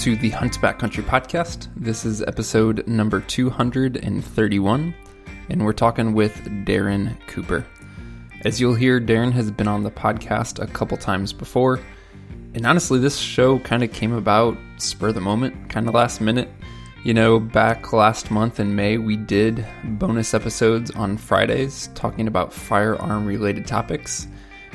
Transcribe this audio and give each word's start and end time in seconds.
to 0.00 0.16
the 0.16 0.30
Hunt 0.30 0.58
Country 0.62 1.04
podcast. 1.04 1.68
This 1.76 2.06
is 2.06 2.22
episode 2.22 2.88
number 2.88 3.20
231, 3.20 4.94
and 5.50 5.62
we're 5.62 5.74
talking 5.74 6.14
with 6.14 6.64
Darin 6.64 7.18
Cooper. 7.26 7.66
As 8.46 8.58
you'll 8.58 8.74
hear, 8.74 8.98
Darin 8.98 9.30
has 9.32 9.50
been 9.50 9.68
on 9.68 9.82
the 9.82 9.90
podcast 9.90 10.58
a 10.58 10.66
couple 10.66 10.96
times 10.96 11.34
before, 11.34 11.80
and 12.54 12.64
honestly, 12.64 12.98
this 12.98 13.18
show 13.18 13.58
kind 13.58 13.82
of 13.82 13.92
came 13.92 14.14
about 14.14 14.56
spur 14.78 15.08
of 15.08 15.16
the 15.16 15.20
moment, 15.20 15.68
kind 15.68 15.86
of 15.86 15.92
last 15.92 16.22
minute. 16.22 16.48
You 17.04 17.12
know, 17.12 17.38
back 17.38 17.92
last 17.92 18.30
month 18.30 18.58
in 18.58 18.74
May, 18.74 18.96
we 18.96 19.16
did 19.16 19.66
bonus 19.84 20.32
episodes 20.32 20.90
on 20.92 21.18
Fridays 21.18 21.90
talking 21.94 22.26
about 22.26 22.54
firearm 22.54 23.26
related 23.26 23.66
topics, 23.66 24.28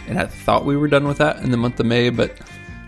and 0.07 0.19
I 0.19 0.27
thought 0.27 0.66
we 0.66 0.77
were 0.77 0.88
done 0.88 1.07
with 1.07 1.17
that 1.17 1.38
in 1.38 1.49
the 1.49 1.57
month 1.57 1.80
of 1.80 1.88
May, 1.88 2.11
but 2.11 2.39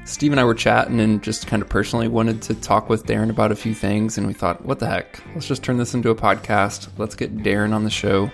Steve 0.07 0.31
and 0.31 0.39
I 0.39 0.45
were 0.45 0.55
chatting 0.55 1.01
and 1.01 1.21
just 1.21 1.47
kind 1.47 1.61
of 1.61 1.67
personally 1.67 2.07
wanted 2.07 2.41
to 2.43 2.55
talk 2.55 2.87
with 2.87 3.05
Darin 3.05 3.29
about 3.29 3.51
a 3.51 3.57
few 3.57 3.75
things. 3.75 4.17
And 4.17 4.25
we 4.25 4.31
thought, 4.31 4.63
what 4.63 4.79
the 4.79 4.87
heck? 4.87 5.21
Let's 5.33 5.47
just 5.47 5.63
turn 5.63 5.75
this 5.75 5.93
into 5.93 6.09
a 6.09 6.15
podcast. 6.15 6.87
Let's 6.97 7.13
get 7.13 7.43
Darin 7.43 7.73
on 7.73 7.83
the 7.83 7.89
show 7.89 8.31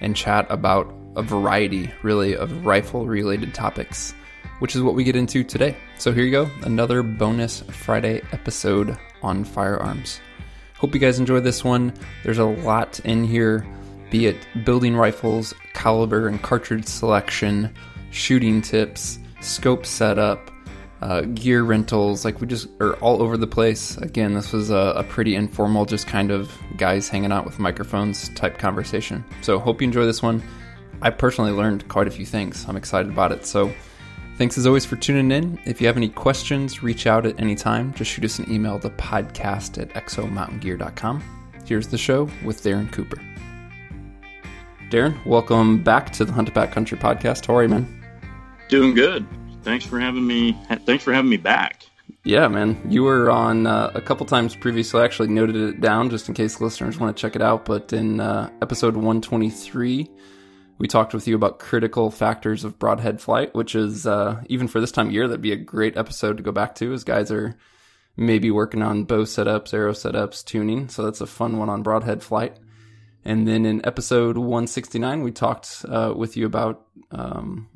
and 0.00 0.16
chat 0.16 0.46
about 0.48 0.92
a 1.16 1.22
variety, 1.22 1.92
really, 2.02 2.34
of 2.34 2.64
rifle 2.64 3.06
related 3.06 3.52
topics, 3.52 4.14
which 4.60 4.74
is 4.74 4.80
what 4.80 4.94
we 4.94 5.04
get 5.04 5.14
into 5.14 5.44
today. 5.44 5.76
So 5.98 6.10
here 6.10 6.24
you 6.24 6.30
go 6.30 6.50
another 6.62 7.02
bonus 7.02 7.60
Friday 7.68 8.22
episode 8.32 8.96
on 9.22 9.44
firearms. 9.44 10.22
Hope 10.78 10.94
you 10.94 11.00
guys 11.00 11.18
enjoy 11.18 11.40
this 11.40 11.62
one. 11.62 11.92
There's 12.24 12.38
a 12.38 12.46
lot 12.46 12.98
in 13.00 13.24
here, 13.24 13.66
be 14.10 14.24
it 14.24 14.38
building 14.64 14.96
rifles, 14.96 15.52
caliber 15.74 16.28
and 16.28 16.40
cartridge 16.40 16.86
selection, 16.86 17.74
shooting 18.10 18.62
tips, 18.62 19.18
scope 19.42 19.84
setup 19.84 20.49
uh, 21.02 21.22
gear 21.22 21.62
rentals. 21.62 22.24
Like 22.24 22.40
we 22.40 22.46
just 22.46 22.68
are 22.80 22.94
all 22.96 23.22
over 23.22 23.36
the 23.36 23.46
place. 23.46 23.96
Again, 23.98 24.34
this 24.34 24.52
was 24.52 24.70
a, 24.70 24.94
a, 24.96 25.04
pretty 25.04 25.34
informal, 25.34 25.84
just 25.84 26.06
kind 26.06 26.30
of 26.30 26.52
guys 26.76 27.08
hanging 27.08 27.32
out 27.32 27.44
with 27.44 27.58
microphones 27.58 28.28
type 28.30 28.58
conversation. 28.58 29.24
So 29.42 29.58
hope 29.58 29.80
you 29.80 29.86
enjoy 29.86 30.04
this 30.04 30.22
one. 30.22 30.42
I 31.02 31.10
personally 31.10 31.52
learned 31.52 31.88
quite 31.88 32.06
a 32.06 32.10
few 32.10 32.26
things. 32.26 32.66
I'm 32.68 32.76
excited 32.76 33.10
about 33.10 33.32
it. 33.32 33.46
So 33.46 33.72
thanks 34.36 34.58
as 34.58 34.66
always 34.66 34.84
for 34.84 34.96
tuning 34.96 35.30
in. 35.30 35.58
If 35.64 35.80
you 35.80 35.86
have 35.86 35.96
any 35.96 36.10
questions, 36.10 36.82
reach 36.82 37.06
out 37.06 37.24
at 37.24 37.40
any 37.40 37.54
time. 37.54 37.94
Just 37.94 38.10
shoot 38.10 38.24
us 38.24 38.38
an 38.38 38.50
email 38.52 38.78
to 38.80 38.90
podcast 38.90 39.80
at 39.80 39.88
exomountaingear.com. 39.90 41.22
Here's 41.64 41.86
the 41.86 41.98
show 41.98 42.28
with 42.44 42.62
Darin 42.62 42.88
Cooper. 42.90 43.18
Darin, 44.90 45.18
welcome 45.24 45.82
back 45.82 46.12
to 46.14 46.24
the 46.24 46.32
Hunt 46.32 46.52
Backcountry 46.52 46.98
podcast. 46.98 47.46
How 47.46 47.54
are 47.56 47.62
you, 47.62 47.68
man? 47.68 47.96
Doing 48.68 48.94
good 48.94 49.26
thanks 49.62 49.84
for 49.84 49.98
having 49.98 50.26
me. 50.26 50.52
Thanks 50.86 51.04
for 51.04 51.12
having 51.12 51.30
me 51.30 51.36
back. 51.36 51.84
Yeah, 52.24 52.48
man. 52.48 52.80
You 52.88 53.04
were 53.04 53.30
on 53.30 53.66
uh, 53.66 53.92
a 53.94 54.00
couple 54.00 54.26
times 54.26 54.54
previously. 54.54 55.00
I 55.00 55.04
actually 55.04 55.28
noted 55.28 55.56
it 55.56 55.80
down 55.80 56.10
just 56.10 56.28
in 56.28 56.34
case 56.34 56.60
listeners 56.60 56.98
want 56.98 57.16
to 57.16 57.20
check 57.20 57.34
it 57.34 57.42
out. 57.42 57.64
But 57.64 57.92
in 57.92 58.20
uh, 58.20 58.50
episode 58.60 58.94
123, 58.94 60.10
we 60.78 60.88
talked 60.88 61.14
with 61.14 61.26
you 61.26 61.34
about 61.34 61.58
critical 61.58 62.10
factors 62.10 62.64
of 62.64 62.78
broadhead 62.78 63.20
flight, 63.20 63.54
which 63.54 63.74
is, 63.74 64.06
uh, 64.06 64.42
even 64.48 64.68
for 64.68 64.80
this 64.80 64.92
time 64.92 65.08
of 65.08 65.12
year, 65.12 65.28
that'd 65.28 65.40
be 65.40 65.52
a 65.52 65.56
great 65.56 65.96
episode 65.96 66.36
to 66.36 66.42
go 66.42 66.52
back 66.52 66.74
to 66.76 66.92
as 66.92 67.04
guys 67.04 67.30
are 67.30 67.56
maybe 68.16 68.50
working 68.50 68.82
on 68.82 69.04
bow 69.04 69.22
setups, 69.22 69.72
arrow 69.72 69.92
setups, 69.92 70.44
tuning. 70.44 70.88
So 70.88 71.04
that's 71.04 71.20
a 71.20 71.26
fun 71.26 71.58
one 71.58 71.70
on 71.70 71.82
broadhead 71.82 72.22
flight. 72.22 72.58
And 73.24 73.46
then 73.46 73.66
in 73.66 73.84
episode 73.86 74.36
169, 74.36 75.22
we 75.22 75.32
talked 75.32 75.84
uh, 75.88 76.12
with 76.16 76.36
you 76.36 76.46
about 76.46 76.86
um, 77.10 77.68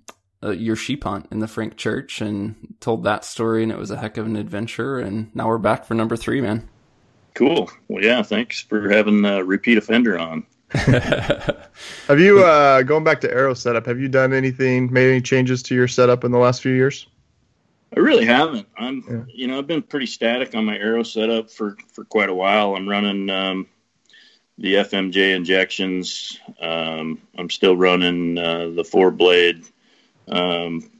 uh, 0.44 0.50
your 0.50 0.76
sheep 0.76 1.04
hunt 1.04 1.26
in 1.30 1.38
the 1.38 1.48
Frank 1.48 1.76
Church 1.76 2.20
and 2.20 2.74
told 2.80 3.04
that 3.04 3.24
story, 3.24 3.62
and 3.62 3.72
it 3.72 3.78
was 3.78 3.90
a 3.90 3.96
heck 3.96 4.16
of 4.16 4.26
an 4.26 4.36
adventure. 4.36 4.98
And 4.98 5.34
now 5.34 5.48
we're 5.48 5.58
back 5.58 5.84
for 5.84 5.94
number 5.94 6.16
three, 6.16 6.40
man. 6.40 6.68
Cool. 7.34 7.70
Well, 7.88 8.04
yeah, 8.04 8.22
thanks 8.22 8.60
for 8.60 8.90
having 8.90 9.24
a 9.24 9.42
repeat 9.42 9.78
offender 9.78 10.18
on. 10.18 10.46
have 10.70 12.18
you 12.18 12.44
uh, 12.44 12.82
going 12.82 13.04
back 13.04 13.20
to 13.20 13.32
arrow 13.32 13.54
setup? 13.54 13.86
Have 13.86 14.00
you 14.00 14.08
done 14.08 14.32
anything, 14.32 14.92
made 14.92 15.10
any 15.10 15.20
changes 15.20 15.62
to 15.64 15.74
your 15.74 15.88
setup 15.88 16.24
in 16.24 16.32
the 16.32 16.38
last 16.38 16.62
few 16.62 16.72
years? 16.72 17.06
I 17.96 18.00
really 18.00 18.24
haven't. 18.24 18.66
I'm, 18.76 19.04
yeah. 19.08 19.22
you 19.28 19.46
know, 19.46 19.58
I've 19.58 19.68
been 19.68 19.82
pretty 19.82 20.06
static 20.06 20.54
on 20.54 20.64
my 20.64 20.76
arrow 20.76 21.04
setup 21.04 21.50
for 21.50 21.76
for 21.92 22.04
quite 22.04 22.28
a 22.28 22.34
while. 22.34 22.74
I'm 22.74 22.88
running 22.88 23.30
um, 23.30 23.68
the 24.58 24.74
FMJ 24.74 25.36
Injexions. 25.36 26.38
Um, 26.60 27.20
I'm 27.38 27.50
still 27.50 27.76
running 27.76 28.36
uh, 28.36 28.70
the 28.74 28.82
four 28.84 29.12
blade 29.12 29.64
um, 30.28 30.90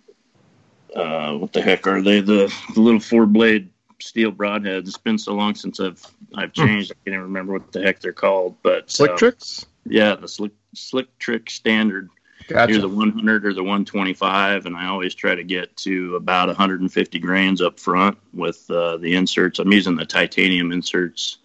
uh, 0.95 1.35
what 1.35 1.53
the 1.53 1.63
heck 1.63 1.87
are 1.87 2.01
they? 2.01 2.21
The, 2.21 2.53
the 2.75 2.81
little 2.81 3.01
four 3.01 3.27
blade 3.27 3.71
steel 4.01 4.33
broadheads. 4.33 4.87
It's 4.87 4.97
been 4.97 5.19
so 5.19 5.35
long 5.35 5.55
since 5.55 5.81
I've 5.81 6.05
I've 6.35 6.53
hmm. 6.55 6.67
changed. 6.67 6.93
I 6.93 6.95
can't 6.95 7.15
even 7.15 7.21
remember 7.23 7.53
what 7.55 7.73
the 7.73 7.83
heck 7.83 8.01
they're 8.01 8.13
called. 8.13 8.57
But 8.63 8.91
slick 8.91 9.13
uh, 9.13 9.17
tricks. 9.17 9.67
Yeah, 9.87 10.15
the 10.15 10.29
slick 10.29 10.53
slick 10.75 11.19
trick 11.19 11.51
standard. 11.51 12.11
Gotcha. 12.49 12.75
Either 12.75 12.83
the 12.83 12.89
100 12.89 13.47
or 13.47 13.55
the 13.55 13.63
125, 13.63 14.67
and 14.67 14.77
I 14.77 14.87
always 14.87 15.15
try 15.15 15.35
to 15.35 15.45
get 15.45 15.75
to 15.79 16.15
about 16.17 16.49
150 16.49 17.19
grains 17.19 17.63
up 17.63 17.81
front 17.81 18.19
with 18.35 18.71
uh, 18.71 18.99
the 18.99 19.15
inserts. 19.15 19.59
I'm 19.59 19.73
using 19.73 19.97
the 19.97 20.05
titanium 20.05 20.71
inserts, 20.71 21.39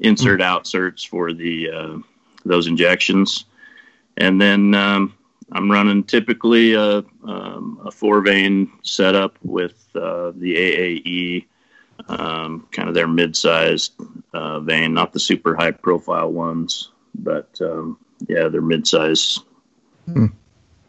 insert 0.00 0.40
mm. 0.40 0.44
outserts 0.44 1.06
for 1.06 1.32
the 1.32 1.70
uh, 1.70 1.98
those 2.44 2.68
Injexions, 2.68 3.44
and 4.16 4.40
then 4.40 4.74
um, 4.74 5.14
I'm 5.54 5.70
running 5.70 6.04
typically 6.04 6.74
a, 6.74 7.04
um, 7.24 7.80
a 7.84 7.90
four 7.90 8.20
vane 8.20 8.72
setup 8.82 9.38
with 9.42 9.74
uh, 9.94 10.32
the 10.34 10.56
AAE, 10.56 11.46
um, 12.08 12.66
kind 12.70 12.88
of 12.88 12.94
their 12.94 13.08
mid 13.08 13.36
sized 13.36 13.92
uh, 14.32 14.60
vane, 14.60 14.94
not 14.94 15.12
the 15.12 15.20
super 15.20 15.54
high 15.54 15.72
profile 15.72 16.32
ones, 16.32 16.90
but 17.14 17.48
um, 17.60 17.98
yeah, 18.28 18.48
they're 18.48 18.62
mid 18.62 18.86
size. 18.86 19.40
Hmm. 20.06 20.26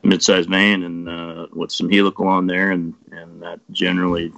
Mid-sized 0.06 0.50
vane 0.50 0.84
and 0.84 1.08
uh, 1.08 1.48
with 1.54 1.72
some 1.72 1.90
helical 1.90 2.28
on 2.28 2.46
there, 2.46 2.72
and 2.72 2.94
and 3.12 3.42
that 3.42 3.62
generally 3.72 4.34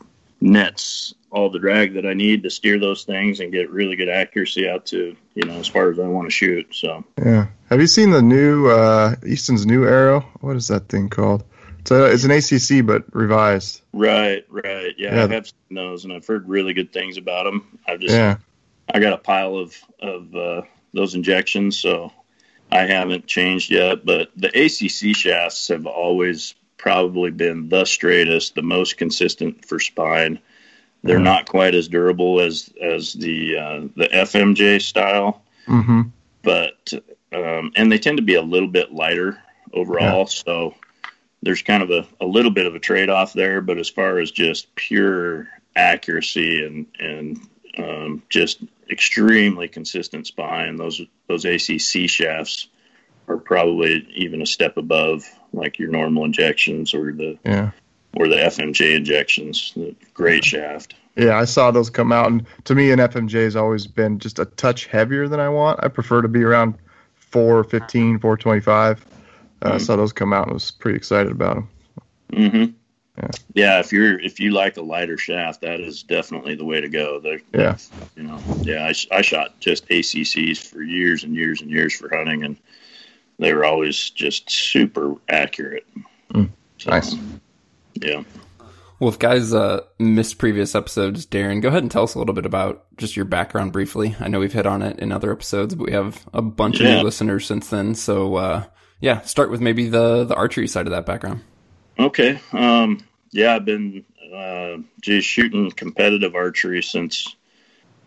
nets 0.46 1.14
all 1.32 1.50
the 1.50 1.60
drag 1.60 1.96
that 1.96 2.06
I 2.06 2.14
need 2.14 2.44
to 2.44 2.50
steer 2.50 2.80
those 2.80 3.04
things 3.04 3.42
and 3.42 3.52
get 3.52 3.70
really 3.70 3.98
good 3.98 4.08
accuracy 4.08 4.70
out 4.70 4.86
to 4.88 5.16
you 5.34 5.46
know 5.46 5.56
as 5.56 5.68
far 5.68 5.92
as 5.92 6.00
I 6.00 6.08
want 6.08 6.28
to 6.28 6.32
shoot. 6.32 6.74
So 6.74 7.04
yeah, 7.24 7.48
have 7.70 7.82
you 7.82 7.88
seen 7.88 8.12
the 8.12 8.22
new 8.22 8.68
uh, 8.68 9.16
Easton's 9.26 9.66
new 9.66 9.86
arrow? 9.86 10.22
What 10.40 10.56
is 10.56 10.70
that 10.70 10.88
thing 10.88 11.10
called? 11.10 11.44
It's, 11.80 11.92
a, 11.92 12.06
it's 12.06 12.24
an 12.24 12.32
ACC 12.32 12.86
but 12.86 13.04
revised. 13.14 13.82
Right, 13.94 14.44
right. 14.50 14.96
Yeah, 14.98 15.16
yeah. 15.16 15.26
I 15.26 15.28
have 15.28 15.46
seen 15.48 15.76
those 15.76 16.04
and 16.04 16.14
I've 16.14 16.26
heard 16.26 16.48
really 16.48 16.74
good 16.74 16.94
things 16.94 17.18
about 17.18 17.44
them. 17.44 17.78
I've 17.88 18.00
just 18.00 18.14
yeah. 18.14 18.38
I 18.92 19.00
got 19.00 19.14
a 19.14 19.18
pile 19.18 19.58
of 19.58 19.76
of 20.00 20.36
uh, 20.36 20.62
those 20.94 21.16
Injexions, 21.16 21.74
so 21.74 22.12
I 22.72 22.86
haven't 22.86 23.28
changed 23.28 23.72
yet. 23.72 24.06
But 24.06 24.32
the 24.36 24.48
ACC 24.48 25.16
shafts 25.16 25.68
have 25.68 25.86
always 25.86 26.56
probably 26.86 27.32
been 27.32 27.68
the 27.68 27.84
straightest, 27.84 28.54
the 28.54 28.62
most 28.62 28.96
consistent 28.96 29.66
for 29.66 29.80
spine. 29.80 30.38
They're 31.02 31.16
mm-hmm. 31.16 31.24
not 31.24 31.48
quite 31.48 31.74
as 31.74 31.88
durable 31.88 32.40
as 32.40 32.72
as 32.80 33.14
the 33.14 33.58
uh, 33.58 33.80
the 33.96 34.08
FMJ 34.08 34.84
style, 34.84 35.42
mm-hmm. 35.68 36.02
but 36.44 36.94
um, 37.34 37.72
and 37.76 37.92
they 37.92 37.98
tend 37.98 38.18
to 38.18 38.24
be 38.24 38.36
a 38.36 38.42
little 38.44 38.68
bit 38.68 38.94
lighter 38.94 39.42
overall. 39.74 40.20
Yeah. 40.20 40.26
So 40.26 40.76
there's 41.42 41.64
kind 41.64 41.82
of 41.82 41.90
a, 41.90 42.06
a 42.22 42.28
little 42.28 42.52
bit 42.52 42.68
of 42.68 42.76
a 42.76 42.80
trade 42.80 43.10
off 43.10 43.34
there. 43.34 43.62
But 43.62 43.80
as 43.80 43.90
far 43.90 44.20
as 44.20 44.30
just 44.30 44.74
pure 44.76 45.48
accuracy 45.76 46.64
and 46.64 46.86
and 47.00 47.40
um, 47.80 48.24
just 48.30 48.64
extremely 48.92 49.68
consistent 49.68 50.28
spine, 50.28 50.76
those 50.76 51.02
those 51.28 51.46
ACC 51.46 52.08
shafts 52.08 52.68
are 53.28 53.38
probably 53.38 54.08
even 54.14 54.44
a 54.44 54.46
step 54.46 54.78
above 54.78 55.24
like 55.56 55.80
your 55.80 55.90
normal 55.90 56.26
Injexions 56.26 56.94
or 56.94 57.12
the 57.12 57.38
yeah 57.46 57.72
or 58.16 58.28
the 58.28 58.36
FMJ 58.36 59.04
Injexions. 59.04 59.74
The 59.74 59.96
great 60.14 60.44
shaft. 60.44 60.96
Yeah, 61.16 61.38
I 61.38 61.46
saw 61.46 61.72
those 61.72 61.90
come 61.90 62.12
out, 62.12 62.28
and 62.28 62.46
to 62.66 62.76
me, 62.76 62.92
an 62.92 63.00
FMJ 63.00 63.44
has 63.44 63.56
always 63.56 63.88
been 63.88 64.20
just 64.20 64.38
a 64.40 64.46
touch 64.46 64.88
heavier 64.88 65.28
than 65.28 65.40
I 65.40 65.48
want. 65.48 65.80
I 65.82 65.88
prefer 65.88 66.22
to 66.22 66.28
be 66.28 66.44
around 66.44 66.76
415, 67.16 68.20
425. 68.20 69.06
Uh, 69.62 69.66
mm-hmm. 69.66 69.76
I 69.76 69.78
saw 69.78 69.96
those 69.96 70.12
come 70.12 70.34
out 70.34 70.48
and 70.48 70.54
was 70.54 70.72
pretty 70.72 70.98
excited 70.98 71.32
about 71.32 71.56
them. 71.56 71.70
Mm-hmm. 72.34 72.74
Yeah. 73.18 73.32
yeah, 73.54 73.80
if 73.80 73.94
you're 73.94 74.20
if 74.20 74.42
you 74.42 74.52
like 74.52 74.76
a 74.76 74.82
lighter 74.82 75.18
shaft, 75.18 75.62
that 75.62 75.80
is 75.80 76.04
definitely 76.04 76.56
the 76.56 76.66
way 76.66 76.82
to 76.82 76.90
go. 76.90 77.22
They're, 77.22 77.40
yeah, 77.54 77.78
you 78.18 78.24
know, 78.24 78.38
yeah. 78.62 78.92
I, 78.92 79.18
I 79.18 79.22
shot 79.22 79.58
just 79.62 79.88
ACCs 79.88 80.58
for 80.58 80.82
years 80.82 81.24
and 81.24 81.34
years 81.34 81.62
and 81.62 81.72
years 81.72 81.96
for 81.96 82.14
hunting, 82.14 82.44
and 82.44 82.58
they 83.40 83.54
were 83.54 83.66
always 83.66 84.10
just 84.10 84.50
super 84.50 85.16
accurate. 85.30 85.86
Mm, 86.34 86.50
so, 86.78 86.90
nice. 86.90 87.16
Yeah. 87.96 88.24
Well, 89.00 89.10
if 89.10 89.20
guys 89.20 89.54
uh, 89.54 89.82
missed 90.00 90.38
previous 90.38 90.74
episodes, 90.74 91.26
Darin, 91.26 91.60
go 91.60 91.68
ahead 91.68 91.84
and 91.84 91.92
tell 91.92 92.04
us 92.04 92.16
a 92.16 92.20
little 92.20 92.34
bit 92.34 92.46
about 92.46 92.86
just 92.98 93.16
your 93.16 93.26
background 93.26 93.74
briefly. 93.74 94.16
I 94.20 94.30
know 94.30 94.40
we've 94.40 94.54
hit 94.54 94.66
on 94.66 94.82
it 94.82 95.00
in 95.00 95.12
other 95.12 95.32
episodes, 95.34 95.76
but 95.76 95.86
we 95.88 95.92
have 95.92 96.26
a 96.34 96.42
bunch 96.42 96.80
yeah. 96.80 96.88
of 96.88 96.98
new 96.98 97.04
listeners 97.04 97.46
since 97.46 97.70
then. 97.70 97.94
So, 97.96 98.36
uh, 98.36 98.64
yeah, 99.02 99.22
start 99.22 99.52
with 99.52 99.60
maybe 99.60 99.90
the 99.90 100.24
the 100.24 100.36
archery 100.36 100.68
side 100.68 100.88
of 100.88 100.92
that 100.92 101.06
background. 101.06 101.42
Okay. 102.00 102.40
Um, 102.54 103.06
yeah, 103.32 103.56
I've 103.56 103.66
been 103.66 104.06
uh, 104.34 104.78
just 105.02 105.28
shooting 105.28 105.70
competitive 105.72 106.34
archery 106.34 106.82
since 106.82 107.36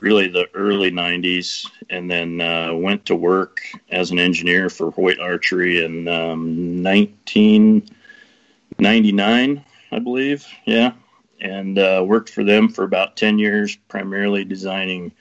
really 0.00 0.28
the 0.28 0.48
early 0.54 0.90
90s 0.90 1.66
and 1.90 2.10
then 2.10 2.40
uh, 2.40 2.72
went 2.74 3.04
to 3.06 3.16
work 3.16 3.60
as 3.90 4.10
an 4.10 4.18
engineer 4.18 4.70
for 4.70 4.90
Hoyt 4.90 5.20
Archery 5.20 5.84
in 5.84 6.08
um, 6.08 6.82
1999, 6.82 9.64
I 9.90 9.98
believe. 9.98 10.46
Yeah. 10.66 10.92
And 11.40 11.78
uh, 11.78 12.04
worked 12.06 12.30
for 12.30 12.44
them 12.44 12.68
for 12.68 12.84
about 12.84 13.16
10 13.16 13.38
years, 13.38 13.76
primarily 13.88 14.44
designing 14.44 15.12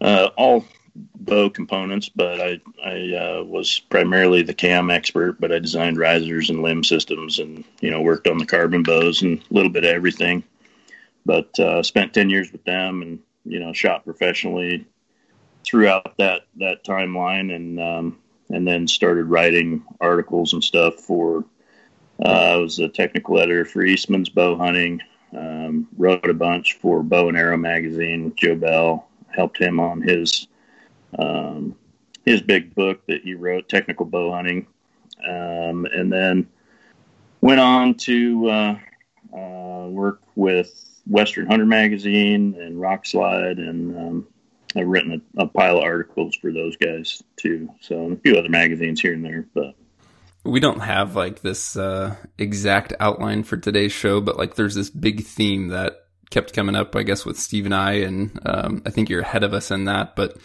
uh, 0.00 0.30
all 0.36 0.64
bow 1.14 1.50
components, 1.50 2.08
but 2.08 2.40
I, 2.40 2.60
I 2.84 3.14
uh, 3.14 3.44
was 3.44 3.80
primarily 3.80 4.42
the 4.42 4.54
cam 4.54 4.90
expert, 4.90 5.40
but 5.40 5.52
I 5.52 5.58
designed 5.58 5.98
risers 5.98 6.50
and 6.50 6.62
limb 6.62 6.84
systems 6.84 7.38
and, 7.38 7.64
you 7.80 7.90
know, 7.90 8.00
worked 8.00 8.26
on 8.26 8.38
the 8.38 8.46
carbon 8.46 8.82
bows 8.82 9.22
and 9.22 9.38
a 9.38 9.54
little 9.54 9.70
bit 9.70 9.84
of 9.84 9.90
everything. 9.90 10.42
But 11.26 11.58
uh, 11.58 11.82
spent 11.82 12.14
10 12.14 12.30
years 12.30 12.50
with 12.50 12.64
them 12.64 13.02
and 13.02 13.18
you 13.48 13.60
know 13.60 13.72
shot 13.72 14.04
professionally 14.04 14.86
throughout 15.64 16.16
that 16.18 16.42
that 16.56 16.84
timeline 16.84 17.54
and 17.54 17.80
um, 17.80 18.18
and 18.50 18.66
then 18.66 18.86
started 18.86 19.24
writing 19.24 19.84
articles 20.00 20.52
and 20.52 20.62
stuff 20.62 20.96
for 20.96 21.44
uh, 22.24 22.54
I 22.54 22.56
was 22.56 22.78
a 22.78 22.88
technical 22.88 23.38
editor 23.38 23.64
for 23.64 23.82
Eastman's 23.82 24.28
Bow 24.28 24.56
Hunting. 24.56 25.00
Um, 25.36 25.86
wrote 25.96 26.28
a 26.28 26.34
bunch 26.34 26.78
for 26.80 27.02
Bow 27.02 27.28
and 27.28 27.36
Arrow 27.36 27.58
magazine 27.58 28.24
with 28.24 28.36
Joe 28.36 28.56
Bell. 28.56 29.08
Helped 29.28 29.58
him 29.58 29.78
on 29.78 30.00
his 30.00 30.48
um, 31.18 31.76
his 32.24 32.40
big 32.40 32.74
book 32.74 33.06
that 33.06 33.22
he 33.22 33.34
wrote, 33.34 33.68
Technical 33.68 34.06
Bow 34.06 34.32
Hunting, 34.32 34.66
um, 35.26 35.86
and 35.92 36.12
then 36.12 36.48
went 37.40 37.60
on 37.60 37.94
to 37.94 38.48
uh, 38.48 38.78
uh, 39.32 39.86
work 39.88 40.20
with 40.34 40.97
Western 41.08 41.46
Hunter 41.46 41.66
magazine 41.66 42.54
and 42.60 42.76
Rokslide, 42.76 43.58
and 43.58 43.96
um, 43.96 44.28
I've 44.76 44.86
written 44.86 45.22
a, 45.36 45.42
a, 45.42 45.46
pile 45.46 45.78
of 45.78 45.84
articles 45.84 46.36
for 46.36 46.52
those 46.52 46.76
guys 46.76 47.22
too. 47.36 47.70
So 47.80 48.12
a 48.12 48.16
few 48.16 48.36
other 48.36 48.48
magazines 48.48 49.00
here 49.00 49.14
and 49.14 49.24
there, 49.24 49.46
but 49.54 49.74
we 50.44 50.60
don't 50.60 50.80
have 50.80 51.16
like 51.16 51.40
this 51.40 51.76
uh, 51.76 52.16
exact 52.36 52.92
outline 53.00 53.42
for 53.42 53.56
today's 53.56 53.92
show, 53.92 54.20
but 54.20 54.36
like 54.36 54.54
there's 54.54 54.74
this 54.74 54.90
big 54.90 55.24
theme 55.24 55.68
that 55.68 56.04
kept 56.30 56.52
coming 56.52 56.76
up, 56.76 56.94
I 56.94 57.02
guess, 57.02 57.24
with 57.24 57.38
Steve 57.38 57.64
and 57.64 57.74
I, 57.74 57.92
and 57.92 58.38
um, 58.44 58.82
I 58.84 58.90
think 58.90 59.08
you're 59.08 59.20
ahead 59.20 59.44
of 59.44 59.54
us 59.54 59.70
in 59.70 59.86
that, 59.86 60.14
but 60.14 60.36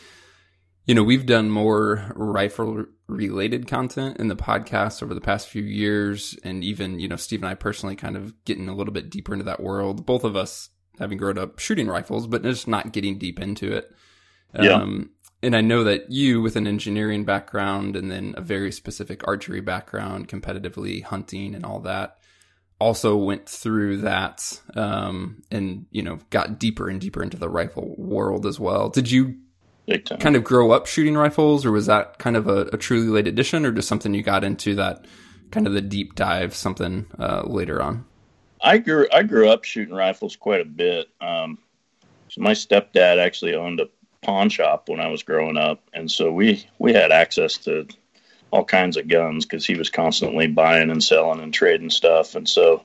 you 0.86 0.94
know, 0.94 1.04
we've 1.04 1.26
done 1.26 1.50
more 1.50 2.12
rifle 2.16 2.86
related 3.08 3.68
content 3.68 4.18
in 4.18 4.28
the 4.28 4.36
podcast 4.36 5.02
over 5.02 5.14
the 5.14 5.22
past 5.22 5.48
few 5.48 5.64
years. 5.64 6.38
And 6.44 6.64
even, 6.64 7.00
you 7.00 7.08
know, 7.08 7.16
Steve 7.16 7.42
and 7.42 7.50
I 7.50 7.56
personally 7.56 7.96
kind 7.96 8.18
of 8.18 8.34
getting 8.46 8.68
a 8.68 8.76
little 8.76 8.94
bit 8.94 9.10
deeper 9.10 9.34
into 9.34 9.46
that 9.46 9.62
world. 9.62 10.06
Both 10.06 10.24
of 10.24 10.36
us 10.36 10.70
having 11.00 11.18
grown 11.18 11.38
up 11.38 11.60
shooting 11.60 11.88
rifles, 11.88 12.28
but 12.28 12.44
just 12.44 12.68
not 12.68 12.92
getting 12.92 13.18
deep 13.18 13.40
into 13.40 13.72
it. 13.72 13.92
Yeah. 14.60 14.74
Um, 14.74 15.12
and 15.42 15.56
I 15.56 15.62
know 15.62 15.84
that 15.84 16.12
you, 16.12 16.42
with 16.42 16.56
an 16.56 16.68
engineering 16.68 17.26
background 17.26 17.96
and 17.96 18.10
then 18.10 18.34
a 18.38 18.42
very 18.42 18.72
specific 18.72 19.28
archery 19.28 19.62
background, 19.62 20.30
competitively 20.30 21.04
hunting 21.04 21.54
and 21.54 21.66
all 21.66 21.80
that, 21.82 22.18
also 22.80 23.16
went 23.16 23.48
through 23.48 23.98
that 23.98 24.62
um, 24.76 25.42
and 25.52 25.86
you 25.92 26.02
know 26.02 26.20
got 26.30 26.60
deeper 26.60 26.90
and 26.90 27.00
deeper 27.00 27.24
into 27.24 27.38
the 27.38 27.50
rifle 27.50 27.96
world 27.98 28.46
as 28.46 28.60
well. 28.60 28.90
Did 28.90 29.10
you 29.10 29.38
kind 30.20 30.36
of 30.36 30.44
grow 30.44 30.72
up 30.72 30.88
shooting 30.88 31.16
rifles, 31.16 31.66
or 31.66 31.72
was 31.72 31.88
that 31.88 32.18
kind 32.18 32.38
of 32.38 32.48
a, 32.48 32.68
a, 32.74 32.78
truly 32.78 33.08
late 33.08 33.28
addition, 33.28 33.66
or 33.66 33.72
just 33.72 33.88
something 33.88 34.14
you 34.14 34.24
got 34.24 34.44
into 34.44 34.76
that 34.76 35.06
kind 35.52 35.68
of 35.68 35.74
the 35.74 35.82
deep 35.82 36.16
dive 36.16 36.56
something 36.56 37.06
uh, 37.20 37.44
later 37.46 37.82
on? 37.82 38.06
I 38.62 38.78
grew 38.78 39.08
I 39.12 39.24
grew 39.24 39.50
up 39.50 39.66
shooting 39.66 39.94
rifles 39.94 40.36
quite 40.36 40.62
a 40.62 40.66
bit. 40.66 41.10
Um, 41.20 41.58
so 42.30 42.42
my 42.42 42.54
stepdad 42.54 43.20
actually 43.20 43.56
owned 43.56 43.82
a 43.82 43.90
pawn 44.22 44.50
shop 44.50 44.88
when 44.88 45.02
I 45.02 45.08
was 45.08 45.22
growing 45.22 45.58
up, 45.58 45.82
and 45.94 46.10
so 46.10 46.32
we 46.32 46.66
we 46.80 46.94
had 46.94 47.12
access 47.12 47.58
to 47.60 47.88
all 48.52 48.64
kinds 48.64 48.96
of 48.96 49.08
guns 49.08 49.46
because 49.46 49.66
he 49.66 49.76
was 49.76 49.90
constantly 49.90 50.48
buying 50.48 50.92
and 50.92 51.04
selling 51.04 51.42
and 51.42 51.54
trading 51.54 51.90
stuff, 51.90 52.36
and 52.36 52.48
so. 52.48 52.84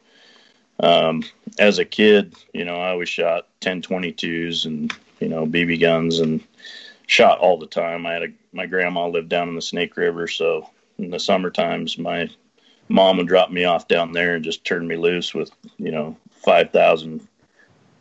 Um, 0.80 1.24
as 1.58 1.80
a 1.80 1.84
kid, 1.84 2.36
you 2.54 2.64
know, 2.64 2.76
I 2.76 2.90
always 2.90 3.08
shot 3.08 3.48
1022s 3.62 4.64
and, 4.64 4.94
you 5.18 5.28
know, 5.28 5.44
BB 5.44 5.80
guns 5.80 6.20
and 6.20 6.40
shot 7.08 7.38
all 7.38 7.58
the 7.58 7.66
time. 7.66 8.06
I 8.06 8.12
had 8.12 8.22
a 8.22 8.28
my 8.52 8.66
grandma 8.66 9.08
lived 9.08 9.28
down 9.28 9.48
in 9.48 9.56
the 9.56 9.62
Snake 9.62 9.96
River, 9.96 10.28
so 10.28 10.70
in 10.98 11.10
the 11.10 11.18
summer 11.18 11.50
times 11.50 11.98
my 11.98 12.28
mom 12.88 13.16
would 13.16 13.26
drop 13.26 13.50
me 13.50 13.64
off 13.64 13.88
down 13.88 14.12
there 14.12 14.36
and 14.36 14.44
just 14.44 14.64
turn 14.64 14.86
me 14.86 14.96
loose 14.96 15.34
with 15.34 15.50
you 15.78 15.90
know 15.90 16.16
five 16.30 16.70
thousand 16.70 17.26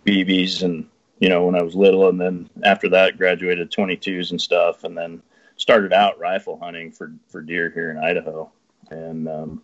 BBs 0.05 0.61
and 0.61 0.87
you 1.19 1.29
know 1.29 1.45
when 1.45 1.55
I 1.55 1.63
was 1.63 1.73
little, 1.73 2.09
and 2.09 2.21
then 2.21 2.49
after 2.63 2.89
that 2.89 3.17
graduated 3.17 3.71
22s 3.71 4.31
and 4.31 4.39
stuff, 4.39 4.83
and 4.83 4.95
then 4.95 5.23
started 5.55 5.93
out 5.93 6.19
rifle 6.19 6.59
hunting 6.59 6.91
for 6.91 7.11
for 7.27 7.41
deer 7.41 7.71
here 7.71 7.89
in 7.89 7.97
Idaho, 7.97 8.51
and 8.91 9.27
um, 9.27 9.61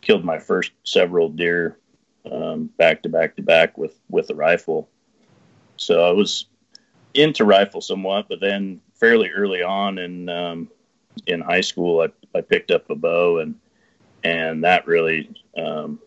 killed 0.00 0.24
my 0.24 0.38
first 0.38 0.70
several 0.84 1.28
deer 1.28 1.76
um, 2.30 2.70
back 2.78 3.02
to 3.02 3.08
back 3.08 3.34
to 3.36 3.42
back 3.42 3.76
with 3.76 3.98
with 4.08 4.30
a 4.30 4.34
rifle. 4.34 4.88
So 5.76 6.08
I 6.08 6.12
was 6.12 6.46
into 7.16 7.44
rifle 7.44 7.80
somewhat, 7.80 8.28
but 8.28 8.40
then 8.40 8.80
fairly 8.94 9.30
early 9.30 9.62
on 9.62 9.98
in 9.98 10.28
um, 10.28 10.68
in 11.26 11.40
high 11.40 11.60
school, 11.60 12.00
I, 12.00 12.38
I 12.38 12.42
picked 12.42 12.70
up 12.70 12.90
a 12.90 12.94
bow 12.94 13.38
and 13.38 13.54
and 14.24 14.64
that 14.64 14.86
really 14.86 15.30
um, 15.56 16.00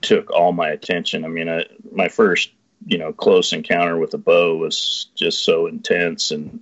took 0.00 0.30
all 0.30 0.52
my 0.52 0.70
attention. 0.70 1.24
I 1.24 1.28
mean, 1.28 1.48
I, 1.48 1.66
my 1.92 2.08
first 2.08 2.50
you 2.86 2.98
know 2.98 3.12
close 3.12 3.52
encounter 3.52 3.98
with 3.98 4.14
a 4.14 4.18
bow 4.18 4.56
was 4.56 5.06
just 5.14 5.44
so 5.44 5.66
intense 5.66 6.30
and 6.30 6.60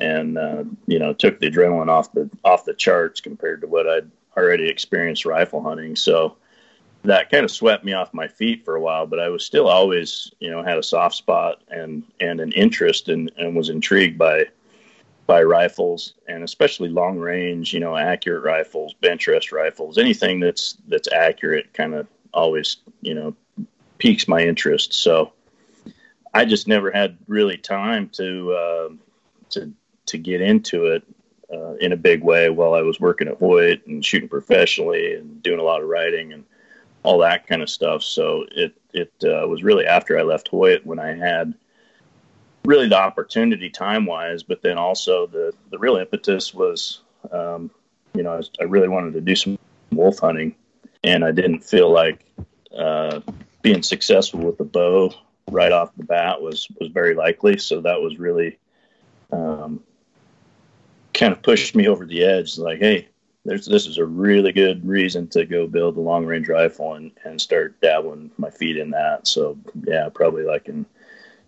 and 0.00 0.38
uh, 0.38 0.64
you 0.86 0.98
know 0.98 1.12
took 1.12 1.40
the 1.40 1.50
adrenaline 1.50 1.88
off 1.88 2.12
the 2.12 2.30
off 2.44 2.64
the 2.64 2.74
charts 2.74 3.20
compared 3.20 3.60
to 3.62 3.66
what 3.66 3.88
I'd 3.88 4.10
already 4.36 4.68
experienced 4.68 5.24
rifle 5.24 5.62
hunting. 5.62 5.96
So 5.96 6.36
that 7.04 7.30
kind 7.30 7.44
of 7.44 7.50
swept 7.50 7.84
me 7.84 7.92
off 7.92 8.12
my 8.12 8.28
feet 8.28 8.64
for 8.64 8.76
a 8.76 8.80
while, 8.80 9.06
but 9.06 9.18
I 9.20 9.28
was 9.28 9.44
still 9.44 9.68
always, 9.68 10.30
you 10.38 10.50
know, 10.50 10.62
had 10.62 10.78
a 10.78 10.82
soft 10.82 11.14
spot 11.14 11.62
and 11.68 12.02
and 12.20 12.40
an 12.40 12.52
interest 12.52 13.08
and 13.08 13.30
and 13.38 13.56
was 13.56 13.68
intrigued 13.68 14.18
by 14.18 14.46
by 15.26 15.42
rifles 15.42 16.14
and 16.28 16.42
especially 16.42 16.88
long 16.88 17.18
range, 17.18 17.72
you 17.72 17.80
know, 17.80 17.96
accurate 17.96 18.42
rifles, 18.42 18.94
bench 18.94 19.28
rest 19.28 19.52
rifles, 19.52 19.96
anything 19.96 20.40
that's 20.40 20.76
that's 20.88 21.10
accurate 21.12 21.72
kind 21.72 21.94
of 21.94 22.06
always, 22.34 22.78
you 23.00 23.14
know, 23.14 23.34
piques 23.98 24.28
my 24.28 24.40
interest. 24.40 24.92
So 24.92 25.32
I 26.34 26.44
just 26.44 26.68
never 26.68 26.90
had 26.90 27.16
really 27.26 27.56
time 27.56 28.08
to 28.10 28.52
uh, 28.52 28.88
to 29.50 29.72
to 30.06 30.18
get 30.18 30.40
into 30.40 30.86
it 30.86 31.02
uh, 31.52 31.74
in 31.74 31.92
a 31.92 31.96
big 31.96 32.22
way 32.22 32.50
while 32.50 32.74
I 32.74 32.82
was 32.82 33.00
working 33.00 33.28
at 33.28 33.38
Hoyt 33.38 33.86
and 33.86 34.04
shooting 34.04 34.28
professionally 34.28 35.14
and 35.14 35.42
doing 35.42 35.60
a 35.60 35.64
lot 35.64 35.82
of 35.82 35.88
writing 35.88 36.32
and 36.32 36.44
all 37.02 37.18
that 37.18 37.46
kind 37.46 37.62
of 37.62 37.70
stuff. 37.70 38.02
So 38.02 38.44
it 38.50 38.74
it 38.92 39.12
uh, 39.24 39.46
was 39.46 39.62
really 39.62 39.86
after 39.86 40.18
I 40.18 40.22
left 40.22 40.48
Hoyt 40.48 40.84
when 40.84 40.98
I 40.98 41.14
had 41.14 41.54
really 42.64 42.88
the 42.88 42.98
opportunity 42.98 43.70
time 43.70 44.06
wise, 44.06 44.42
but 44.42 44.62
then 44.62 44.78
also 44.78 45.26
the 45.26 45.52
the 45.70 45.78
real 45.78 45.96
impetus 45.96 46.52
was, 46.52 47.00
um, 47.32 47.70
you 48.14 48.22
know, 48.22 48.32
I, 48.32 48.42
I, 48.62 48.64
really 48.64 48.88
wanted 48.88 49.14
to 49.14 49.20
do 49.20 49.34
some 49.34 49.58
wolf 49.92 50.18
hunting, 50.18 50.54
and 51.02 51.24
I 51.24 51.32
didn't 51.32 51.60
feel 51.60 51.90
like 51.90 52.24
uh, 52.76 53.20
being 53.62 53.82
successful 53.82 54.40
with 54.40 54.58
the 54.58 54.64
bow 54.64 55.12
right 55.50 55.72
off 55.72 55.94
the 55.96 56.04
bat 56.04 56.40
was 56.40 56.68
was 56.78 56.90
very 56.90 57.14
likely. 57.14 57.58
So 57.58 57.80
that 57.80 58.00
was 58.00 58.18
really 58.18 58.58
um, 59.32 59.82
kind 61.14 61.32
of 61.32 61.42
pushed 61.42 61.74
me 61.74 61.88
over 61.88 62.04
the 62.04 62.24
edge. 62.24 62.58
Like, 62.58 62.78
hey, 62.78 63.08
there's 63.44 63.66
this 63.66 63.86
is 63.86 63.98
a 63.98 64.04
really 64.04 64.52
good 64.52 64.86
reason 64.86 65.26
to 65.28 65.46
go 65.46 65.66
build 65.66 65.96
a 65.96 66.00
long 66.00 66.26
range 66.26 66.48
rifle 66.48 66.94
and, 66.94 67.10
and 67.24 67.40
start 67.40 67.80
dabbling 67.80 68.30
my 68.36 68.50
feet 68.50 68.76
in 68.76 68.90
that. 68.90 69.26
So 69.26 69.58
yeah, 69.84 70.08
probably 70.12 70.44
like 70.44 70.68
in 70.68 70.84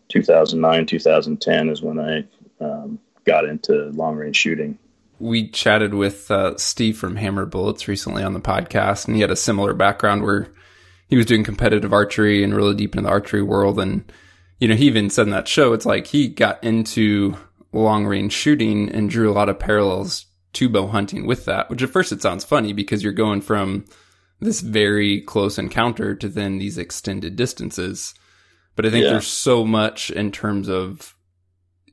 2009, 0.09 0.87
2010 0.87 1.69
is 1.69 1.83
when 1.83 1.99
I 1.99 2.25
um, 2.61 2.99
got 3.25 3.45
into 3.45 3.91
long 3.91 4.17
range 4.17 4.37
shooting. 4.37 4.79
We 5.19 5.49
chatted 5.49 5.95
with 5.95 6.31
uh, 6.31 6.57
Steve 6.57 6.99
from 6.99 7.17
Hammer 7.17 7.47
Bullets 7.47 7.87
recently 7.87 8.23
on 8.23 8.33
the 8.33 8.41
podcast, 8.41 9.07
and 9.07 9.15
he 9.15 9.21
had 9.21 9.31
a 9.31 9.37
similar 9.37 9.73
background 9.73 10.23
where 10.23 10.49
he 11.09 11.17
was 11.17 11.27
doing 11.27 11.45
competitive 11.45 11.93
archery 11.93 12.43
and 12.43 12.55
really 12.55 12.75
deep 12.75 12.95
into 12.95 13.07
the 13.07 13.13
archery 13.13 13.43
world. 13.43 13.79
And, 13.79 14.11
you 14.59 14.67
know, 14.67 14.75
he 14.75 14.87
even 14.87 15.11
said 15.11 15.27
in 15.27 15.31
that 15.31 15.47
show, 15.47 15.75
it's 15.75 15.87
like 15.87 16.09
he 16.09 16.27
got 16.27 16.65
into 16.65 17.37
long 17.73 18.07
range 18.07 18.33
shooting 18.33 18.89
and 18.89 19.09
drew 19.09 19.31
a 19.31 19.35
lot 19.35 19.49
of 19.49 19.59
parallels 19.59 20.27
to 20.55 20.69
bow 20.69 20.87
hunting 20.87 21.27
with 21.27 21.45
that, 21.47 21.71
which 21.71 21.83
at 21.83 21.91
first 21.91 22.13
it 22.13 22.23
sounds 22.23 22.45
funny 22.45 22.73
because 22.73 23.03
you're 23.03 23.13
going 23.13 23.41
from 23.41 23.85
this 24.41 24.61
very 24.61 25.21
close 25.21 25.59
encounter 25.59 26.15
to 26.15 26.29
then 26.29 26.59
these 26.59 26.79
extended 26.79 27.37
distances. 27.37 28.15
But 28.75 28.87
I 28.87 28.91
think 28.91 29.05
yeah. 29.05 29.13
there's 29.13 29.27
so 29.27 29.65
much 29.65 30.11
in 30.11 30.33
terms 30.33 30.69
of, 30.69 31.15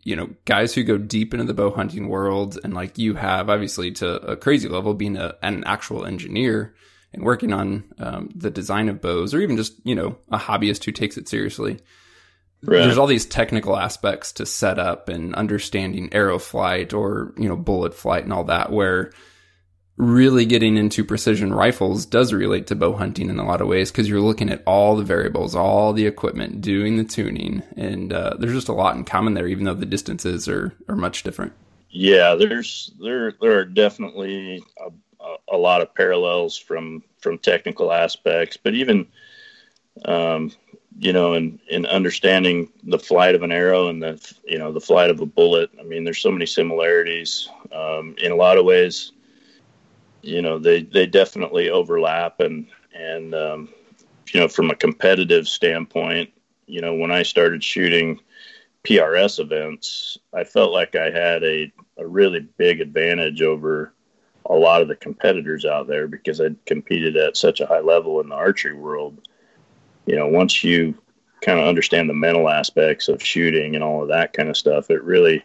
you 0.03 0.15
know, 0.15 0.29
guys 0.45 0.73
who 0.73 0.83
go 0.83 0.97
deep 0.97 1.33
into 1.33 1.45
the 1.45 1.53
bow 1.53 1.71
hunting 1.71 2.07
world 2.07 2.57
and 2.63 2.73
like 2.73 2.97
you 2.97 3.15
have 3.15 3.49
obviously 3.49 3.91
to 3.93 4.15
a 4.21 4.35
crazy 4.35 4.67
level 4.67 4.93
being 4.93 5.17
a, 5.17 5.35
an 5.41 5.63
actual 5.65 6.05
engineer 6.05 6.73
and 7.13 7.23
working 7.23 7.53
on 7.53 7.83
um, 7.99 8.29
the 8.35 8.51
design 8.51 8.87
of 8.89 9.01
bows, 9.01 9.33
or 9.33 9.41
even 9.41 9.57
just 9.57 9.73
you 9.83 9.95
know 9.95 10.17
a 10.31 10.37
hobbyist 10.37 10.83
who 10.83 10.91
takes 10.91 11.17
it 11.17 11.27
seriously. 11.27 11.79
Right. 12.61 12.79
There's 12.79 12.97
all 12.97 13.07
these 13.07 13.25
technical 13.25 13.77
aspects 13.77 14.33
to 14.33 14.45
set 14.45 14.79
up 14.79 15.07
and 15.07 15.33
understanding 15.35 16.09
arrow 16.11 16.39
flight 16.39 16.93
or 16.93 17.33
you 17.37 17.47
know 17.47 17.55
bullet 17.55 17.93
flight 17.93 18.23
and 18.23 18.33
all 18.33 18.43
that, 18.45 18.71
where 18.71 19.11
really 19.95 20.45
getting 20.45 20.77
into 20.77 21.03
precision 21.03 21.53
rifles 21.53 22.05
does 22.05 22.33
relate 22.33 22.67
to 22.67 22.75
bow 22.75 22.93
hunting 22.93 23.29
in 23.29 23.37
a 23.37 23.45
lot 23.45 23.61
of 23.61 23.67
ways 23.67 23.91
because 23.91 24.09
you're 24.09 24.21
looking 24.21 24.49
at 24.49 24.63
all 24.65 24.95
the 24.95 25.03
variables, 25.03 25.55
all 25.55 25.93
the 25.93 26.05
equipment, 26.05 26.61
doing 26.61 26.97
the 26.97 27.03
tuning, 27.03 27.63
and 27.75 28.11
uh, 28.11 28.35
there's 28.39 28.53
just 28.53 28.69
a 28.69 28.73
lot 28.73 28.95
in 28.95 29.03
common 29.03 29.33
there, 29.33 29.47
even 29.47 29.65
though 29.65 29.73
the 29.73 29.85
distances 29.85 30.47
are 30.49 30.73
are 30.89 30.95
much 30.95 31.23
different. 31.23 31.53
Yeah, 31.89 32.35
there's 32.35 32.91
there 33.01 33.33
there 33.41 33.57
are 33.57 33.65
definitely 33.65 34.61
a, 34.77 34.91
a 35.53 35.57
lot 35.57 35.81
of 35.81 35.95
parallels 35.95 36.57
from 36.57 37.03
from 37.19 37.37
technical 37.37 37.91
aspects, 37.91 38.57
but 38.57 38.73
even 38.73 39.07
um, 40.05 40.51
you 40.98 41.13
know, 41.13 41.34
in 41.34 41.60
in 41.69 41.86
understanding 41.86 42.69
the 42.84 43.00
flight 43.00 43.36
of 43.36 43.43
an 43.43 43.51
arrow 43.51 43.89
and 43.89 44.01
the 44.01 44.34
you 44.46 44.58
know 44.58 44.72
the 44.72 44.81
flight 44.81 45.10
of 45.10 45.19
a 45.19 45.25
bullet. 45.25 45.69
I 45.79 45.84
mean, 45.84 46.03
there's 46.03 46.22
so 46.22 46.31
many 46.31 46.46
similarities 46.46 47.50
um, 47.72 48.15
in 48.17 48.31
a 48.31 48.36
lot 48.36 48.58
of 48.58 48.65
ways 48.65 49.12
you 50.22 50.41
know 50.41 50.60
they 50.60 50.81
they 50.81 51.05
definitely 51.05 51.69
overlap 51.69 52.39
and 52.39 52.67
and 52.93 53.34
um, 53.34 53.69
you 54.34 54.39
know 54.39 54.48
from 54.48 54.69
a 54.69 54.75
competitive 54.75 55.48
standpoint 55.48 56.29
you 56.67 56.81
know 56.81 56.93
when 56.93 57.12
i 57.12 57.24
started 57.24 57.63
shooting 57.63 58.19
prs 58.84 59.39
events 59.39 60.17
i 60.34 60.43
felt 60.43 60.72
like 60.72 60.96
i 60.96 61.10
had 61.10 61.43
a, 61.43 61.72
a 61.98 62.05
really 62.05 62.39
big 62.58 62.81
advantage 62.81 63.41
over 63.41 63.93
a 64.46 64.53
lot 64.53 64.81
of 64.81 64.88
the 64.88 64.96
competitors 64.96 65.63
out 65.63 65.86
there 65.86 66.08
because 66.08 66.41
I'd 66.41 66.65
competed 66.65 67.15
at 67.15 67.38
such 67.38 67.60
a 67.60 67.67
high 67.67 67.81
level 67.81 68.19
in 68.19 68.29
the 68.29 68.36
archery 68.36 68.74
world 68.74 69.27
you 70.09 70.15
know 70.15 70.27
once 70.27 70.63
you 70.63 70.95
kind 71.41 71.59
of 71.59 71.67
understand 71.67 72.09
the 72.09 72.13
mental 72.13 72.49
aspects 72.49 73.07
of 73.07 73.23
shooting 73.23 73.75
and 73.75 73.83
all 73.83 74.01
of 74.01 74.09
that 74.09 74.33
kind 74.33 74.49
of 74.49 74.57
stuff 74.57 74.89
it 74.89 75.03
really 75.03 75.43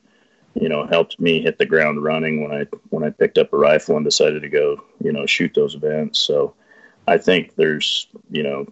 you 0.54 0.68
know, 0.68 0.86
helped 0.86 1.18
me 1.18 1.42
hit 1.42 1.58
the 1.58 1.66
ground 1.66 2.02
running 2.02 2.40
when 2.40 2.52
I 2.52 2.66
when 2.90 3.02
I 3.02 3.10
picked 3.10 3.38
up 3.38 3.52
a 3.52 3.56
rifle 3.56 3.96
and 3.96 4.04
decided 4.04 4.42
to 4.42 4.48
go, 4.48 4.84
you 5.02 5.12
know, 5.12 5.26
shoot 5.26 5.52
those 5.54 5.74
events. 5.74 6.20
So 6.20 6.54
I 7.06 7.18
think 7.18 7.56
there's, 7.56 8.06
you 8.30 8.44
know, 8.44 8.66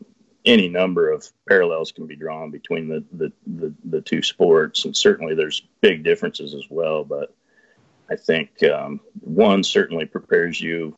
any 0.44 0.68
number 0.68 1.10
of 1.10 1.28
parallels 1.48 1.92
can 1.92 2.06
be 2.06 2.16
drawn 2.16 2.50
between 2.50 2.88
the 2.88 3.04
the, 3.12 3.32
the, 3.46 3.74
the 3.84 4.00
two 4.00 4.22
sports, 4.22 4.84
and 4.84 4.96
certainly 4.96 5.34
there's 5.34 5.62
big 5.80 6.04
differences 6.04 6.54
as 6.54 6.64
well. 6.70 7.04
But 7.04 7.34
I 8.08 8.14
think 8.14 8.62
um, 8.62 9.00
one 9.20 9.64
certainly 9.64 10.06
prepares 10.06 10.60
you 10.60 10.96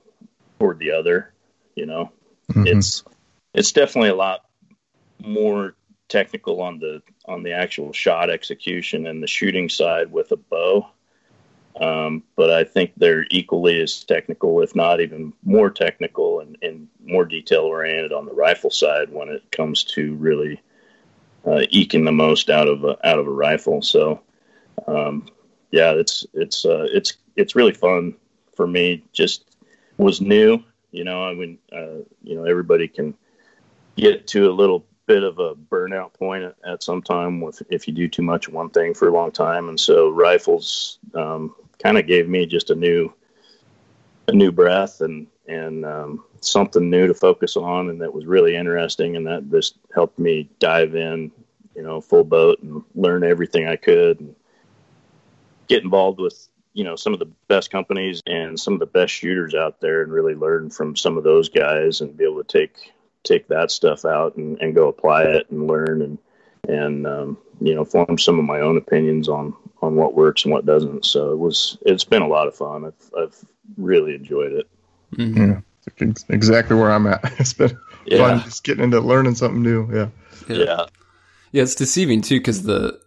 toward 0.58 0.78
the 0.78 0.92
other. 0.92 1.32
You 1.74 1.86
know, 1.86 2.12
mm-hmm. 2.52 2.66
it's 2.66 3.04
it's 3.54 3.72
definitely 3.72 4.10
a 4.10 4.16
lot 4.16 4.44
more 5.24 5.74
technical 6.08 6.60
on 6.60 6.78
the 6.78 7.02
on 7.26 7.42
the 7.42 7.52
actual 7.52 7.92
shot 7.92 8.30
execution 8.30 9.06
and 9.06 9.22
the 9.22 9.26
shooting 9.26 9.68
side 9.68 10.12
with 10.12 10.30
a 10.32 10.36
bow. 10.36 10.86
Um, 11.80 12.22
but 12.36 12.50
I 12.50 12.62
think 12.62 12.92
they're 12.96 13.26
equally 13.30 13.80
as 13.80 14.04
technical, 14.04 14.60
if 14.60 14.76
not 14.76 15.00
even 15.00 15.32
more 15.42 15.70
technical 15.70 16.38
and, 16.38 16.56
and 16.62 16.86
more 17.04 17.24
detail 17.24 17.62
oriented 17.62 18.12
on 18.12 18.26
the 18.26 18.32
rifle 18.32 18.70
side 18.70 19.12
when 19.12 19.28
it 19.28 19.50
comes 19.50 19.82
to 19.84 20.14
really 20.14 20.62
uh, 21.44 21.62
eking 21.70 22.04
the 22.04 22.12
most 22.12 22.48
out 22.48 22.68
of 22.68 22.84
a, 22.84 22.96
out 23.04 23.18
of 23.18 23.26
a 23.26 23.30
rifle. 23.30 23.82
So, 23.82 24.20
um, 24.86 25.26
yeah, 25.72 25.92
it's 25.92 26.24
it's 26.32 26.64
uh, 26.64 26.86
it's 26.92 27.14
it's 27.34 27.56
really 27.56 27.74
fun 27.74 28.14
for 28.54 28.68
me. 28.68 29.02
Just 29.12 29.56
was 29.96 30.20
new, 30.20 30.62
you 30.92 31.02
know. 31.02 31.24
I 31.24 31.34
mean, 31.34 31.58
uh, 31.72 32.04
you 32.22 32.36
know, 32.36 32.44
everybody 32.44 32.86
can 32.86 33.14
get 33.96 34.28
to 34.28 34.48
a 34.48 34.52
little 34.52 34.86
bit 35.06 35.22
of 35.22 35.38
a 35.38 35.54
burnout 35.54 36.14
point 36.14 36.44
at, 36.44 36.56
at, 36.64 36.82
some 36.82 37.02
time 37.02 37.40
with 37.40 37.62
if 37.70 37.86
you 37.86 37.94
do 37.94 38.08
too 38.08 38.22
much 38.22 38.48
one 38.48 38.70
thing 38.70 38.94
for 38.94 39.08
a 39.08 39.12
long 39.12 39.30
time, 39.30 39.68
and 39.68 39.78
so 39.78 40.08
rifles 40.10 40.98
um, 41.14 41.54
kind 41.82 41.98
of 41.98 42.06
gave 42.06 42.28
me 42.28 42.46
just 42.46 42.70
a 42.70 42.74
new 42.74 43.12
a 44.28 44.32
new 44.32 44.50
breath 44.50 45.00
and 45.00 45.26
and 45.46 45.84
um, 45.84 46.24
something 46.40 46.88
new 46.88 47.06
to 47.06 47.14
focus 47.14 47.56
on, 47.56 47.90
and 47.90 48.00
that 48.00 48.14
was 48.14 48.26
really 48.26 48.56
interesting, 48.56 49.16
and 49.16 49.26
that 49.26 49.50
just 49.50 49.76
helped 49.94 50.18
me 50.18 50.48
dive 50.58 50.94
in, 50.94 51.30
you 51.74 51.82
know, 51.82 52.00
full 52.00 52.24
boat 52.24 52.62
and 52.62 52.82
learn 52.94 53.24
everything 53.24 53.68
I 53.68 53.76
could, 53.76 54.20
and 54.20 54.34
get 55.68 55.82
involved 55.82 56.20
with 56.20 56.48
you 56.72 56.84
know 56.84 56.96
some 56.96 57.12
of 57.12 57.18
the 57.18 57.30
best 57.48 57.70
companies 57.70 58.20
and 58.26 58.58
some 58.58 58.74
of 58.74 58.80
the 58.80 58.86
best 58.86 59.12
shooters 59.12 59.54
out 59.54 59.80
there, 59.80 60.02
and 60.02 60.12
really 60.12 60.34
learn 60.34 60.70
from 60.70 60.96
some 60.96 61.18
of 61.18 61.24
those 61.24 61.48
guys, 61.48 62.00
and 62.00 62.16
be 62.16 62.24
able 62.24 62.42
to 62.42 62.58
take 62.58 62.92
take 63.24 63.48
that 63.48 63.70
stuff 63.70 64.04
out 64.04 64.36
and, 64.36 64.58
and 64.60 64.74
go 64.74 64.88
apply 64.88 65.24
it 65.24 65.50
and 65.50 65.66
learn 65.66 66.02
and 66.02 66.18
and 66.68 67.06
um, 67.06 67.38
you 67.60 67.74
know 67.74 67.84
form 67.84 68.18
some 68.18 68.38
of 68.38 68.44
my 68.44 68.60
own 68.60 68.76
opinions 68.76 69.28
on 69.28 69.54
on 69.82 69.96
what 69.96 70.14
works 70.14 70.44
and 70.44 70.52
what 70.52 70.66
doesn't. 70.66 71.04
So 71.04 71.32
it 71.32 71.38
was 71.38 71.78
it's 71.82 72.04
been 72.04 72.22
a 72.22 72.28
lot 72.28 72.46
of 72.46 72.54
fun. 72.54 72.84
I've 72.84 73.10
I've 73.18 73.44
really 73.76 74.14
enjoyed 74.14 74.52
it. 74.52 74.68
Mm-hmm. 75.16 75.52
Yeah, 76.00 76.12
exactly 76.30 76.76
where 76.76 76.90
I'm 76.90 77.06
at. 77.06 77.32
It's 77.40 77.52
been 77.52 77.76
yeah. 78.06 78.18
fun 78.18 78.40
just 78.44 78.64
getting 78.64 78.84
into 78.84 79.00
learning 79.00 79.34
something 79.34 79.62
new. 79.62 79.88
Yeah, 79.92 80.08
yeah, 80.48 80.86
yeah. 81.52 81.62
It's 81.62 81.74
deceiving 81.74 82.22
too 82.22 82.38
because 82.38 82.62
the 82.62 83.00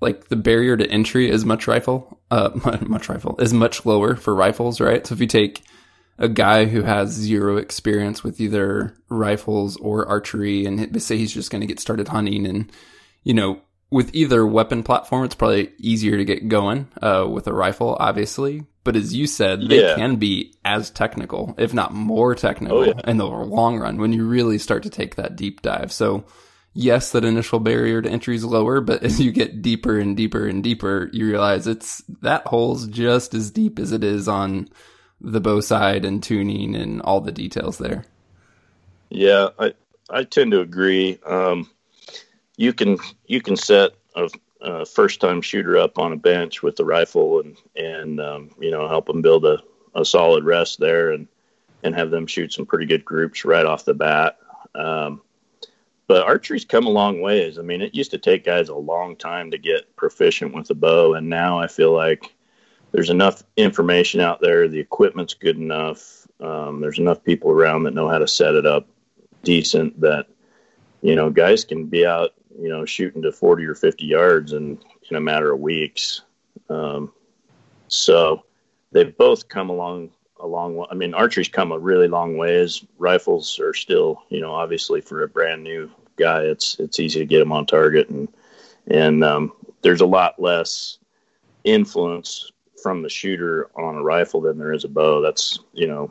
like 0.00 0.28
the 0.28 0.36
barrier 0.36 0.76
to 0.76 0.90
entry 0.90 1.30
is 1.30 1.44
much 1.44 1.66
rifle, 1.66 2.18
uh, 2.30 2.50
much 2.86 3.08
rifle 3.08 3.36
is 3.38 3.52
much 3.52 3.86
lower 3.86 4.16
for 4.16 4.34
rifles, 4.34 4.80
right? 4.80 5.06
So 5.06 5.14
if 5.14 5.20
you 5.20 5.26
take 5.26 5.62
a 6.18 6.28
guy 6.28 6.66
who 6.66 6.82
has 6.82 7.10
zero 7.10 7.56
experience 7.56 8.22
with 8.22 8.40
either 8.40 8.94
rifles 9.08 9.76
or 9.76 10.06
archery 10.06 10.66
and 10.66 11.02
say 11.02 11.16
he's 11.16 11.32
just 11.32 11.50
going 11.50 11.60
to 11.60 11.66
get 11.66 11.80
started 11.80 12.08
hunting 12.08 12.46
and 12.46 12.70
you 13.22 13.34
know 13.34 13.60
with 13.90 14.14
either 14.14 14.46
weapon 14.46 14.82
platform 14.82 15.24
it's 15.24 15.34
probably 15.34 15.70
easier 15.78 16.16
to 16.16 16.24
get 16.24 16.48
going 16.48 16.88
uh, 17.02 17.26
with 17.28 17.46
a 17.46 17.52
rifle 17.52 17.96
obviously 17.98 18.64
but 18.84 18.96
as 18.96 19.14
you 19.14 19.26
said 19.26 19.68
they 19.68 19.82
yeah. 19.82 19.94
can 19.94 20.16
be 20.16 20.54
as 20.64 20.90
technical 20.90 21.54
if 21.58 21.72
not 21.74 21.92
more 21.92 22.34
technical 22.34 22.78
oh, 22.78 22.84
yeah. 22.84 23.00
in 23.06 23.16
the 23.16 23.26
long 23.26 23.78
run 23.78 23.98
when 23.98 24.12
you 24.12 24.26
really 24.26 24.58
start 24.58 24.82
to 24.82 24.90
take 24.90 25.16
that 25.16 25.36
deep 25.36 25.62
dive 25.62 25.92
so 25.92 26.24
yes 26.74 27.12
that 27.12 27.24
initial 27.24 27.60
barrier 27.60 28.00
to 28.00 28.10
entry 28.10 28.34
is 28.34 28.44
lower 28.44 28.80
but 28.80 29.02
as 29.02 29.20
you 29.20 29.30
get 29.30 29.60
deeper 29.60 29.98
and 29.98 30.16
deeper 30.16 30.46
and 30.46 30.62
deeper 30.62 31.10
you 31.12 31.26
realize 31.26 31.66
it's 31.66 32.02
that 32.22 32.46
hole's 32.46 32.86
just 32.88 33.34
as 33.34 33.50
deep 33.50 33.78
as 33.78 33.92
it 33.92 34.02
is 34.02 34.26
on 34.26 34.68
the 35.22 35.40
bow 35.40 35.60
side 35.60 36.04
and 36.04 36.22
tuning 36.22 36.74
and 36.74 37.00
all 37.02 37.20
the 37.20 37.32
details 37.32 37.78
there. 37.78 38.04
Yeah, 39.08 39.48
I 39.58 39.74
I 40.10 40.24
tend 40.24 40.52
to 40.52 40.60
agree. 40.60 41.18
Um, 41.24 41.70
you 42.56 42.72
can 42.72 42.98
you 43.26 43.40
can 43.40 43.56
set 43.56 43.92
a, 44.14 44.28
a, 44.60 44.84
first 44.84 45.20
time 45.20 45.40
shooter 45.40 45.78
up 45.78 45.98
on 45.98 46.12
a 46.12 46.16
bench 46.16 46.62
with 46.62 46.76
the 46.76 46.84
rifle 46.84 47.40
and 47.40 47.56
and 47.76 48.20
um, 48.20 48.50
you 48.58 48.70
know 48.70 48.88
help 48.88 49.06
them 49.06 49.22
build 49.22 49.44
a, 49.44 49.62
a 49.94 50.04
solid 50.04 50.44
rest 50.44 50.80
there 50.80 51.12
and 51.12 51.28
and 51.82 51.94
have 51.94 52.10
them 52.10 52.26
shoot 52.26 52.52
some 52.52 52.66
pretty 52.66 52.86
good 52.86 53.04
groups 53.04 53.44
right 53.44 53.66
off 53.66 53.84
the 53.84 53.94
bat. 53.94 54.38
Um, 54.74 55.20
but 56.06 56.26
archery's 56.26 56.64
come 56.64 56.86
a 56.86 56.90
long 56.90 57.20
ways. 57.20 57.58
I 57.58 57.62
mean, 57.62 57.80
it 57.80 57.94
used 57.94 58.10
to 58.10 58.18
take 58.18 58.44
guys 58.44 58.68
a 58.68 58.74
long 58.74 59.16
time 59.16 59.50
to 59.50 59.58
get 59.58 59.96
proficient 59.96 60.54
with 60.54 60.68
a 60.70 60.74
bow, 60.74 61.14
and 61.14 61.28
now 61.28 61.58
I 61.58 61.68
feel 61.68 61.92
like 61.92 62.34
there's 62.92 63.10
enough 63.10 63.42
information 63.56 64.20
out 64.20 64.40
there. 64.40 64.68
The 64.68 64.78
equipment's 64.78 65.34
good 65.34 65.56
enough. 65.56 66.26
Um, 66.40 66.80
there's 66.80 66.98
enough 66.98 67.24
people 67.24 67.50
around 67.50 67.84
that 67.84 67.94
know 67.94 68.08
how 68.08 68.18
to 68.18 68.28
set 68.28 68.54
it 68.54 68.66
up 68.66 68.86
decent 69.42 70.00
that 70.00 70.26
you 71.00 71.16
know 71.16 71.28
guys 71.28 71.64
can 71.64 71.86
be 71.86 72.06
out 72.06 72.30
you 72.56 72.68
know 72.68 72.84
shooting 72.84 73.22
to 73.22 73.32
40 73.32 73.64
or 73.64 73.74
50 73.74 74.04
yards 74.04 74.52
in 74.52 74.78
in 75.10 75.16
a 75.16 75.20
matter 75.20 75.52
of 75.52 75.60
weeks. 75.60 76.22
Um, 76.68 77.12
so 77.88 78.44
they've 78.92 79.16
both 79.16 79.48
come 79.48 79.70
along 79.70 80.10
a 80.40 80.46
long 80.46 80.76
way. 80.76 80.86
I 80.90 80.94
mean, 80.94 81.14
archery's 81.14 81.48
come 81.48 81.72
a 81.72 81.78
really 81.78 82.08
long 82.08 82.36
ways. 82.36 82.84
Rifles 82.98 83.58
are 83.58 83.74
still, 83.74 84.22
you 84.28 84.40
know, 84.40 84.52
obviously 84.52 85.00
for 85.00 85.22
a 85.22 85.28
brand 85.28 85.62
new 85.62 85.90
guy, 86.16 86.42
it's 86.42 86.78
it's 86.78 87.00
easy 87.00 87.20
to 87.20 87.26
get 87.26 87.38
them 87.38 87.52
on 87.52 87.66
target, 87.66 88.08
and 88.10 88.28
and 88.88 89.24
um, 89.24 89.52
there's 89.82 90.00
a 90.00 90.06
lot 90.06 90.40
less 90.40 90.98
influence 91.64 92.51
from 92.82 93.02
the 93.02 93.08
shooter 93.08 93.70
on 93.76 93.96
a 93.96 94.02
rifle 94.02 94.40
than 94.40 94.58
there 94.58 94.72
is 94.72 94.84
a 94.84 94.88
bow. 94.88 95.20
That's 95.20 95.60
you 95.72 95.86
know 95.86 96.10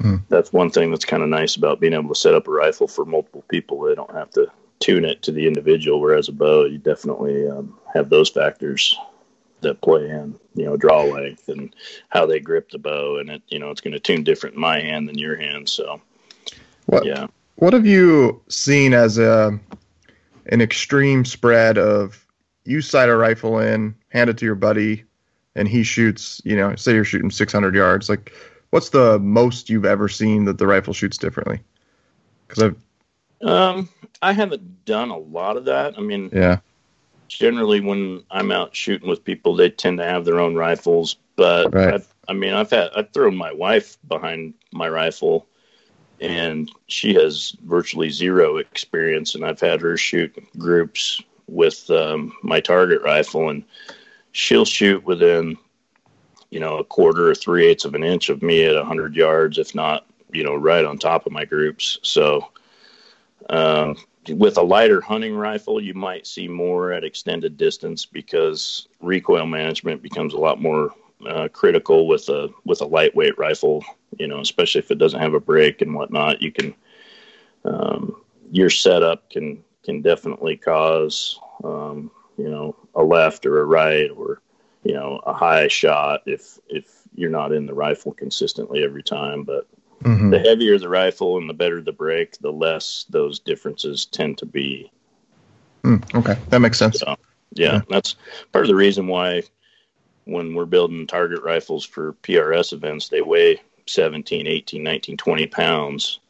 mm. 0.00 0.22
that's 0.28 0.52
one 0.52 0.70
thing 0.70 0.90
that's 0.90 1.04
kind 1.04 1.22
of 1.22 1.28
nice 1.28 1.56
about 1.56 1.80
being 1.80 1.92
able 1.92 2.08
to 2.08 2.20
set 2.20 2.34
up 2.34 2.48
a 2.48 2.50
rifle 2.50 2.88
for 2.88 3.04
multiple 3.04 3.44
people. 3.48 3.80
They 3.80 3.94
don't 3.94 4.14
have 4.14 4.30
to 4.32 4.50
tune 4.80 5.04
it 5.04 5.22
to 5.22 5.32
the 5.32 5.46
individual. 5.46 6.00
Whereas 6.00 6.28
a 6.28 6.32
bow, 6.32 6.64
you 6.64 6.78
definitely 6.78 7.48
um, 7.48 7.78
have 7.94 8.10
those 8.10 8.28
factors 8.28 8.96
that 9.60 9.80
play 9.80 10.08
in. 10.08 10.38
You 10.54 10.66
know, 10.66 10.76
draw 10.76 11.02
length 11.02 11.48
and 11.48 11.74
how 12.10 12.26
they 12.26 12.40
grip 12.40 12.70
the 12.70 12.78
bow, 12.78 13.18
and 13.18 13.30
it 13.30 13.42
you 13.48 13.58
know 13.58 13.70
it's 13.70 13.80
going 13.80 13.94
to 13.94 14.00
tune 14.00 14.24
different 14.24 14.56
in 14.56 14.60
my 14.60 14.80
hand 14.80 15.08
than 15.08 15.18
your 15.18 15.36
hand. 15.36 15.68
So, 15.68 16.00
what, 16.86 17.06
yeah. 17.06 17.26
What 17.56 17.72
have 17.72 17.86
you 17.86 18.42
seen 18.48 18.92
as 18.92 19.18
a 19.18 19.58
an 20.46 20.60
extreme 20.60 21.24
spread 21.24 21.78
of 21.78 22.26
you 22.64 22.80
sight 22.80 23.08
a 23.08 23.16
rifle 23.16 23.58
in, 23.58 23.94
hand 24.10 24.30
it 24.30 24.38
to 24.38 24.44
your 24.44 24.54
buddy, 24.54 25.04
and 25.54 25.68
he 25.68 25.82
shoots, 25.82 26.40
you 26.44 26.56
know, 26.56 26.74
say 26.76 26.94
you're 26.94 27.04
shooting 27.04 27.30
600 27.30 27.74
yards, 27.74 28.08
like 28.08 28.32
what's 28.70 28.90
the 28.90 29.18
most 29.18 29.70
you've 29.70 29.84
ever 29.84 30.08
seen 30.08 30.44
that 30.46 30.58
the 30.58 30.66
rifle 30.66 30.94
shoots 30.94 31.18
differently? 31.18 31.60
Because 32.46 32.62
I've 32.64 32.76
um, 33.42 33.88
I 34.20 34.32
haven't 34.32 34.84
done 34.84 35.10
a 35.10 35.18
lot 35.18 35.56
of 35.56 35.64
that. 35.66 35.98
I 35.98 36.00
mean, 36.00 36.30
yeah. 36.32 36.58
Generally, 37.28 37.80
when 37.80 38.22
I'm 38.30 38.52
out 38.52 38.76
shooting 38.76 39.08
with 39.08 39.24
people, 39.24 39.56
they 39.56 39.70
tend 39.70 39.98
to 39.98 40.04
have 40.04 40.24
their 40.24 40.38
own 40.38 40.54
rifles. 40.54 41.16
But 41.34 41.74
right. 41.74 41.94
I've, 41.94 42.14
I 42.28 42.34
mean, 42.34 42.52
I've 42.52 42.70
had 42.70 42.90
I've 42.94 43.10
thrown 43.10 43.36
my 43.36 43.52
wife 43.52 43.96
behind 44.06 44.54
my 44.70 44.88
rifle, 44.88 45.46
and 46.20 46.70
she 46.88 47.14
has 47.14 47.56
virtually 47.64 48.10
zero 48.10 48.58
experience. 48.58 49.34
And 49.34 49.44
I've 49.44 49.60
had 49.60 49.80
her 49.80 49.96
shoot 49.96 50.36
groups 50.58 51.22
with 51.48 51.90
um, 51.90 52.32
my 52.42 52.60
target 52.60 53.02
rifle, 53.02 53.48
and 53.48 53.64
she'll 54.32 54.64
shoot 54.64 55.04
within, 55.04 55.56
you 56.50 56.60
know, 56.60 56.78
a 56.78 56.84
quarter 56.84 57.30
or 57.30 57.34
three 57.34 57.66
eighths 57.66 57.84
of 57.84 57.94
an 57.94 58.02
inch 58.02 58.28
of 58.28 58.42
me 58.42 58.64
at 58.64 58.82
hundred 58.84 59.14
yards, 59.14 59.58
if 59.58 59.74
not, 59.74 60.06
you 60.32 60.42
know, 60.42 60.54
right 60.54 60.84
on 60.84 60.98
top 60.98 61.26
of 61.26 61.32
my 61.32 61.44
groups. 61.44 61.98
So 62.02 62.48
um, 63.50 63.96
with 64.28 64.56
a 64.56 64.62
lighter 64.62 65.00
hunting 65.00 65.34
rifle, 65.34 65.80
you 65.80 65.94
might 65.94 66.26
see 66.26 66.48
more 66.48 66.92
at 66.92 67.04
extended 67.04 67.56
distance 67.56 68.04
because 68.06 68.88
recoil 69.00 69.46
management 69.46 70.02
becomes 70.02 70.34
a 70.34 70.38
lot 70.38 70.60
more 70.60 70.90
uh, 71.26 71.48
critical 71.52 72.06
with 72.08 72.28
a 72.28 72.48
with 72.64 72.80
a 72.80 72.86
lightweight 72.86 73.38
rifle. 73.38 73.84
You 74.18 74.26
know, 74.26 74.40
especially 74.40 74.80
if 74.80 74.90
it 74.90 74.98
doesn't 74.98 75.20
have 75.20 75.34
a 75.34 75.40
brake 75.40 75.82
and 75.82 75.94
whatnot, 75.94 76.42
you 76.42 76.52
can 76.52 76.74
um, 77.64 78.16
your 78.50 78.70
setup 78.70 79.28
can 79.30 79.62
can 79.82 80.02
definitely 80.02 80.56
cause 80.56 81.38
um, 81.64 82.10
you 82.36 82.48
know 82.48 82.76
a 82.94 83.02
left 83.02 83.46
or 83.46 83.60
a 83.60 83.64
right 83.64 84.10
or 84.10 84.40
you 84.84 84.94
know 84.94 85.20
a 85.26 85.32
high 85.32 85.68
shot 85.68 86.22
if 86.26 86.58
if 86.68 86.86
you're 87.14 87.30
not 87.30 87.52
in 87.52 87.66
the 87.66 87.74
rifle 87.74 88.12
consistently 88.12 88.82
every 88.82 89.02
time. 89.02 89.44
But 89.44 89.66
Mm-hmm. 90.04 90.30
The 90.30 90.38
heavier 90.38 90.78
the 90.78 90.88
rifle 90.88 91.38
and 91.38 91.48
the 91.48 91.54
better 91.54 91.80
the 91.80 91.92
brake, 91.92 92.36
the 92.38 92.52
less 92.52 93.06
those 93.08 93.38
differences 93.38 94.06
tend 94.06 94.38
to 94.38 94.46
be. 94.46 94.90
Mm, 95.84 96.14
okay, 96.14 96.36
that 96.48 96.60
makes 96.60 96.78
sense. 96.78 96.98
So, 96.98 97.16
yeah, 97.52 97.74
yeah, 97.74 97.80
that's 97.88 98.16
part 98.52 98.64
of 98.64 98.68
the 98.68 98.74
reason 98.74 99.06
why 99.06 99.42
when 100.24 100.54
we're 100.54 100.66
building 100.66 101.06
target 101.06 101.42
rifles 101.42 101.84
for 101.84 102.14
PRS 102.14 102.72
events, 102.72 103.08
they 103.08 103.22
weigh 103.22 103.60
17, 103.86 104.46
18, 104.46 104.82
19, 104.82 105.16
20 105.16 105.46
pounds. 105.46 106.20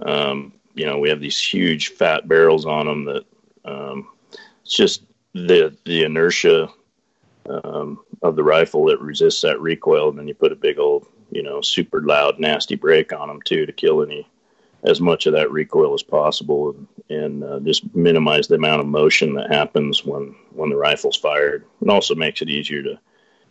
Um, 0.00 0.52
you 0.74 0.86
know, 0.86 0.98
we 0.98 1.08
have 1.08 1.20
these 1.20 1.40
huge 1.40 1.88
fat 1.88 2.28
barrels 2.28 2.64
on 2.64 2.86
them 2.86 3.04
that 3.04 3.24
um, 3.64 4.08
it's 4.62 4.74
just 4.74 5.02
the 5.34 5.76
the 5.84 6.04
inertia 6.04 6.68
um, 7.48 8.00
of 8.22 8.36
the 8.36 8.42
rifle 8.42 8.86
that 8.86 9.00
resists 9.00 9.42
that 9.42 9.60
recoil, 9.60 10.10
and 10.10 10.18
then 10.18 10.28
you 10.28 10.34
put 10.34 10.52
a 10.52 10.56
big 10.56 10.78
old 10.78 11.06
you 11.30 11.42
know, 11.42 11.60
super 11.60 12.00
loud, 12.00 12.38
nasty 12.38 12.74
brake 12.74 13.12
on 13.12 13.28
them 13.28 13.42
too 13.42 13.66
to 13.66 13.72
kill 13.72 14.02
any 14.02 14.26
as 14.84 15.00
much 15.00 15.26
of 15.26 15.32
that 15.32 15.50
recoil 15.50 15.92
as 15.92 16.04
possible 16.04 16.70
and, 16.70 16.88
and 17.10 17.44
uh, 17.44 17.58
just 17.60 17.94
minimize 17.96 18.46
the 18.46 18.54
amount 18.54 18.80
of 18.80 18.86
motion 18.86 19.34
that 19.34 19.50
happens 19.50 20.04
when 20.04 20.34
when 20.52 20.70
the 20.70 20.76
rifle's 20.76 21.16
fired. 21.16 21.64
It 21.82 21.88
also 21.88 22.14
makes 22.14 22.42
it 22.42 22.48
easier 22.48 22.82
to 22.82 22.98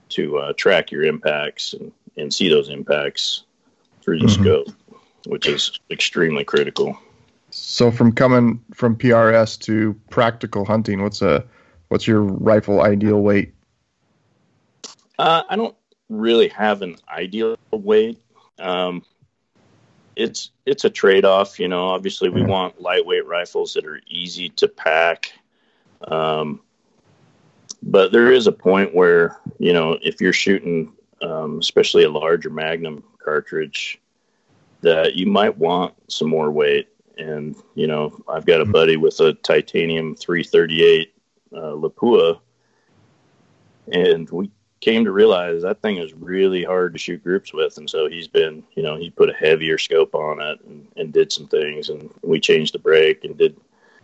to 0.10 0.38
uh, 0.38 0.53
track 0.53 0.91
your 0.91 1.03
impacts 1.03 1.74
and, 1.74 1.91
and 2.15 2.34
see 2.34 2.50
those 2.50 2.69
impacts 2.69 3.43
through 4.01 4.19
the 4.19 4.27
mm-hmm. 4.27 4.41
scope, 4.41 4.67
which 5.25 5.48
is 5.48 5.77
extremely 5.91 6.46
critical. 6.46 6.98
So 7.50 7.91
from 7.91 8.13
coming 8.13 8.63
from 8.74 8.96
PRS 8.96 9.59
to 9.61 10.00
practical 10.09 10.63
hunting, 10.63 11.03
what's 11.03 11.22
a 11.22 11.44
what's 11.90 12.08
your 12.08 12.22
rifle 12.22 12.82
ideal 12.82 13.22
weight? 13.22 13.54
Uh, 15.20 15.44
I 15.50 15.56
don't 15.56 15.76
really 16.10 16.48
have 16.50 16.82
an 16.82 16.98
ideal 17.10 17.58
weight. 17.72 18.20
Um, 18.60 19.04
it's 20.16 20.52
it's 20.66 20.84
a 20.84 20.90
trade 20.90 21.26
off, 21.26 21.60
you 21.60 21.68
know. 21.68 21.90
Obviously, 21.90 22.30
we 22.30 22.44
want 22.44 22.82
lightweight 22.82 23.26
rifles 23.28 23.74
that 23.74 23.86
are 23.86 24.02
easy 24.08 24.50
to 24.50 24.68
pack. 24.68 25.32
Um, 26.08 26.60
but 27.84 28.12
there 28.12 28.32
is 28.32 28.48
a 28.48 28.52
point 28.52 28.96
where 28.96 29.40
you 29.60 29.74
know 29.74 29.98
if 30.02 30.20
you're 30.20 30.34
shooting, 30.34 30.92
um, 31.22 31.60
especially 31.60 32.04
a 32.04 32.10
larger 32.10 32.50
Magnum 32.50 33.04
cartridge, 33.24 34.02
that 34.82 35.16
you 35.16 35.28
might 35.28 35.56
want 35.58 35.94
some 36.12 36.30
more 36.30 36.50
weight. 36.52 36.90
And 37.20 37.56
you 37.76 37.86
know, 37.86 38.20
I've 38.28 38.46
got 38.46 38.62
a 38.62 38.64
mm-hmm. 38.64 38.72
buddy 38.72 38.98
with 38.98 39.20
a 39.20 39.34
titanium 39.34 40.16
338 40.16 41.14
uh, 41.55 41.74
Lapua, 41.74 42.40
and 43.92 44.29
we 44.29 44.51
came 44.79 45.05
to 45.05 45.12
realize 45.12 45.62
that 45.62 45.81
thing 45.81 45.98
is 45.98 46.14
really 46.14 46.64
hard 46.64 46.94
to 46.94 47.00
shoot 47.00 47.24
groups 47.24 47.53
with. 47.53 47.77
And 47.77 47.90
so 47.90 48.07
he's 48.07 48.27
been, 48.27 48.64
you 48.75 48.83
know, 48.83 48.96
he 48.96 49.10
put 49.10 49.29
a 49.29 49.33
heavier 49.33 49.77
scope 49.77 50.14
on 50.14 50.40
it 50.40 50.60
and, 50.66 50.88
and 50.96 51.12
did 51.12 51.31
some 51.31 51.48
things. 51.48 51.90
And 51.90 52.10
we 52.22 52.40
changed 52.40 52.74
the 52.74 52.79
brake 52.79 53.24
and 53.24 53.38
did 53.38 53.57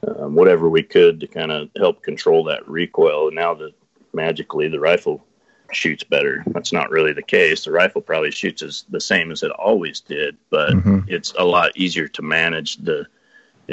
um, 0.08 0.36
whatever 0.36 0.70
we 0.70 0.84
could 0.84 1.20
to 1.20 1.28
kind 1.28 1.52
of 1.52 1.70
help 1.78 2.02
control 2.02 2.44
that 2.46 2.68
recoil. 2.68 3.28
And 3.28 3.36
now 3.36 3.54
that 3.56 3.74
magically 4.14 4.68
the 4.68 4.80
rifle 4.80 5.24
shoots 5.72 6.04
better. 6.04 6.44
That's 6.48 6.74
not 6.74 6.92
really 6.92 7.14
the 7.14 7.24
case. 7.24 7.66
The 7.66 7.72
rifle 7.72 8.02
probably 8.02 8.32
shoots 8.32 8.62
as 8.62 8.86
the 8.90 9.02
same 9.02 9.32
as 9.32 9.44
it 9.44 9.52
always 9.52 10.00
did, 10.00 10.38
but 10.50 10.72
mm-hmm. 10.72 11.00
it's 11.08 11.34
a 11.38 11.44
lot 11.44 11.76
easier 11.76 12.08
to 12.10 12.22
manage 12.22 12.78
the 12.78 13.08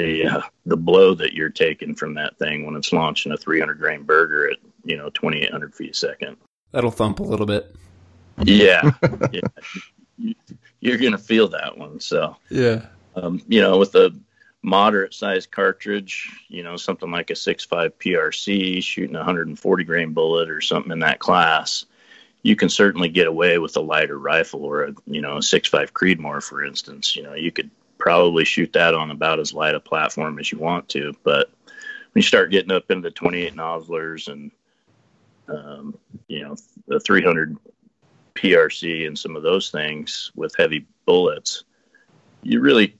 the 0.01 0.27
uh, 0.27 0.41
the 0.65 0.77
blow 0.77 1.13
that 1.15 1.33
you're 1.33 1.49
taking 1.49 1.95
from 1.95 2.15
that 2.15 2.37
thing 2.37 2.65
when 2.65 2.75
it's 2.75 2.93
launching 2.93 3.31
a 3.31 3.37
300 3.37 3.79
grain 3.79 4.03
Berger 4.03 4.51
at 4.51 4.57
you 4.83 4.97
know 4.97 5.09
2800 5.11 5.73
feet 5.73 5.91
a 5.91 5.93
second. 5.93 6.37
That'll 6.71 6.91
thump 6.91 7.19
a 7.19 7.23
little 7.23 7.45
bit. 7.45 7.75
Yeah, 8.43 8.91
yeah. 9.31 10.33
You're 10.79 10.97
gonna 10.97 11.17
feel 11.17 11.49
that 11.49 11.77
one. 11.77 11.99
So 11.99 12.37
yeah, 12.49 12.85
um, 13.15 13.41
you 13.47 13.61
know, 13.61 13.77
with 13.77 13.95
a 13.95 14.17
moderate 14.63 15.13
sized 15.13 15.51
cartridge, 15.51 16.29
you 16.47 16.63
know, 16.63 16.77
something 16.77 17.09
like 17.09 17.31
a 17.31 17.33
6.5 17.33 17.93
PRC 17.93 18.83
shooting 18.83 19.15
a 19.15 19.19
140 19.19 19.83
grain 19.83 20.13
bullet 20.13 20.49
or 20.49 20.61
something 20.61 20.91
in 20.91 20.99
that 20.99 21.19
class, 21.19 21.85
you 22.43 22.55
can 22.55 22.69
certainly 22.69 23.09
get 23.09 23.27
away 23.27 23.57
with 23.57 23.75
a 23.75 23.81
lighter 23.81 24.17
rifle 24.17 24.63
or 24.63 24.83
a 24.85 24.93
you 25.05 25.21
know 25.21 25.37
a 25.37 25.41
6.5 25.41 25.91
Creedmoor, 25.91 26.41
for 26.41 26.63
instance. 26.63 27.15
You 27.15 27.23
know, 27.23 27.33
you 27.33 27.51
could 27.51 27.69
probably 28.01 28.43
shoot 28.43 28.73
that 28.73 28.93
on 28.93 29.11
about 29.11 29.39
as 29.39 29.53
light 29.53 29.75
a 29.75 29.79
platform 29.79 30.39
as 30.39 30.51
you 30.51 30.57
want 30.57 30.89
to, 30.89 31.13
but 31.23 31.49
when 31.67 32.21
you 32.21 32.21
start 32.23 32.51
getting 32.51 32.71
up 32.71 32.91
into 32.91 33.11
28 33.11 33.55
Noslers 33.55 34.27
and 34.27 34.51
um, 35.47 35.97
you 36.27 36.41
know, 36.41 36.55
the 36.87 36.99
300 36.99 37.57
PRC 38.35 39.05
and 39.05 39.17
some 39.17 39.35
of 39.35 39.43
those 39.43 39.69
things 39.69 40.31
with 40.35 40.55
heavy 40.55 40.85
bullets, 41.05 41.63
you 42.41 42.59
really 42.59 42.97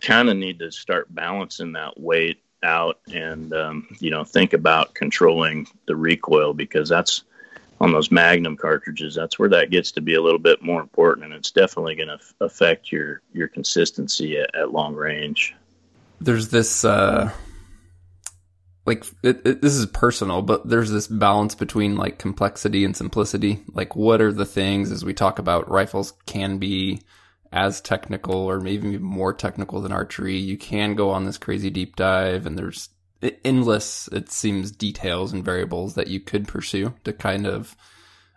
kind 0.00 0.28
of 0.28 0.36
need 0.36 0.58
to 0.58 0.70
start 0.72 1.14
balancing 1.14 1.72
that 1.72 1.98
weight 1.98 2.42
out 2.64 3.00
and 3.12 3.52
um, 3.54 3.88
you 3.98 4.10
know 4.10 4.22
think 4.24 4.52
about 4.52 4.94
controlling 4.94 5.66
the 5.86 5.96
recoil 5.96 6.54
because 6.54 6.88
that's 6.88 7.24
on 7.82 7.92
those 7.92 8.10
magnum 8.10 8.56
cartridges 8.56 9.14
that's 9.14 9.38
where 9.38 9.48
that 9.48 9.70
gets 9.70 9.92
to 9.92 10.00
be 10.00 10.14
a 10.14 10.22
little 10.22 10.38
bit 10.38 10.62
more 10.62 10.80
important 10.80 11.26
and 11.26 11.34
it's 11.34 11.50
definitely 11.50 11.94
going 11.94 12.08
to 12.08 12.14
f- 12.14 12.34
affect 12.40 12.90
your 12.90 13.20
your 13.34 13.48
consistency 13.48 14.38
at, 14.38 14.54
at 14.54 14.72
long 14.72 14.94
range 14.94 15.54
there's 16.20 16.48
this 16.48 16.84
uh 16.84 17.30
like 18.84 19.04
it, 19.22 19.46
it, 19.46 19.62
this 19.62 19.74
is 19.74 19.86
personal, 19.86 20.42
but 20.42 20.68
there's 20.68 20.90
this 20.90 21.06
balance 21.06 21.54
between 21.54 21.96
like 21.96 22.18
complexity 22.18 22.84
and 22.84 22.96
simplicity. 22.96 23.62
Like, 23.72 23.94
what 23.94 24.20
are 24.20 24.32
the 24.32 24.44
things 24.44 24.90
as 24.90 25.04
we 25.04 25.14
talk 25.14 25.38
about 25.38 25.70
rifles 25.70 26.14
can 26.26 26.58
be 26.58 27.00
as 27.52 27.80
technical 27.80 28.34
or 28.34 28.58
maybe 28.58 28.98
more 28.98 29.32
technical 29.32 29.80
than 29.80 29.92
archery? 29.92 30.36
You 30.36 30.56
can 30.56 30.94
go 30.94 31.10
on 31.10 31.24
this 31.24 31.38
crazy 31.38 31.70
deep 31.70 31.94
dive, 31.94 32.44
and 32.44 32.58
there's 32.58 32.88
endless, 33.44 34.08
it 34.08 34.30
seems, 34.30 34.70
details 34.70 35.32
and 35.32 35.44
variables 35.44 35.94
that 35.94 36.08
you 36.08 36.20
could 36.20 36.48
pursue 36.48 36.94
to 37.04 37.12
kind 37.12 37.46
of 37.46 37.76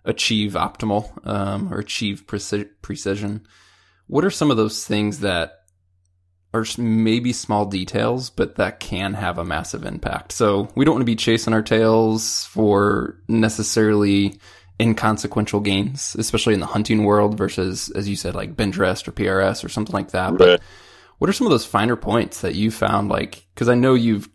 achieve 0.03 0.53
optimal 0.53 1.11
um, 1.27 1.73
or 1.73 1.79
achieve 1.79 2.25
preci- 2.27 2.69
precision. 2.81 3.45
What 4.07 4.23
are 4.23 4.31
some 4.31 4.51
of 4.51 4.57
those 4.57 4.85
things 4.85 5.19
that 5.19 5.65
are 6.55 6.65
maybe 6.77 7.33
small 7.33 7.65
details, 7.65 8.29
but 8.29 8.55
that 8.55 8.79
can 8.79 9.13
have 9.13 9.37
a 9.37 9.43
massive 9.43 9.85
impact. 9.85 10.31
So 10.31 10.69
we 10.75 10.85
don't 10.85 10.95
want 10.95 11.01
to 11.01 11.05
be 11.05 11.17
chasing 11.17 11.53
our 11.53 11.61
tails 11.61 12.45
for 12.45 13.19
necessarily 13.27 14.39
inconsequential 14.79 15.59
gains, 15.59 16.15
especially 16.17 16.53
in 16.53 16.61
the 16.61 16.65
hunting 16.65 17.03
world 17.03 17.37
versus, 17.37 17.89
as 17.91 18.07
you 18.07 18.15
said, 18.15 18.35
like 18.35 18.55
bench 18.55 18.77
rest 18.77 19.07
or 19.07 19.11
PRS 19.11 19.63
or 19.65 19.69
something 19.69 19.93
like 19.93 20.11
that. 20.11 20.31
Right. 20.31 20.37
But 20.37 20.61
what 21.17 21.29
are 21.29 21.33
some 21.33 21.47
of 21.47 21.51
those 21.51 21.65
finer 21.65 21.95
points 21.97 22.41
that 22.41 22.55
you 22.55 22.71
found? 22.71 23.09
Like, 23.09 23.45
cause 23.55 23.69
I 23.69 23.75
know 23.75 23.93
you've, 23.93 24.29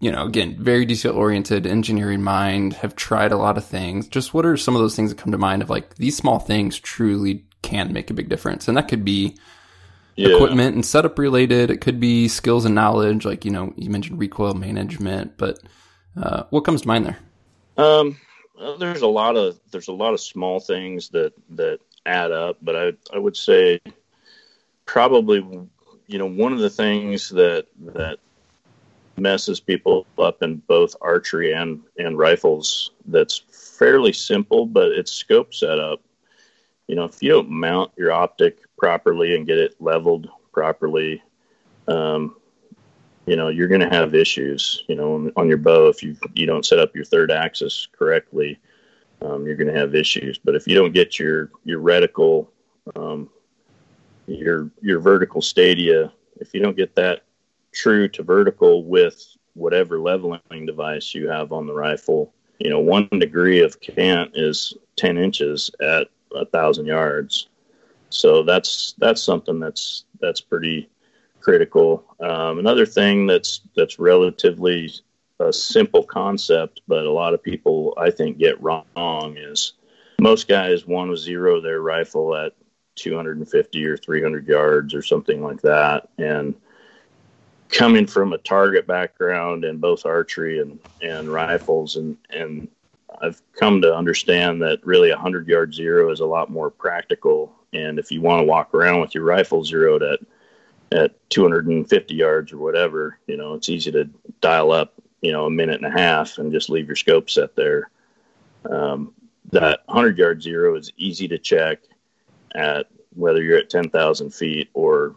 you 0.00 0.12
know, 0.12 0.24
again, 0.24 0.56
very 0.58 0.84
detail 0.84 1.12
oriented 1.12 1.66
engineering 1.66 2.22
mind, 2.22 2.74
have 2.74 2.94
tried 2.96 3.32
a 3.32 3.38
lot 3.38 3.56
of 3.56 3.64
things. 3.64 4.08
Just 4.08 4.34
what 4.34 4.44
are 4.44 4.56
some 4.56 4.76
of 4.76 4.82
those 4.82 4.94
things 4.94 5.10
that 5.10 5.18
come 5.18 5.32
to 5.32 5.38
mind 5.38 5.62
of 5.62 5.70
like 5.70 5.96
these 5.96 6.16
small 6.16 6.38
things 6.38 6.78
truly 6.78 7.44
can 7.62 7.92
make 7.92 8.10
a 8.10 8.14
big 8.14 8.28
difference? 8.28 8.68
And 8.68 8.76
that 8.76 8.88
could 8.88 9.04
be, 9.04 9.36
yeah. 10.16 10.34
equipment 10.34 10.74
and 10.74 10.84
setup 10.84 11.18
related. 11.18 11.70
It 11.70 11.80
could 11.80 12.00
be 12.00 12.28
skills 12.28 12.64
and 12.64 12.74
knowledge, 12.74 13.24
like 13.24 13.44
you 13.44 13.50
know 13.50 13.72
you 13.76 13.90
mentioned 13.90 14.18
recoil 14.18 14.54
management. 14.54 15.36
But 15.36 15.60
uh, 16.20 16.44
what 16.50 16.64
comes 16.64 16.82
to 16.82 16.88
mind 16.88 17.06
there? 17.06 17.18
Um, 17.76 18.18
well, 18.58 18.78
there's 18.78 19.02
a 19.02 19.06
lot 19.06 19.36
of 19.36 19.60
there's 19.70 19.88
a 19.88 19.92
lot 19.92 20.14
of 20.14 20.20
small 20.20 20.60
things 20.60 21.10
that 21.10 21.32
that 21.50 21.80
add 22.04 22.32
up, 22.32 22.58
but 22.62 22.76
I 22.76 22.92
I 23.14 23.18
would 23.18 23.36
say 23.36 23.80
probably 24.86 25.38
you 26.06 26.18
know 26.18 26.26
one 26.26 26.52
of 26.52 26.58
the 26.58 26.70
things 26.70 27.28
that 27.30 27.66
that 27.94 28.18
messes 29.18 29.60
people 29.60 30.06
up 30.18 30.42
in 30.42 30.56
both 30.68 30.94
archery 31.00 31.52
and 31.52 31.82
and 31.98 32.18
rifles 32.18 32.92
that's 33.06 33.42
fairly 33.78 34.12
simple, 34.12 34.66
but 34.66 34.92
it's 34.92 35.12
scope 35.12 35.54
setup. 35.54 36.00
You 36.86 36.96
know, 36.96 37.04
if 37.04 37.22
you 37.22 37.30
don't 37.30 37.50
mount 37.50 37.92
your 37.96 38.12
optic 38.12 38.58
properly 38.76 39.34
and 39.34 39.46
get 39.46 39.58
it 39.58 39.74
leveled 39.80 40.28
properly, 40.52 41.22
um, 41.88 42.36
you 43.26 43.36
know 43.36 43.48
you're 43.48 43.68
going 43.68 43.80
to 43.80 43.88
have 43.88 44.14
issues. 44.14 44.84
You 44.88 44.96
know, 44.96 45.14
on, 45.14 45.32
on, 45.36 45.48
your 45.48 45.58
bow 45.58 45.88
if 45.88 46.02
you 46.02 46.16
you 46.34 46.46
don't 46.46 46.64
set 46.64 46.78
up 46.78 46.94
your 46.94 47.04
third 47.04 47.30
axis 47.30 47.88
correctly, 47.92 48.58
um, 49.22 49.46
you're 49.46 49.56
going 49.56 49.72
to 49.72 49.78
have 49.78 49.94
issues. 49.94 50.38
But 50.38 50.54
if 50.54 50.66
you 50.66 50.74
don't 50.74 50.92
get 50.92 51.18
your 51.18 51.50
your 51.64 51.80
reticle, 51.80 52.48
um, 52.94 53.30
your 54.26 54.70
your 54.80 55.00
vertical 55.00 55.42
stadia, 55.42 56.12
if 56.40 56.54
you 56.54 56.60
don't 56.60 56.76
get 56.76 56.94
that 56.94 57.25
true 57.76 58.08
to 58.08 58.22
vertical 58.22 58.84
with 58.84 59.36
whatever 59.54 60.00
leveling 60.00 60.40
device 60.66 61.14
you 61.14 61.28
have 61.28 61.52
on 61.52 61.66
the 61.66 61.74
rifle, 61.74 62.32
you 62.58 62.70
know, 62.70 62.80
one 62.80 63.08
degree 63.12 63.60
of 63.60 63.80
cant 63.80 64.30
is 64.34 64.74
10 64.96 65.18
inches 65.18 65.70
at 65.80 66.08
a 66.34 66.46
thousand 66.46 66.86
yards. 66.86 67.48
So 68.08 68.42
that's, 68.42 68.94
that's 68.98 69.22
something 69.22 69.60
that's, 69.60 70.04
that's 70.20 70.40
pretty 70.40 70.88
critical. 71.40 72.04
Um, 72.18 72.58
another 72.58 72.86
thing 72.86 73.26
that's, 73.26 73.60
that's 73.76 73.98
relatively 73.98 74.90
a 75.38 75.52
simple 75.52 76.02
concept, 76.02 76.80
but 76.88 77.04
a 77.04 77.12
lot 77.12 77.34
of 77.34 77.42
people 77.42 77.94
I 77.98 78.10
think 78.10 78.38
get 78.38 78.62
wrong 78.62 79.36
is 79.36 79.74
most 80.18 80.48
guys 80.48 80.86
want 80.86 81.10
to 81.10 81.16
zero 81.16 81.60
their 81.60 81.82
rifle 81.82 82.34
at 82.34 82.54
250 82.94 83.84
or 83.86 83.98
300 83.98 84.48
yards 84.48 84.94
or 84.94 85.02
something 85.02 85.42
like 85.42 85.60
that. 85.60 86.08
And 86.16 86.54
coming 87.70 88.06
from 88.06 88.32
a 88.32 88.38
target 88.38 88.86
background 88.86 89.64
in 89.64 89.78
both 89.78 90.06
archery 90.06 90.60
and, 90.60 90.78
and 91.02 91.28
rifles 91.28 91.96
and, 91.96 92.16
and 92.30 92.68
I've 93.20 93.40
come 93.52 93.80
to 93.82 93.94
understand 93.94 94.62
that 94.62 94.84
really 94.84 95.10
a 95.10 95.16
hundred 95.16 95.48
yard 95.48 95.74
zero 95.74 96.10
is 96.10 96.20
a 96.20 96.26
lot 96.26 96.50
more 96.50 96.70
practical. 96.70 97.52
And 97.72 97.98
if 97.98 98.10
you 98.10 98.20
want 98.20 98.40
to 98.40 98.46
walk 98.46 98.74
around 98.74 99.00
with 99.00 99.14
your 99.14 99.24
rifle 99.24 99.64
zeroed 99.64 100.02
at, 100.02 100.20
at 100.92 101.30
250 101.30 102.14
yards 102.14 102.52
or 102.52 102.58
whatever, 102.58 103.18
you 103.26 103.36
know, 103.36 103.54
it's 103.54 103.68
easy 103.68 103.90
to 103.92 104.08
dial 104.40 104.72
up, 104.72 104.94
you 105.20 105.32
know, 105.32 105.46
a 105.46 105.50
minute 105.50 105.82
and 105.82 105.86
a 105.86 105.98
half 105.98 106.38
and 106.38 106.52
just 106.52 106.70
leave 106.70 106.86
your 106.86 106.96
scope 106.96 107.30
set 107.30 107.56
there. 107.56 107.90
Um, 108.68 109.12
that 109.52 109.80
100 109.86 110.18
yard 110.18 110.42
zero 110.42 110.76
is 110.76 110.92
easy 110.96 111.28
to 111.28 111.38
check 111.38 111.78
at 112.54 112.86
whether 113.14 113.42
you're 113.42 113.58
at 113.58 113.70
10,000 113.70 114.34
feet 114.34 114.68
or 114.74 115.16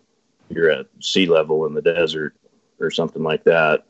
you're 0.49 0.69
at 0.69 0.87
sea 0.99 1.25
level 1.25 1.65
in 1.65 1.73
the 1.73 1.81
desert 1.81 2.35
or 2.79 2.91
something 2.91 3.23
like 3.23 3.43
that, 3.43 3.85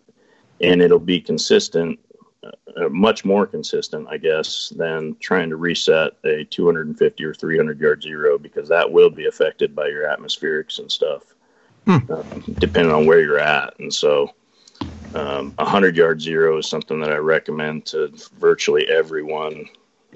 and 0.62 0.82
it'll 0.82 1.00
be 1.00 1.22
consistent, 1.22 2.00
uh, 2.44 2.90
much 2.90 3.24
more 3.24 3.46
consistent, 3.46 4.08
I 4.10 4.18
guess, 4.18 4.70
than 4.70 5.16
trying 5.20 5.50
to 5.50 5.56
reset 5.56 6.14
a 6.24 6.44
250 6.46 7.24
or 7.24 7.34
300 7.34 7.80
yard 7.80 8.04
zero 8.04 8.38
because 8.38 8.68
that 8.70 8.92
will 8.92 9.10
be 9.10 9.28
affected 9.28 9.76
by 9.76 9.88
your 9.88 10.08
atmospherics 10.08 10.80
and 10.80 10.92
stuff, 10.92 11.36
hmm. 11.86 11.98
uh, 12.10 12.24
depending 12.60 12.94
on 12.94 13.06
where 13.06 13.22
you're 13.22 13.40
at. 13.40 13.78
And 13.80 13.94
so, 13.94 14.34
um, 15.16 15.56
a 15.58 15.66
hundred 15.66 15.96
yard 15.96 16.22
zero 16.22 16.58
is 16.58 16.70
something 16.70 17.00
that 17.02 17.12
I 17.12 17.18
recommend 17.18 17.86
to 17.88 18.14
virtually 18.40 18.88
everyone 18.90 19.68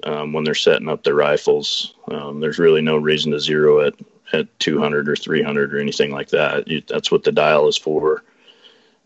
um, 0.04 0.32
when 0.32 0.44
they're 0.44 0.54
setting 0.54 0.88
up 0.88 1.02
their 1.02 1.14
rifles. 1.14 1.94
Um, 2.10 2.40
there's 2.40 2.58
really 2.58 2.82
no 2.82 2.96
reason 2.96 3.32
to 3.32 3.40
zero 3.40 3.80
it 3.80 3.94
at 4.32 4.58
200 4.58 5.08
or 5.08 5.16
300 5.16 5.74
or 5.74 5.78
anything 5.78 6.10
like 6.10 6.28
that. 6.30 6.66
You, 6.66 6.82
that's 6.86 7.10
what 7.10 7.24
the 7.24 7.32
dial 7.32 7.68
is 7.68 7.76
for. 7.76 8.24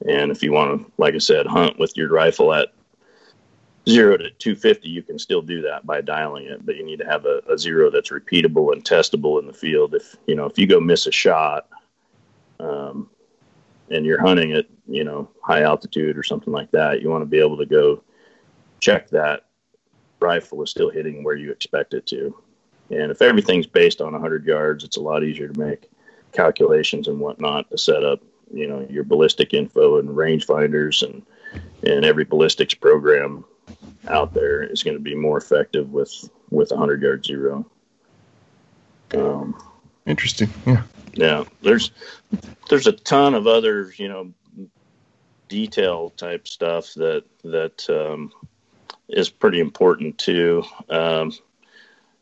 And 0.06 0.30
if 0.30 0.42
you 0.42 0.52
want 0.52 0.86
to, 0.86 0.92
like 0.96 1.14
I 1.14 1.18
said, 1.18 1.46
hunt 1.46 1.78
with 1.78 1.96
your 1.96 2.08
rifle 2.08 2.54
at 2.54 2.72
zero 3.88 4.16
to 4.16 4.30
250, 4.30 4.88
you 4.88 5.02
can 5.02 5.18
still 5.18 5.42
do 5.42 5.62
that 5.62 5.86
by 5.86 6.00
dialing 6.00 6.46
it, 6.46 6.64
but 6.64 6.76
you 6.76 6.84
need 6.84 6.98
to 7.00 7.06
have 7.06 7.24
a, 7.24 7.42
a, 7.48 7.58
zero 7.58 7.90
that's 7.90 8.10
repeatable 8.10 8.72
and 8.72 8.84
testable 8.84 9.40
in 9.40 9.46
the 9.46 9.52
field. 9.52 9.94
If, 9.94 10.14
you 10.26 10.34
know, 10.34 10.44
if 10.44 10.58
you 10.58 10.66
go 10.66 10.78
miss 10.78 11.06
a 11.06 11.12
shot, 11.12 11.68
um, 12.60 13.08
and 13.90 14.04
you're 14.04 14.20
hunting 14.20 14.52
at, 14.52 14.66
you 14.86 15.04
know, 15.04 15.28
high 15.42 15.62
altitude 15.62 16.18
or 16.18 16.22
something 16.22 16.52
like 16.52 16.70
that, 16.72 17.00
you 17.00 17.08
want 17.08 17.22
to 17.22 17.26
be 17.26 17.40
able 17.40 17.56
to 17.56 17.66
go 17.66 18.02
check 18.80 19.08
that 19.08 19.46
rifle 20.20 20.62
is 20.62 20.70
still 20.70 20.90
hitting 20.90 21.24
where 21.24 21.36
you 21.36 21.50
expect 21.50 21.94
it 21.94 22.06
to. 22.06 22.34
And 22.90 23.10
if 23.10 23.20
everything's 23.20 23.66
based 23.66 24.00
on 24.00 24.12
100 24.12 24.44
yards, 24.44 24.84
it's 24.84 24.96
a 24.96 25.02
lot 25.02 25.22
easier 25.22 25.48
to 25.48 25.58
make 25.58 25.90
calculations 26.32 27.08
and 27.08 27.20
whatnot 27.20 27.70
to 27.70 27.78
set 27.78 28.04
up, 28.04 28.20
you 28.52 28.66
know, 28.66 28.86
your 28.88 29.04
ballistic 29.04 29.54
info 29.54 29.98
and 29.98 30.08
rangefinders 30.10 31.02
and 31.02 31.24
and 31.82 32.04
every 32.04 32.24
ballistics 32.24 32.74
program 32.74 33.44
out 34.08 34.34
there 34.34 34.62
is 34.62 34.82
going 34.82 34.96
to 34.96 35.02
be 35.02 35.14
more 35.14 35.38
effective 35.38 35.90
with 35.92 36.28
with 36.50 36.70
a 36.70 36.74
100 36.74 37.02
yard 37.02 37.24
zero. 37.24 37.66
Um, 39.14 39.56
Interesting. 40.06 40.50
Yeah. 40.66 40.82
Yeah. 41.14 41.44
There's 41.62 41.90
there's 42.68 42.86
a 42.86 42.92
ton 42.92 43.34
of 43.34 43.46
other 43.46 43.92
you 43.96 44.08
know 44.08 44.32
detail 45.48 46.10
type 46.10 46.46
stuff 46.46 46.94
that 46.94 47.24
that 47.44 47.88
um, 47.90 48.32
is 49.08 49.28
pretty 49.28 49.60
important 49.60 50.18
too. 50.18 50.64
Um, 50.88 51.32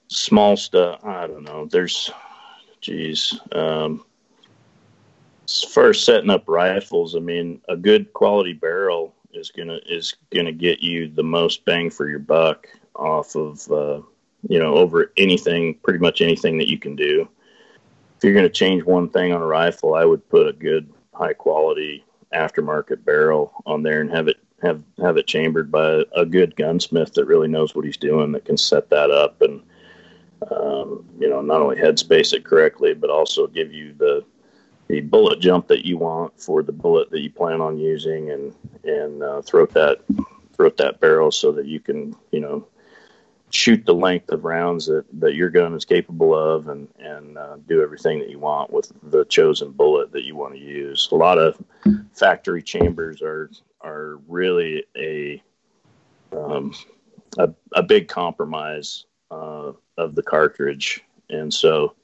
small 0.09 0.57
stuff, 0.57 1.05
I 1.05 1.27
don't 1.27 1.45
know. 1.45 1.67
There's, 1.67 2.11
geez, 2.81 3.39
um, 3.53 4.05
setting 5.47 6.31
up 6.31 6.45
rifles, 6.49 7.15
I 7.15 7.21
mean, 7.21 7.61
a 7.69 7.77
good 7.77 8.13
quality 8.13 8.53
barrel 8.53 9.15
is 9.33 9.51
gonna 9.51 9.79
is 9.87 10.15
gonna 10.35 10.53
get 10.53 10.81
you 10.81 11.09
the 11.09 11.23
most 11.23 11.65
bang 11.65 11.91
for 11.91 12.09
your 12.09 12.19
buck 12.19 12.67
off 12.95 13.37
of 13.37 13.71
uh, 13.71 14.01
you 14.49 14.59
know 14.59 14.75
over 14.75 15.13
anything, 15.17 15.75
pretty 15.83 15.99
much 15.99 16.21
anything 16.21 16.59
that 16.59 16.69
you 16.69 16.79
can 16.79 16.97
do. 16.97 17.29
If 18.17 18.25
you're 18.25 18.35
gonna 18.35 18.49
change 18.49 18.85
one 18.85 19.09
thing 19.09 19.33
on 19.33 19.43
a 19.43 19.47
rifle, 19.47 19.95
I 19.95 20.05
would 20.05 20.29
put 20.29 20.49
a 20.49 20.53
good 20.53 20.93
high 21.15 21.35
quality 21.35 22.05
aftermarket 22.35 23.05
barrel 23.05 23.53
on 23.67 23.83
there 23.83 24.01
and 24.01 24.11
have 24.11 24.29
it 24.29 24.39
have 24.63 24.83
have 25.01 25.17
it 25.17 25.27
chambered 25.27 25.71
by 25.71 26.03
a 26.15 26.25
good 26.25 26.57
gunsmith 26.57 27.15
that 27.15 27.27
really 27.27 27.49
knows 27.49 27.75
what 27.75 27.85
he's 27.85 27.97
doing 27.97 28.33
that 28.33 28.45
can 28.45 28.57
set 28.57 28.91
that 28.91 29.11
up 29.11 29.41
and 29.43 29.63
um, 30.51 31.05
you 31.19 31.29
know 31.29 31.41
not 31.41 31.61
only 31.61 31.77
headspace 31.77 32.33
it 32.33 32.45
correctly 32.45 32.95
but 32.95 33.11
also 33.11 33.47
give 33.47 33.73
you 33.73 33.95
the 33.95 34.25
the 34.89 35.01
bullet 35.01 35.41
jump 35.41 35.67
that 35.67 35.85
you 35.85 35.97
want 35.97 36.39
for 36.41 36.63
the 36.63 36.73
bullet 36.73 37.11
that 37.11 37.21
you 37.21 37.31
plan 37.31 37.61
on 37.61 37.79
using 37.79 38.31
and 38.31 38.55
and 38.85 39.23
uh, 39.23 39.43
throat 39.43 39.73
that 39.73 40.01
throat 40.55 40.77
that 40.77 41.01
barrel 41.01 41.31
so 41.31 41.53
that 41.53 41.67
you 41.67 41.81
can 41.81 42.15
you 42.33 42.41
know 42.41 42.67
shoot 43.51 43.85
the 43.87 43.95
length 43.95 44.31
of 44.31 44.45
rounds 44.45 44.87
that, 44.87 45.05
that 45.21 45.35
your 45.35 45.51
gun 45.51 45.75
is 45.75 45.85
capable 45.85 46.35
of 46.35 46.69
and, 46.69 46.89
and 46.99 47.39
uh, 47.39 47.57
do 47.69 47.83
everything 47.83 48.19
that 48.19 48.29
you 48.29 48.39
want 48.39 48.73
with 48.73 48.93
the 49.05 49.25
chosen 49.27 49.71
bullet 49.71 50.13
that 50.13 50.25
you 50.25 50.35
want 50.35 50.53
to 50.55 50.61
use. 50.61 51.09
A 51.13 51.15
lot 51.15 51.39
of 51.39 51.57
factory 52.13 52.63
chambers 52.63 53.23
are 53.23 53.51
are 53.81 54.19
really 54.27 54.85
a 54.97 55.43
um, 56.33 56.75
a, 57.39 57.51
a, 57.73 57.83
big 57.83 58.09
compromise 58.09 59.07
uh, 59.31 59.73
of 59.97 60.15
the 60.15 60.23
cartridge, 60.23 61.03
and 61.31 61.53
so 61.53 61.95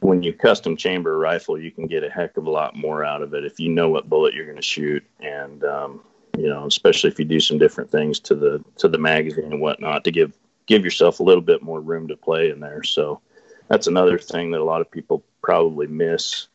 when 0.00 0.22
you 0.22 0.32
custom 0.32 0.76
chamber 0.76 1.14
a 1.14 1.18
rifle, 1.18 1.58
you 1.58 1.70
can 1.70 1.86
get 1.86 2.04
a 2.04 2.10
heck 2.10 2.36
of 2.36 2.46
a 2.46 2.50
lot 2.50 2.76
more 2.76 3.04
out 3.04 3.22
of 3.22 3.34
it 3.34 3.44
if 3.44 3.58
you 3.58 3.68
know 3.68 3.88
what 3.88 4.08
bullet 4.08 4.34
you're 4.34 4.44
going 4.46 4.56
to 4.56 4.62
shoot, 4.62 5.04
and 5.20 5.64
um, 5.64 6.00
you 6.36 6.48
know, 6.48 6.66
especially 6.66 7.10
if 7.10 7.18
you 7.18 7.24
do 7.24 7.40
some 7.40 7.58
different 7.58 7.90
things 7.90 8.20
to 8.20 8.34
the 8.34 8.64
to 8.76 8.88
the 8.88 8.98
magazine 8.98 9.52
and 9.52 9.60
whatnot 9.60 10.04
to 10.04 10.10
give 10.10 10.32
give 10.66 10.84
yourself 10.84 11.20
a 11.20 11.22
little 11.22 11.42
bit 11.42 11.62
more 11.62 11.80
room 11.80 12.06
to 12.08 12.16
play 12.16 12.50
in 12.50 12.60
there. 12.60 12.82
So 12.84 13.20
that's 13.68 13.86
another 13.86 14.18
thing 14.18 14.50
that 14.52 14.60
a 14.60 14.64
lot 14.64 14.80
of 14.80 14.90
people 14.90 15.24
probably 15.42 15.86
miss 15.86 16.46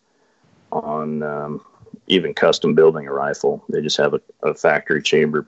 on 0.71 1.21
um, 1.23 1.65
even 2.08 2.34
custom 2.34 2.73
building 2.73 3.08
a 3.08 3.13
rifle. 3.13 3.63
They 3.69 3.82
just 3.82 3.97
have 3.97 4.13
a, 4.13 4.21
a 4.41 4.53
factory 4.53 5.01
chamber 5.01 5.45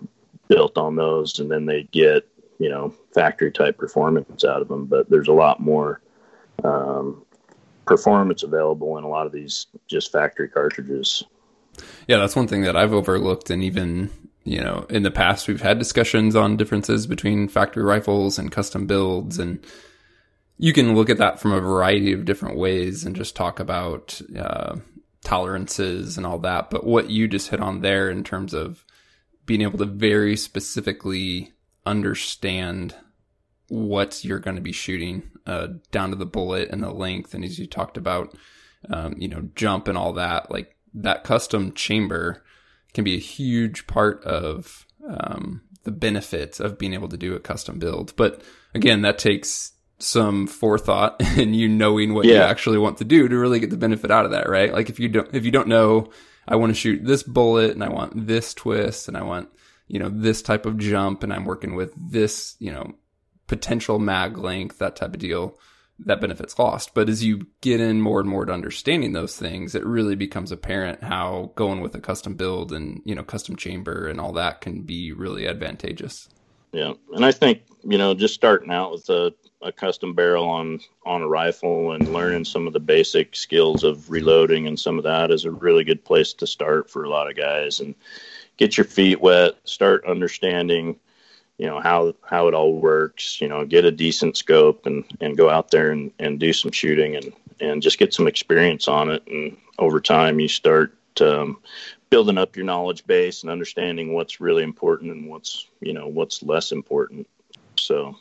built 0.47 0.77
on 0.77 0.95
those, 0.95 1.39
and 1.39 1.49
then 1.49 1.65
they 1.65 1.83
get 1.83 2.27
you 2.59 2.69
know 2.69 2.93
factory 3.13 3.51
type 3.51 3.77
performance 3.77 4.43
out 4.43 4.61
of 4.61 4.67
them. 4.67 4.85
But 4.85 5.09
there's 5.09 5.27
a 5.27 5.33
lot 5.33 5.59
more 5.59 6.01
um, 6.63 7.25
performance 7.85 8.43
available 8.43 8.97
in 8.97 9.03
a 9.03 9.09
lot 9.09 9.25
of 9.25 9.31
these 9.31 9.67
just 9.87 10.11
factory 10.11 10.49
cartridges. 10.49 11.23
Yeah, 12.07 12.17
that's 12.17 12.35
one 12.35 12.47
thing 12.47 12.61
that 12.61 12.75
I've 12.75 12.93
overlooked, 12.93 13.49
and 13.49 13.63
even 13.63 14.09
you 14.45 14.61
know, 14.61 14.85
in 14.89 15.03
the 15.03 15.11
past 15.11 15.47
we've 15.47 15.61
had 15.61 15.79
discussions 15.79 16.35
on 16.35 16.55
differences 16.55 17.07
between 17.07 17.47
factory 17.47 17.83
rifles 17.83 18.37
and 18.37 18.51
custom 18.51 18.85
builds, 18.85 19.39
and 19.39 19.65
you 20.57 20.71
can 20.71 20.95
look 20.95 21.09
at 21.09 21.17
that 21.17 21.39
from 21.39 21.51
a 21.51 21.59
variety 21.59 22.13
of 22.13 22.25
different 22.25 22.57
ways 22.57 23.03
and 23.03 23.15
just 23.15 23.35
talk 23.35 23.59
about 23.59 24.21
uh, 24.39 24.77
tolerances 25.23 26.15
and 26.15 26.25
all 26.25 26.37
that. 26.39 26.69
But 26.69 26.85
what 26.85 27.09
you 27.09 27.27
just 27.27 27.49
hit 27.49 27.59
on 27.59 27.81
there 27.81 28.09
in 28.09 28.23
terms 28.23 28.53
of 28.53 28.85
being 29.45 29.61
able 29.61 29.79
to 29.79 29.85
very 29.85 30.37
specifically 30.37 31.51
understand 31.85 32.95
what 33.69 34.23
you're 34.23 34.39
going 34.39 34.55
to 34.55 34.61
be 34.61 34.71
shooting 34.71 35.31
uh, 35.45 35.67
down 35.91 36.11
to 36.11 36.15
the 36.15 36.25
bullet 36.25 36.69
and 36.69 36.83
the 36.83 36.91
length. 36.91 37.33
And 37.33 37.43
as 37.43 37.57
you 37.57 37.67
talked 37.67 37.97
about, 37.97 38.35
um, 38.89 39.15
you 39.17 39.27
know, 39.27 39.49
jump 39.55 39.87
and 39.87 39.97
all 39.97 40.13
that, 40.13 40.51
like 40.51 40.75
that 40.93 41.23
custom 41.23 41.73
chamber 41.73 42.43
can 42.93 43.03
be 43.03 43.15
a 43.15 43.19
huge 43.19 43.87
part 43.87 44.23
of 44.23 44.85
um, 45.07 45.61
the 45.83 45.91
benefits 45.91 46.59
of 46.59 46.77
being 46.77 46.93
able 46.93 47.09
to 47.09 47.17
do 47.17 47.35
a 47.35 47.39
custom 47.39 47.79
build. 47.79 48.15
But 48.15 48.41
again, 48.73 49.01
that 49.01 49.17
takes 49.17 49.73
some 49.97 50.47
forethought 50.47 51.15
and 51.19 51.55
you 51.55 51.67
knowing 51.67 52.13
what 52.13 52.25
yeah. 52.25 52.33
you 52.33 52.39
actually 52.39 52.77
want 52.77 52.97
to 52.97 53.05
do 53.05 53.27
to 53.27 53.37
really 53.37 53.59
get 53.59 53.69
the 53.69 53.77
benefit 53.77 54.11
out 54.11 54.25
of 54.25 54.31
that, 54.31 54.49
right? 54.49 54.73
Like 54.73 54.89
if 54.89 54.99
you 54.99 55.09
don't, 55.09 55.33
if 55.33 55.45
you 55.45 55.51
don't 55.51 55.67
know, 55.67 56.09
I 56.47 56.57
want 56.57 56.71
to 56.71 56.79
shoot 56.79 57.03
this 57.03 57.23
bullet 57.23 57.71
and 57.71 57.83
I 57.83 57.89
want 57.89 58.27
this 58.27 58.53
twist 58.53 59.07
and 59.07 59.17
I 59.17 59.23
want, 59.23 59.49
you 59.87 59.99
know, 59.99 60.09
this 60.09 60.41
type 60.41 60.65
of 60.65 60.77
jump 60.77 61.23
and 61.23 61.31
I'm 61.31 61.45
working 61.45 61.75
with 61.75 61.93
this, 61.95 62.55
you 62.59 62.71
know, 62.71 62.95
potential 63.47 63.99
mag 63.99 64.37
length, 64.37 64.79
that 64.79 64.95
type 64.95 65.13
of 65.13 65.19
deal, 65.19 65.57
that 65.99 66.19
benefit's 66.19 66.57
lost. 66.59 66.93
But 66.93 67.09
as 67.09 67.23
you 67.23 67.47
get 67.61 67.79
in 67.79 68.01
more 68.01 68.19
and 68.19 68.29
more 68.29 68.45
to 68.45 68.51
understanding 68.51 69.13
those 69.13 69.37
things, 69.37 69.75
it 69.75 69.85
really 69.85 70.15
becomes 70.15 70.51
apparent 70.51 71.03
how 71.03 71.51
going 71.55 71.81
with 71.81 71.95
a 71.95 72.01
custom 72.01 72.35
build 72.35 72.71
and, 72.73 73.01
you 73.05 73.15
know, 73.15 73.23
custom 73.23 73.55
chamber 73.55 74.07
and 74.07 74.19
all 74.19 74.33
that 74.33 74.61
can 74.61 74.81
be 74.81 75.11
really 75.13 75.47
advantageous. 75.47 76.27
Yeah. 76.71 76.93
And 77.13 77.23
I 77.23 77.31
think, 77.31 77.61
you 77.83 77.97
know, 77.97 78.13
just 78.13 78.33
starting 78.33 78.71
out 78.71 78.91
with 78.91 79.09
a, 79.09 79.33
a 79.61 79.71
custom 79.71 80.13
barrel 80.13 80.49
on, 80.49 80.81
on 81.05 81.21
a 81.21 81.27
rifle 81.27 81.93
and 81.93 82.11
learning 82.11 82.43
some 82.43 82.67
of 82.67 82.73
the 82.73 82.79
basic 82.81 83.35
skills 83.35 83.85
of 83.85 84.09
reloading 84.09 84.67
and 84.67 84.77
some 84.77 84.97
of 84.97 85.05
that 85.05 85.31
is 85.31 85.45
a 85.45 85.51
really 85.51 85.85
good 85.85 86.03
place 86.03 86.33
to 86.33 86.47
start 86.47 86.89
for 86.89 87.03
a 87.03 87.09
lot 87.09 87.29
of 87.29 87.37
guys 87.37 87.79
and 87.79 87.95
get 88.57 88.77
your 88.77 88.85
feet 88.85 89.21
wet, 89.21 89.55
start 89.63 90.05
understanding 90.05 90.99
you 91.57 91.65
know 91.65 91.79
how 91.79 92.13
how 92.21 92.49
it 92.49 92.53
all 92.53 92.73
works 92.73 93.39
you 93.39 93.47
know 93.47 93.63
get 93.63 93.85
a 93.85 93.91
decent 93.91 94.35
scope 94.35 94.85
and 94.85 95.05
and 95.21 95.37
go 95.37 95.49
out 95.49 95.71
there 95.71 95.91
and 95.91 96.11
and 96.19 96.37
do 96.37 96.51
some 96.51 96.69
shooting 96.69 97.15
and 97.15 97.31
and 97.59 97.81
just 97.81 97.97
get 97.97 98.13
some 98.13 98.27
experience 98.27 98.87
on 98.87 99.09
it. 99.09 99.25
And 99.27 99.57
over 99.79 99.99
time 99.99 100.39
you 100.39 100.47
start 100.47 100.93
um, 101.21 101.57
building 102.09 102.37
up 102.37 102.55
your 102.55 102.65
knowledge 102.65 103.05
base 103.07 103.43
and 103.43 103.51
understanding 103.51 104.13
what's 104.13 104.41
really 104.41 104.63
important 104.63 105.11
and 105.11 105.29
what's 105.29 105.67
you 105.79 105.93
know 105.93 106.07
what's 106.07 106.43
less 106.43 106.71
important. 106.71 107.27
So 107.77 108.15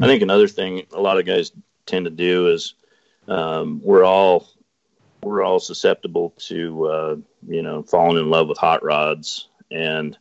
i 0.00 0.06
think 0.06 0.22
another 0.22 0.46
thing 0.46 0.84
a 0.92 1.00
lot 1.00 1.18
of 1.18 1.24
guys 1.24 1.50
tend 1.86 2.04
to 2.04 2.10
do 2.10 2.48
is 2.48 2.74
um, 3.28 3.80
we're 3.82 4.04
all 4.04 4.48
we're 5.22 5.42
all 5.42 5.58
susceptible 5.58 6.34
to 6.36 6.86
uh, 6.86 7.16
you 7.48 7.62
know 7.62 7.82
falling 7.82 8.18
in 8.18 8.30
love 8.30 8.48
with 8.48 8.58
hot 8.58 8.84
rods 8.84 9.48
and 9.74 10.16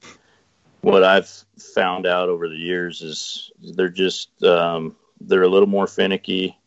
what 0.81 1.03
I've 1.03 1.29
found 1.57 2.05
out 2.05 2.27
over 2.27 2.49
the 2.49 2.57
years 2.57 3.01
is 3.01 3.51
they're 3.61 3.87
just 3.87 4.43
um, 4.43 4.95
they're 5.21 5.43
a 5.43 5.49
little 5.49 5.67
more 5.67 5.87
finicky 5.87 6.57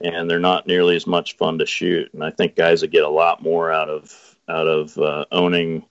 and 0.00 0.30
they're 0.30 0.38
not 0.38 0.66
nearly 0.66 0.96
as 0.96 1.06
much 1.06 1.36
fun 1.36 1.58
to 1.58 1.66
shoot. 1.66 2.12
And 2.14 2.24
I 2.24 2.30
think 2.30 2.56
guys 2.56 2.80
that 2.80 2.88
get 2.88 3.04
a 3.04 3.08
lot 3.08 3.42
more 3.42 3.72
out 3.72 3.88
of 3.88 4.36
out 4.48 4.66
of 4.66 4.96
uh, 4.98 5.24
owning 5.32 5.84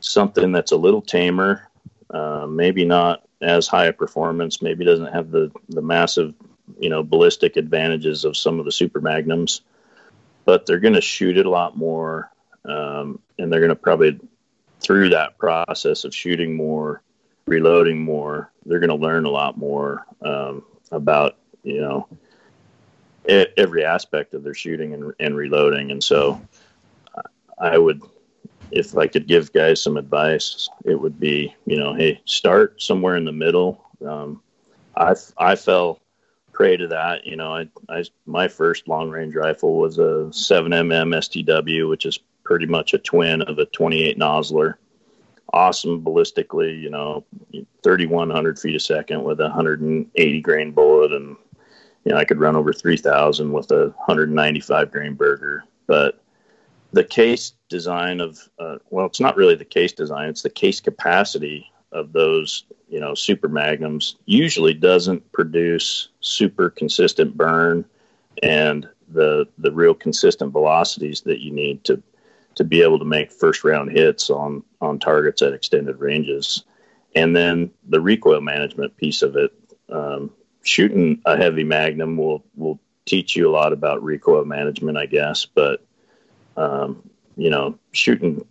something 0.00 0.52
that's 0.52 0.72
a 0.72 0.76
little 0.76 1.02
tamer, 1.02 1.68
uh, 2.10 2.46
maybe 2.46 2.84
not 2.84 3.22
as 3.40 3.66
high 3.66 3.86
a 3.86 3.92
performance, 3.92 4.60
maybe 4.60 4.84
doesn't 4.84 5.12
have 5.12 5.30
the 5.30 5.50
the 5.68 5.82
massive 5.82 6.34
you 6.78 6.90
know 6.90 7.02
ballistic 7.02 7.56
advantages 7.56 8.24
of 8.24 8.36
some 8.36 8.58
of 8.58 8.64
the 8.64 8.72
super 8.72 9.00
magnums, 9.00 9.60
but 10.44 10.66
they're 10.66 10.80
going 10.80 10.94
to 10.94 11.00
shoot 11.00 11.38
it 11.38 11.46
a 11.46 11.50
lot 11.50 11.76
more, 11.76 12.30
um, 12.64 13.20
and 13.38 13.52
they're 13.52 13.60
going 13.60 13.68
to 13.68 13.76
probably 13.76 14.18
through 14.80 15.10
that 15.10 15.38
process 15.38 16.04
of 16.04 16.14
shooting 16.14 16.54
more, 16.54 17.02
reloading 17.46 17.98
more, 17.98 18.52
they're 18.64 18.80
going 18.80 18.90
to 18.90 18.96
learn 18.96 19.24
a 19.24 19.30
lot 19.30 19.56
more 19.56 20.06
um, 20.22 20.64
about 20.90 21.36
you 21.62 21.80
know 21.80 22.08
every 23.28 23.84
aspect 23.84 24.34
of 24.34 24.42
their 24.42 24.54
shooting 24.54 24.94
and, 24.94 25.12
and 25.20 25.36
reloading. 25.36 25.90
And 25.90 26.02
so, 26.02 26.40
I 27.58 27.76
would, 27.76 28.02
if 28.70 28.96
I 28.96 29.06
could 29.06 29.26
give 29.26 29.52
guys 29.52 29.82
some 29.82 29.96
advice, 29.96 30.68
it 30.84 30.94
would 30.94 31.20
be 31.20 31.54
you 31.66 31.78
know, 31.78 31.94
hey, 31.94 32.20
start 32.24 32.80
somewhere 32.80 33.16
in 33.16 33.24
the 33.24 33.32
middle. 33.32 33.84
Um, 34.06 34.42
I 34.96 35.14
I 35.36 35.56
fell 35.56 36.00
prey 36.52 36.76
to 36.76 36.88
that. 36.88 37.26
You 37.26 37.36
know, 37.36 37.54
I, 37.54 37.68
I 37.88 38.04
my 38.26 38.48
first 38.48 38.88
long 38.88 39.10
range 39.10 39.34
rifle 39.34 39.78
was 39.78 39.98
a 39.98 40.28
7mm 40.30 41.44
STW, 41.46 41.88
which 41.88 42.06
is 42.06 42.18
pretty 42.50 42.66
much 42.66 42.94
a 42.94 42.98
twin 42.98 43.42
of 43.42 43.60
a 43.60 43.66
28 43.66 44.18
Nosler. 44.18 44.74
Awesome 45.52 46.02
ballistically, 46.02 46.82
you 46.82 46.90
know, 46.90 47.24
3,100 47.84 48.58
feet 48.58 48.74
a 48.74 48.80
second 48.80 49.22
with 49.22 49.38
a 49.38 49.44
180 49.44 50.40
grain 50.40 50.72
bullet, 50.72 51.12
and 51.12 51.36
you 52.04 52.10
know 52.10 52.16
I 52.16 52.24
could 52.24 52.40
run 52.40 52.56
over 52.56 52.72
3,000 52.72 53.52
with 53.52 53.70
a 53.70 53.94
195 53.98 54.90
grain 54.90 55.14
Berger. 55.14 55.62
But 55.86 56.20
the 56.92 57.04
case 57.04 57.52
design 57.68 58.20
of 58.20 58.40
uh, 58.58 58.78
well, 58.90 59.06
it's 59.06 59.20
not 59.20 59.36
really 59.36 59.54
the 59.54 59.64
case 59.64 59.92
design; 59.92 60.28
it's 60.28 60.42
the 60.42 60.50
case 60.50 60.80
capacity 60.80 61.70
of 61.92 62.12
those 62.12 62.64
you 62.88 62.98
know 62.98 63.14
super 63.14 63.48
magnums 63.48 64.16
usually 64.26 64.74
doesn't 64.74 65.30
produce 65.30 66.08
super 66.18 66.68
consistent 66.68 67.36
burn 67.36 67.84
and 68.42 68.88
the 69.08 69.46
the 69.58 69.70
real 69.70 69.94
consistent 69.94 70.50
velocities 70.52 71.20
that 71.20 71.40
you 71.40 71.52
need 71.52 71.84
to 71.84 72.02
to 72.60 72.64
be 72.64 72.82
able 72.82 72.98
to 72.98 73.06
make 73.06 73.32
first 73.32 73.64
round 73.64 73.90
hits 73.90 74.28
on 74.28 74.62
on 74.82 74.98
targets 74.98 75.40
at 75.40 75.54
extended 75.54 75.98
ranges, 75.98 76.62
and 77.16 77.34
then 77.34 77.70
the 77.88 78.02
recoil 78.02 78.42
management 78.42 78.94
piece 78.98 79.22
of 79.22 79.34
it. 79.34 79.50
Um, 79.90 80.30
shooting 80.62 81.22
a 81.24 81.38
heavy 81.38 81.64
magnum 81.64 82.18
will 82.18 82.44
will 82.54 82.78
teach 83.06 83.34
you 83.34 83.48
a 83.48 83.50
lot 83.50 83.72
about 83.72 84.04
recoil 84.04 84.44
management, 84.44 84.98
I 84.98 85.06
guess. 85.06 85.46
But 85.46 85.82
um, 86.58 87.08
you 87.34 87.48
know, 87.48 87.78
shooting 87.92 88.44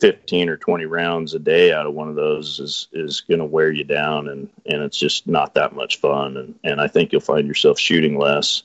15 0.00 0.48
or 0.48 0.56
20 0.56 0.86
rounds 0.86 1.34
a 1.34 1.38
day 1.38 1.74
out 1.74 1.86
of 1.86 1.92
one 1.92 2.08
of 2.08 2.14
those 2.14 2.58
is 2.58 2.88
is 2.94 3.20
going 3.20 3.40
to 3.40 3.44
wear 3.44 3.70
you 3.70 3.84
down 3.84 4.28
and 4.30 4.48
and 4.64 4.82
it's 4.82 4.98
just 4.98 5.26
not 5.26 5.52
that 5.54 5.74
much 5.74 6.00
fun 6.00 6.38
and 6.38 6.54
and 6.64 6.80
I 6.80 6.88
think 6.88 7.12
you'll 7.12 7.20
find 7.20 7.46
yourself 7.46 7.78
shooting 7.78 8.18
less 8.18 8.62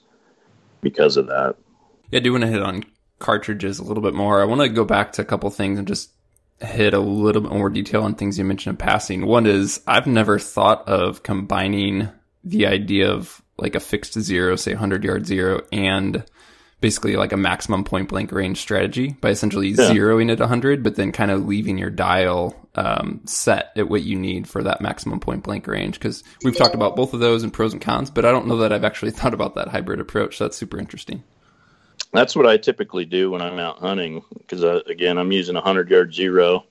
because 0.79 1.17
of 1.17 1.27
that. 1.27 1.57
Yeah, 2.09 2.19
I 2.19 2.21
do 2.21 2.31
want 2.31 2.45
to 2.45 2.49
hit 2.49 2.61
on 2.61 2.85
cartridges 3.19 3.79
a 3.79 3.83
little 3.83 4.03
bit 4.03 4.13
more. 4.13 4.41
I 4.41 4.45
want 4.45 4.61
to 4.61 4.69
go 4.69 4.85
back 4.85 5.13
to 5.13 5.21
a 5.21 5.25
couple 5.25 5.49
things 5.49 5.79
and 5.79 5.87
just 5.87 6.11
hit 6.59 6.93
a 6.93 6.99
little 6.99 7.41
bit 7.41 7.51
more 7.51 7.69
detail 7.69 8.03
on 8.03 8.15
things 8.15 8.37
you 8.37 8.43
mentioned 8.43 8.73
in 8.73 8.77
passing. 8.77 9.25
One 9.25 9.45
is 9.45 9.81
I've 9.87 10.07
never 10.07 10.39
thought 10.39 10.87
of 10.87 11.23
combining 11.23 12.09
the 12.43 12.67
idea 12.67 13.11
of 13.11 13.41
like 13.57 13.75
a 13.75 13.79
fixed 13.79 14.19
zero, 14.19 14.55
say 14.55 14.71
100 14.71 15.03
yard 15.03 15.25
zero, 15.25 15.61
and 15.71 16.23
basically 16.79 17.15
like 17.15 17.31
a 17.31 17.37
maximum 17.37 17.83
point 17.83 18.07
blank 18.07 18.31
range 18.31 18.59
strategy 18.59 19.09
by 19.19 19.29
essentially 19.29 19.69
yeah. 19.69 19.89
zeroing 19.89 20.31
at 20.31 20.39
100, 20.39 20.83
but 20.83 20.95
then 20.95 21.11
kind 21.11 21.31
of 21.31 21.45
leaving 21.45 21.77
your 21.77 21.89
dial 21.89 22.55
um, 22.75 23.21
set 23.25 23.71
at 23.75 23.89
what 23.89 24.03
you 24.03 24.15
need 24.17 24.47
for 24.47 24.63
that 24.63 24.81
maximum 24.81 25.19
point 25.19 25.43
blank 25.43 25.65
range. 25.67 25.95
Because 25.95 26.23
we've 26.43 26.57
talked 26.57 26.75
about 26.75 26.95
both 26.95 27.13
of 27.13 27.19
those 27.19 27.43
and 27.43 27.51
pros 27.51 27.73
and 27.73 27.81
cons, 27.81 28.11
but 28.11 28.25
I 28.25 28.31
don't 28.31 28.47
know 28.47 28.57
that 28.57 28.71
I've 28.71 28.83
actually 28.83 29.11
thought 29.17 29.33
about 29.33 29.55
that 29.55 29.69
hybrid 29.69 29.99
approach. 29.99 30.37
So 30.37 30.45
that's 30.45 30.57
super 30.57 30.79
interesting 30.79 31.23
that's 32.13 32.35
what 32.35 32.47
I 32.47 32.57
typically 32.57 33.05
do 33.05 33.31
when 33.31 33.41
I'm 33.41 33.59
out 33.59 33.79
hunting 33.79 34.23
because 34.37 34.63
uh, 34.63 34.81
again 34.87 35.17
I'm 35.17 35.31
using 35.31 35.55
a 35.55 35.61
hundred 35.61 35.89
yard 35.89 36.13
zero, 36.13 36.65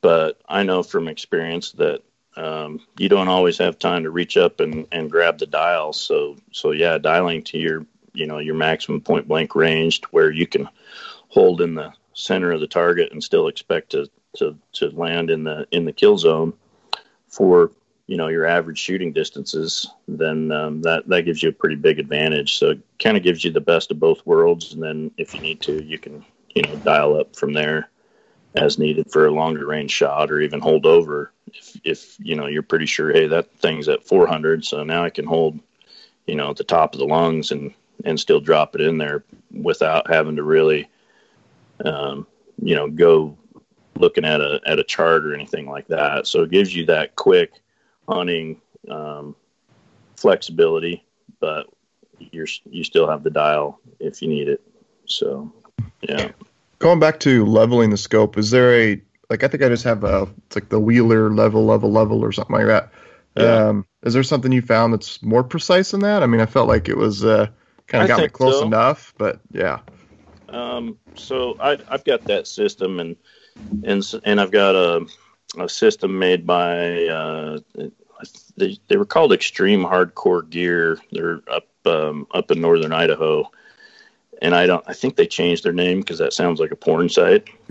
but 0.00 0.40
I 0.48 0.62
know 0.62 0.82
from 0.82 1.08
experience 1.08 1.72
that 1.72 2.02
um, 2.36 2.80
you 2.98 3.08
don't 3.08 3.28
always 3.28 3.58
have 3.58 3.78
time 3.78 4.04
to 4.04 4.10
reach 4.10 4.36
up 4.36 4.60
and, 4.60 4.86
and 4.90 5.10
grab 5.10 5.38
the 5.38 5.46
dial. 5.46 5.92
So 5.92 6.36
so 6.50 6.72
yeah, 6.72 6.98
dialing 6.98 7.42
to 7.44 7.58
your 7.58 7.86
you 8.12 8.26
know 8.26 8.38
your 8.38 8.54
maximum 8.54 9.00
point 9.00 9.28
blank 9.28 9.54
range 9.54 10.00
to 10.02 10.08
where 10.10 10.30
you 10.30 10.46
can 10.46 10.68
hold 11.28 11.60
in 11.60 11.74
the 11.74 11.92
center 12.14 12.52
of 12.52 12.60
the 12.60 12.66
target 12.66 13.12
and 13.12 13.22
still 13.22 13.48
expect 13.48 13.90
to 13.90 14.10
to, 14.36 14.56
to 14.72 14.90
land 14.90 15.30
in 15.30 15.44
the 15.44 15.66
in 15.70 15.84
the 15.84 15.92
kill 15.92 16.18
zone 16.18 16.52
for 17.28 17.70
you 18.12 18.18
know 18.18 18.28
your 18.28 18.44
average 18.44 18.78
shooting 18.78 19.10
distances, 19.10 19.88
then 20.06 20.52
um, 20.52 20.82
that 20.82 21.08
that 21.08 21.22
gives 21.22 21.42
you 21.42 21.48
a 21.48 21.52
pretty 21.52 21.76
big 21.76 21.98
advantage. 21.98 22.58
So 22.58 22.72
it 22.72 22.80
kind 22.98 23.16
of 23.16 23.22
gives 23.22 23.42
you 23.42 23.50
the 23.50 23.58
best 23.58 23.90
of 23.90 23.98
both 23.98 24.26
worlds, 24.26 24.74
and 24.74 24.82
then 24.82 25.10
if 25.16 25.34
you 25.34 25.40
need 25.40 25.62
to, 25.62 25.82
you 25.82 25.98
can 25.98 26.22
you 26.54 26.60
know 26.60 26.76
dial 26.76 27.18
up 27.18 27.34
from 27.34 27.54
there 27.54 27.88
as 28.54 28.78
needed 28.78 29.10
for 29.10 29.24
a 29.24 29.30
longer 29.30 29.64
range 29.66 29.92
shot, 29.92 30.30
or 30.30 30.42
even 30.42 30.60
hold 30.60 30.84
over 30.84 31.32
if 31.54 31.80
if 31.84 32.16
you 32.18 32.36
know 32.36 32.48
you're 32.48 32.62
pretty 32.62 32.84
sure, 32.84 33.10
hey, 33.14 33.28
that 33.28 33.50
thing's 33.60 33.88
at 33.88 34.06
400, 34.06 34.62
so 34.62 34.84
now 34.84 35.02
I 35.02 35.08
can 35.08 35.24
hold 35.24 35.58
you 36.26 36.34
know 36.34 36.50
at 36.50 36.58
the 36.58 36.64
top 36.64 36.92
of 36.92 37.00
the 37.00 37.06
lungs 37.06 37.50
and 37.50 37.72
and 38.04 38.20
still 38.20 38.40
drop 38.40 38.74
it 38.74 38.82
in 38.82 38.98
there 38.98 39.24
without 39.50 40.10
having 40.10 40.36
to 40.36 40.42
really 40.42 40.86
um, 41.82 42.26
you 42.62 42.74
know 42.74 42.90
go 42.90 43.38
looking 43.96 44.26
at 44.26 44.42
a 44.42 44.60
at 44.66 44.78
a 44.78 44.84
chart 44.84 45.24
or 45.24 45.32
anything 45.32 45.66
like 45.66 45.86
that. 45.88 46.26
So 46.26 46.42
it 46.42 46.50
gives 46.50 46.76
you 46.76 46.84
that 46.84 47.16
quick 47.16 47.61
hunting 48.08 48.60
um, 48.88 49.36
flexibility, 50.16 51.04
but 51.40 51.66
you're 52.18 52.46
you 52.64 52.84
still 52.84 53.08
have 53.08 53.22
the 53.22 53.30
dial 53.30 53.80
if 53.98 54.22
you 54.22 54.28
need 54.28 54.48
it. 54.48 54.60
So, 55.06 55.52
yeah. 56.00 56.30
Going 56.78 57.00
back 57.00 57.20
to 57.20 57.44
leveling 57.44 57.90
the 57.90 57.96
scope, 57.96 58.38
is 58.38 58.50
there 58.50 58.74
a 58.74 59.02
like 59.30 59.42
I 59.44 59.48
think 59.48 59.62
I 59.62 59.68
just 59.68 59.84
have 59.84 60.04
a 60.04 60.28
it's 60.46 60.56
like 60.56 60.68
the 60.68 60.80
wheeler 60.80 61.30
level 61.30 61.64
level 61.64 61.90
level 61.90 62.24
or 62.24 62.32
something 62.32 62.56
like 62.56 62.66
that. 62.66 62.92
Yeah. 63.36 63.68
Um, 63.68 63.86
is 64.02 64.14
there 64.14 64.22
something 64.22 64.52
you 64.52 64.62
found 64.62 64.92
that's 64.92 65.22
more 65.22 65.42
precise 65.42 65.92
than 65.92 66.00
that? 66.00 66.22
I 66.22 66.26
mean, 66.26 66.40
I 66.40 66.46
felt 66.46 66.68
like 66.68 66.88
it 66.88 66.96
was 66.96 67.24
uh, 67.24 67.46
kind 67.86 68.02
of 68.02 68.08
got 68.08 68.20
me 68.20 68.28
close 68.28 68.58
so. 68.58 68.66
enough, 68.66 69.14
but 69.16 69.40
yeah. 69.52 69.80
Um, 70.48 70.98
so 71.14 71.56
I, 71.58 71.78
have 71.90 72.04
got 72.04 72.24
that 72.24 72.46
system, 72.46 73.00
and 73.00 73.16
and 73.84 74.04
and 74.24 74.40
I've 74.40 74.50
got 74.50 74.74
a, 74.74 75.06
a 75.58 75.68
system 75.68 76.18
made 76.18 76.46
by 76.46 77.06
uh, 77.06 77.58
they, 78.56 78.78
they 78.88 78.96
were 78.96 79.04
called 79.04 79.32
Extreme 79.32 79.82
Hardcore 79.82 80.48
Gear. 80.48 80.98
They're 81.10 81.40
up 81.50 81.66
um, 81.84 82.26
up 82.32 82.50
in 82.50 82.60
northern 82.60 82.92
Idaho, 82.92 83.50
and 84.40 84.54
I 84.54 84.66
don't. 84.66 84.84
I 84.86 84.92
think 84.92 85.16
they 85.16 85.26
changed 85.26 85.64
their 85.64 85.72
name 85.72 86.00
because 86.00 86.18
that 86.18 86.32
sounds 86.32 86.60
like 86.60 86.70
a 86.70 86.76
porn 86.76 87.08
site. 87.08 87.48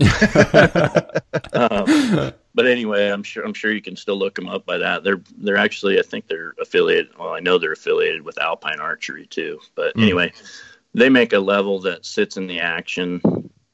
um, 1.52 2.32
but 2.54 2.66
anyway, 2.66 3.08
I'm 3.08 3.22
sure 3.22 3.44
I'm 3.44 3.54
sure 3.54 3.72
you 3.72 3.82
can 3.82 3.96
still 3.96 4.16
look 4.16 4.34
them 4.34 4.48
up 4.48 4.66
by 4.66 4.78
that. 4.78 5.04
They're 5.04 5.22
they're 5.38 5.56
actually 5.56 5.98
I 5.98 6.02
think 6.02 6.28
they're 6.28 6.54
affiliated. 6.60 7.18
Well, 7.18 7.32
I 7.32 7.40
know 7.40 7.58
they're 7.58 7.72
affiliated 7.72 8.22
with 8.22 8.38
Alpine 8.38 8.80
Archery 8.80 9.26
too. 9.26 9.60
But 9.74 9.96
mm. 9.96 10.02
anyway, 10.02 10.32
they 10.94 11.08
make 11.08 11.32
a 11.32 11.38
level 11.38 11.80
that 11.80 12.04
sits 12.04 12.36
in 12.36 12.46
the 12.46 12.60
action 12.60 13.22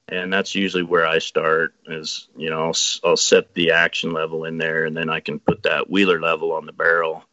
and 0.08 0.32
that's 0.32 0.54
usually 0.54 0.82
where 0.82 1.06
I 1.06 1.18
start. 1.18 1.74
Is 1.86 2.28
you 2.36 2.50
know 2.50 2.66
I'll, 2.66 2.76
I'll, 3.04 3.16
set 3.16 3.54
the 3.54 3.72
action 3.72 4.12
level 4.12 4.44
in 4.44 4.58
there, 4.58 4.84
and 4.84 4.96
then 4.96 5.10
I 5.10 5.20
can 5.20 5.38
put 5.38 5.62
that 5.64 5.90
wheeler 5.90 6.20
level 6.20 6.52
on 6.52 6.66
the 6.66 6.72
barrel, 6.72 7.24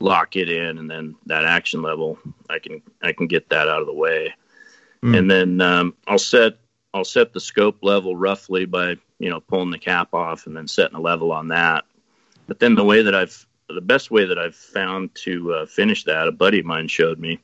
lock 0.00 0.36
it 0.36 0.50
in, 0.50 0.78
and 0.78 0.90
then 0.90 1.16
that 1.26 1.44
action 1.44 1.82
level 1.82 2.18
I 2.50 2.58
can 2.58 2.82
I 3.02 3.12
can 3.12 3.26
get 3.26 3.50
that 3.50 3.68
out 3.68 3.80
of 3.80 3.86
the 3.86 3.94
way, 3.94 4.34
mm. 5.02 5.16
and 5.16 5.30
then 5.30 5.60
um, 5.60 5.94
I'll 6.06 6.18
set 6.18 6.58
I'll 6.92 7.04
set 7.04 7.32
the 7.32 7.40
scope 7.40 7.78
level 7.82 8.16
roughly 8.16 8.64
by 8.66 8.96
you 9.18 9.30
know 9.30 9.40
pulling 9.40 9.70
the 9.70 9.78
cap 9.78 10.14
off 10.14 10.46
and 10.46 10.56
then 10.56 10.68
setting 10.68 10.96
a 10.96 11.00
level 11.00 11.32
on 11.32 11.48
that. 11.48 11.84
But 12.46 12.60
then 12.60 12.74
the 12.74 12.84
way 12.84 13.02
that 13.02 13.14
I've 13.14 13.46
the 13.68 13.80
best 13.80 14.10
way 14.10 14.26
that 14.26 14.38
I've 14.38 14.54
found 14.54 15.14
to 15.16 15.52
uh, 15.52 15.66
finish 15.66 16.04
that, 16.04 16.28
a 16.28 16.32
buddy 16.32 16.60
of 16.60 16.66
mine 16.66 16.88
showed 16.88 17.18
me. 17.18 17.40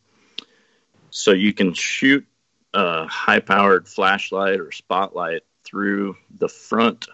So 1.11 1.33
you 1.33 1.53
can 1.53 1.75
shoot 1.75 2.27
a 2.75 3.07
high 3.07 3.41
powered 3.41 3.89
flashlight 3.89 4.61
or 4.61 4.73
spotlight 4.73 5.43
through 5.65 6.17
the 6.39 6.49
front 6.49 7.07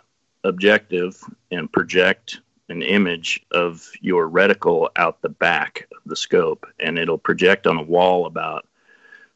objective 0.44 1.22
and 1.50 1.70
project 1.70 2.40
an 2.68 2.82
image 2.82 3.44
of 3.50 3.90
your 4.00 4.28
reticle 4.28 4.88
out 4.96 5.22
the 5.22 5.28
back 5.28 5.88
of 5.92 6.02
the 6.06 6.16
scope. 6.16 6.66
And 6.78 6.98
it'll 6.98 7.18
project 7.18 7.66
on 7.66 7.76
a 7.76 7.82
wall 7.82 8.26
about 8.26 8.66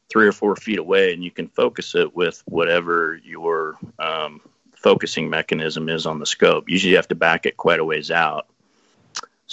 three 0.09 0.27
or 0.27 0.31
four 0.31 0.55
feet 0.55 0.79
away 0.79 1.13
and 1.13 1.23
you 1.23 1.31
can 1.31 1.47
focus 1.47 1.95
it 1.95 2.15
with 2.15 2.43
whatever 2.45 3.19
your 3.23 3.77
um, 3.99 4.41
focusing 4.75 5.29
mechanism 5.29 5.89
is 5.89 6.05
on 6.05 6.19
the 6.19 6.25
scope. 6.25 6.69
Usually 6.69 6.91
you 6.91 6.97
have 6.97 7.07
to 7.07 7.15
back 7.15 7.45
it 7.45 7.57
quite 7.57 7.79
a 7.79 7.85
ways 7.85 8.11
out 8.11 8.47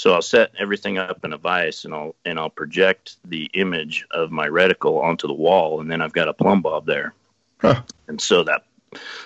so 0.01 0.15
I'll 0.15 0.23
set 0.23 0.53
everything 0.59 0.97
up 0.97 1.27
in 1.27 1.35
a 1.35 1.37
vise 1.37 1.85
and 1.85 1.93
I'll 1.93 2.15
and 2.25 2.39
I'll 2.39 2.49
project 2.49 3.17
the 3.27 3.51
image 3.53 4.07
of 4.13 4.31
my 4.31 4.49
reticle 4.49 5.03
onto 5.03 5.27
the 5.27 5.35
wall 5.35 5.79
and 5.79 5.91
then 5.91 6.01
I've 6.01 6.15
got 6.15 6.27
a 6.27 6.33
plumb 6.33 6.63
bob 6.63 6.87
there. 6.87 7.13
Huh. 7.59 7.83
And 8.09 8.19
so 8.19 8.43
that 8.45 8.65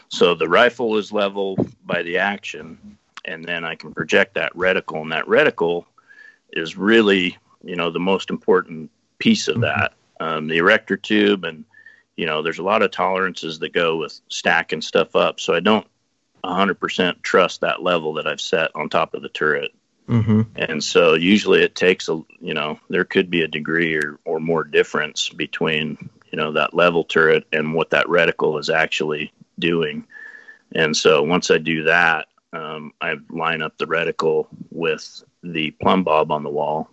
so 0.08 0.34
the 0.34 0.48
rifle 0.48 0.96
is 0.98 1.12
level 1.12 1.64
by 1.86 2.02
the 2.02 2.18
action 2.18 2.98
and 3.24 3.44
then 3.44 3.64
I 3.64 3.76
can 3.76 3.94
project 3.94 4.34
that 4.34 4.52
reticle 4.54 5.00
and 5.00 5.12
that 5.12 5.26
reticle 5.26 5.84
is 6.52 6.76
really, 6.76 7.38
you 7.62 7.76
know, 7.76 7.92
the 7.92 8.00
most 8.00 8.28
important 8.28 8.90
piece 9.18 9.46
of 9.46 9.60
that. 9.60 9.92
Um, 10.18 10.48
the 10.48 10.56
erector 10.56 10.96
tube 10.96 11.44
and 11.44 11.64
you 12.16 12.26
know, 12.26 12.42
there's 12.42 12.58
a 12.58 12.64
lot 12.64 12.82
of 12.82 12.90
tolerances 12.90 13.60
that 13.60 13.72
go 13.72 13.98
with 13.98 14.20
stacking 14.28 14.82
stuff 14.82 15.14
up. 15.14 15.38
So 15.38 15.54
I 15.54 15.60
don't 15.60 15.86
100% 16.42 17.22
trust 17.22 17.60
that 17.60 17.80
level 17.80 18.14
that 18.14 18.26
I've 18.26 18.40
set 18.40 18.72
on 18.74 18.88
top 18.88 19.14
of 19.14 19.22
the 19.22 19.28
turret. 19.28 19.70
Mm-hmm. 20.08 20.42
And 20.56 20.84
so 20.84 21.14
usually 21.14 21.62
it 21.62 21.74
takes 21.74 22.08
a, 22.08 22.22
you 22.40 22.54
know, 22.54 22.78
there 22.90 23.04
could 23.04 23.30
be 23.30 23.42
a 23.42 23.48
degree 23.48 23.96
or, 23.96 24.18
or 24.24 24.38
more 24.38 24.64
difference 24.64 25.28
between, 25.30 26.10
you 26.30 26.36
know, 26.36 26.52
that 26.52 26.74
level 26.74 27.04
turret 27.04 27.46
and 27.52 27.74
what 27.74 27.90
that 27.90 28.06
reticle 28.06 28.60
is 28.60 28.68
actually 28.68 29.32
doing. 29.58 30.06
And 30.74 30.96
so 30.96 31.22
once 31.22 31.50
I 31.50 31.58
do 31.58 31.84
that, 31.84 32.28
um, 32.52 32.92
I 33.00 33.16
line 33.30 33.62
up 33.62 33.78
the 33.78 33.86
reticle 33.86 34.46
with 34.70 35.24
the 35.42 35.70
plumb 35.72 36.04
bob 36.04 36.30
on 36.30 36.42
the 36.42 36.50
wall. 36.50 36.90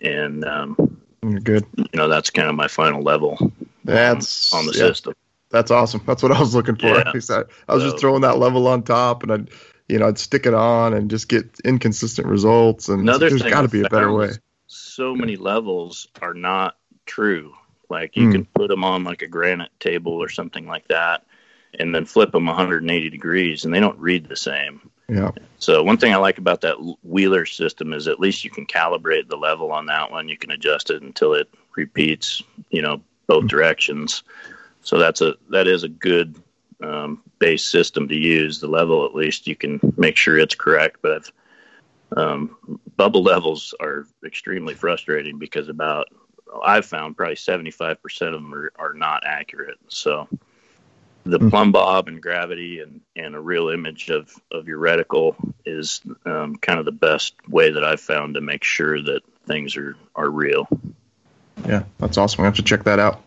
And, 0.00 0.44
um, 0.44 1.00
You're 1.22 1.40
good. 1.40 1.64
You 1.76 1.86
know, 1.94 2.08
that's 2.08 2.30
kind 2.30 2.48
of 2.48 2.56
my 2.56 2.68
final 2.68 3.02
level. 3.02 3.52
That's 3.84 4.52
on 4.52 4.66
the 4.66 4.72
yeah. 4.72 4.78
system. 4.78 5.14
That's 5.50 5.70
awesome. 5.70 6.02
That's 6.04 6.22
what 6.22 6.32
I 6.32 6.40
was 6.40 6.54
looking 6.54 6.76
for. 6.76 6.88
Yeah. 6.88 7.04
I, 7.06 7.12
was 7.12 7.26
so, 7.26 7.46
just 7.68 7.98
throwing 7.98 8.22
that 8.22 8.38
level 8.38 8.66
on 8.66 8.82
top 8.82 9.22
and 9.22 9.32
I 9.32 9.38
you 9.88 9.98
know, 9.98 10.08
I'd 10.08 10.18
stick 10.18 10.46
it 10.46 10.54
on 10.54 10.94
and 10.94 11.10
just 11.10 11.28
get 11.28 11.48
inconsistent 11.64 12.26
results. 12.26 12.88
And 12.88 13.02
Another 13.02 13.30
there's 13.30 13.42
got 13.42 13.62
to 13.62 13.68
be 13.68 13.82
a 13.82 13.88
better 13.88 14.12
way. 14.12 14.30
So 14.66 15.14
many 15.14 15.36
levels 15.36 16.08
are 16.20 16.34
not 16.34 16.76
true. 17.04 17.54
Like 17.88 18.16
you 18.16 18.28
mm. 18.28 18.32
can 18.32 18.44
put 18.46 18.68
them 18.68 18.84
on 18.84 19.04
like 19.04 19.22
a 19.22 19.28
granite 19.28 19.70
table 19.78 20.12
or 20.12 20.28
something 20.28 20.66
like 20.66 20.88
that, 20.88 21.24
and 21.78 21.94
then 21.94 22.04
flip 22.04 22.32
them 22.32 22.46
180 22.46 23.10
degrees, 23.10 23.64
and 23.64 23.72
they 23.72 23.80
don't 23.80 23.98
read 23.98 24.28
the 24.28 24.36
same. 24.36 24.90
Yeah. 25.08 25.30
So 25.58 25.84
one 25.84 25.98
thing 25.98 26.12
I 26.12 26.16
like 26.16 26.38
about 26.38 26.62
that 26.62 26.76
wheeler 27.04 27.46
system 27.46 27.92
is 27.92 28.08
at 28.08 28.18
least 28.18 28.44
you 28.44 28.50
can 28.50 28.66
calibrate 28.66 29.28
the 29.28 29.36
level 29.36 29.70
on 29.70 29.86
that 29.86 30.10
one. 30.10 30.28
You 30.28 30.36
can 30.36 30.50
adjust 30.50 30.90
it 30.90 31.02
until 31.02 31.34
it 31.34 31.48
repeats, 31.76 32.42
you 32.70 32.82
know, 32.82 33.00
both 33.28 33.44
mm. 33.44 33.48
directions. 33.48 34.24
So 34.82 34.98
that's 34.98 35.20
a 35.20 35.36
that 35.50 35.68
is 35.68 35.84
a 35.84 35.88
good 35.88 36.34
um, 36.82 37.22
base 37.38 37.64
system 37.64 38.08
to 38.08 38.14
use, 38.14 38.60
the 38.60 38.68
level 38.68 39.04
at 39.04 39.14
least 39.14 39.46
you 39.46 39.56
can 39.56 39.80
make 39.96 40.16
sure 40.16 40.38
it's 40.38 40.54
correct. 40.54 40.98
But 41.02 41.12
I've, 41.12 41.32
um, 42.16 42.80
bubble 42.96 43.22
levels 43.22 43.74
are 43.80 44.06
extremely 44.24 44.74
frustrating 44.74 45.38
because 45.38 45.68
about 45.68 46.08
I've 46.64 46.86
found 46.86 47.16
probably 47.16 47.34
75% 47.34 47.96
of 48.28 48.32
them 48.34 48.54
are, 48.54 48.72
are 48.78 48.92
not 48.94 49.24
accurate. 49.26 49.78
So 49.88 50.28
the 51.24 51.38
mm-hmm. 51.38 51.48
plumb 51.48 51.72
bob 51.72 52.08
and 52.08 52.22
gravity 52.22 52.80
and, 52.80 53.00
and 53.16 53.34
a 53.34 53.40
real 53.40 53.68
image 53.68 54.10
of, 54.10 54.32
of 54.52 54.68
your 54.68 54.78
reticle 54.78 55.34
is 55.64 56.00
um, 56.24 56.56
kind 56.56 56.78
of 56.78 56.84
the 56.84 56.92
best 56.92 57.34
way 57.48 57.70
that 57.72 57.84
I've 57.84 58.00
found 58.00 58.34
to 58.34 58.40
make 58.40 58.62
sure 58.62 59.02
that 59.02 59.22
things 59.46 59.76
are, 59.76 59.96
are 60.14 60.30
real. 60.30 60.68
Yeah, 61.66 61.82
that's 61.98 62.16
awesome. 62.16 62.42
I 62.42 62.44
have 62.44 62.56
to 62.56 62.62
check 62.62 62.84
that 62.84 62.98
out. 62.98 63.22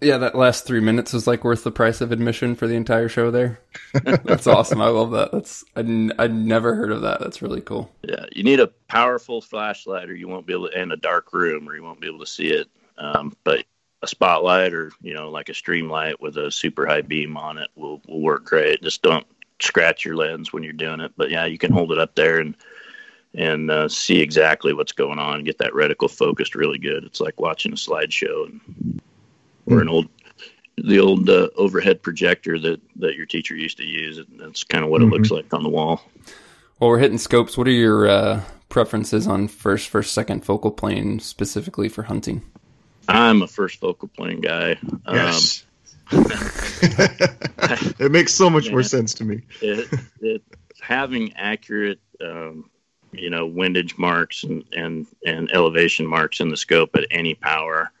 Yeah, 0.00 0.16
that 0.18 0.34
last 0.34 0.66
three 0.66 0.80
minutes 0.80 1.12
was 1.12 1.26
like 1.26 1.44
worth 1.44 1.62
the 1.62 1.70
price 1.70 2.00
of 2.00 2.10
admission 2.10 2.54
for 2.54 2.66
the 2.66 2.74
entire 2.74 3.08
show. 3.08 3.30
There, 3.30 3.60
that's 4.04 4.46
awesome. 4.46 4.80
I 4.80 4.88
love 4.88 5.10
that. 5.10 5.30
That's 5.30 5.62
I 5.76 5.80
I'd 5.80 6.34
never 6.34 6.74
heard 6.74 6.90
of 6.90 7.02
that. 7.02 7.20
That's 7.20 7.42
really 7.42 7.60
cool. 7.60 7.90
Yeah, 8.02 8.24
you 8.32 8.42
need 8.42 8.60
a 8.60 8.68
powerful 8.88 9.42
flashlight, 9.42 10.08
or 10.08 10.14
you 10.14 10.26
won't 10.26 10.46
be 10.46 10.54
able 10.54 10.70
to, 10.70 10.80
in 10.80 10.92
a 10.92 10.96
dark 10.96 11.32
room, 11.32 11.68
or 11.68 11.76
you 11.76 11.82
won't 11.82 12.00
be 12.00 12.06
able 12.06 12.20
to 12.20 12.26
see 12.26 12.48
it. 12.48 12.68
Um, 12.96 13.36
but 13.44 13.64
a 14.02 14.06
spotlight, 14.06 14.72
or 14.72 14.90
you 15.02 15.12
know, 15.12 15.30
like 15.30 15.50
a 15.50 15.52
streamlight 15.52 16.14
with 16.20 16.38
a 16.38 16.50
super 16.50 16.86
high 16.86 17.02
beam 17.02 17.36
on 17.36 17.58
it, 17.58 17.68
will 17.74 18.00
will 18.08 18.22
work 18.22 18.46
great. 18.46 18.82
Just 18.82 19.02
don't 19.02 19.26
scratch 19.60 20.04
your 20.04 20.16
lens 20.16 20.52
when 20.52 20.62
you're 20.62 20.72
doing 20.72 21.00
it. 21.00 21.12
But 21.16 21.30
yeah, 21.30 21.44
you 21.44 21.58
can 21.58 21.72
hold 21.72 21.92
it 21.92 21.98
up 21.98 22.14
there 22.14 22.38
and 22.40 22.56
and 23.34 23.70
uh, 23.70 23.88
see 23.88 24.20
exactly 24.20 24.72
what's 24.72 24.92
going 24.92 25.18
on. 25.18 25.44
Get 25.44 25.58
that 25.58 25.72
reticle 25.72 26.10
focused 26.10 26.54
really 26.54 26.78
good. 26.78 27.04
It's 27.04 27.20
like 27.20 27.38
watching 27.38 27.72
a 27.72 27.76
slideshow 27.76 28.46
and 28.46 28.99
or 29.70 29.80
an 29.80 29.88
old 29.88 30.08
the 30.76 30.98
old 30.98 31.28
uh, 31.28 31.48
overhead 31.56 32.02
projector 32.02 32.58
that 32.58 32.80
that 32.96 33.14
your 33.16 33.26
teacher 33.26 33.54
used 33.54 33.78
to 33.78 33.84
use. 33.84 34.18
and 34.18 34.26
That's 34.38 34.64
kind 34.64 34.84
of 34.84 34.90
what 34.90 35.00
mm-hmm. 35.00 35.12
it 35.12 35.16
looks 35.16 35.28
mm-hmm. 35.28 35.36
like 35.36 35.54
on 35.54 35.62
the 35.62 35.68
wall. 35.68 36.02
Well, 36.78 36.90
we're 36.90 36.98
hitting 36.98 37.18
scopes. 37.18 37.58
What 37.58 37.68
are 37.68 37.72
your 37.72 38.08
uh, 38.08 38.42
preferences 38.68 39.26
on 39.26 39.48
first, 39.48 39.88
first, 39.88 40.14
second 40.14 40.44
focal 40.44 40.70
plane 40.70 41.20
specifically 41.20 41.88
for 41.90 42.04
hunting? 42.04 42.42
I'm 43.08 43.42
a 43.42 43.46
first 43.46 43.80
focal 43.80 44.08
plane 44.08 44.40
guy. 44.40 44.78
Yes. 45.06 45.64
Um, 46.12 46.24
it 47.98 48.10
makes 48.10 48.32
so 48.32 48.48
much 48.48 48.64
man, 48.64 48.72
more 48.72 48.82
sense 48.82 49.14
to 49.14 49.24
me. 49.24 49.42
it, 49.60 49.88
it, 50.20 50.42
having 50.80 51.34
accurate, 51.34 52.00
um, 52.24 52.70
you 53.12 53.28
know, 53.28 53.46
windage 53.46 53.98
marks 53.98 54.42
and, 54.42 54.64
and, 54.72 55.06
and 55.26 55.50
elevation 55.52 56.06
marks 56.06 56.40
in 56.40 56.48
the 56.48 56.56
scope 56.56 56.96
at 56.96 57.04
any 57.10 57.34
power 57.34 57.92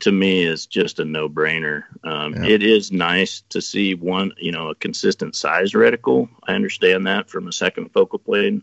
to 0.00 0.12
me 0.12 0.42
is 0.42 0.66
just 0.66 0.98
a 0.98 1.04
no 1.04 1.28
brainer. 1.28 1.84
Um, 2.04 2.34
yeah. 2.34 2.50
It 2.50 2.62
is 2.62 2.92
nice 2.92 3.42
to 3.50 3.60
see 3.60 3.94
one, 3.94 4.32
you 4.38 4.52
know, 4.52 4.68
a 4.68 4.74
consistent 4.74 5.34
size 5.34 5.72
reticle. 5.72 6.28
I 6.44 6.54
understand 6.54 7.06
that 7.06 7.30
from 7.30 7.48
a 7.48 7.52
second 7.52 7.92
focal 7.92 8.18
plane 8.18 8.62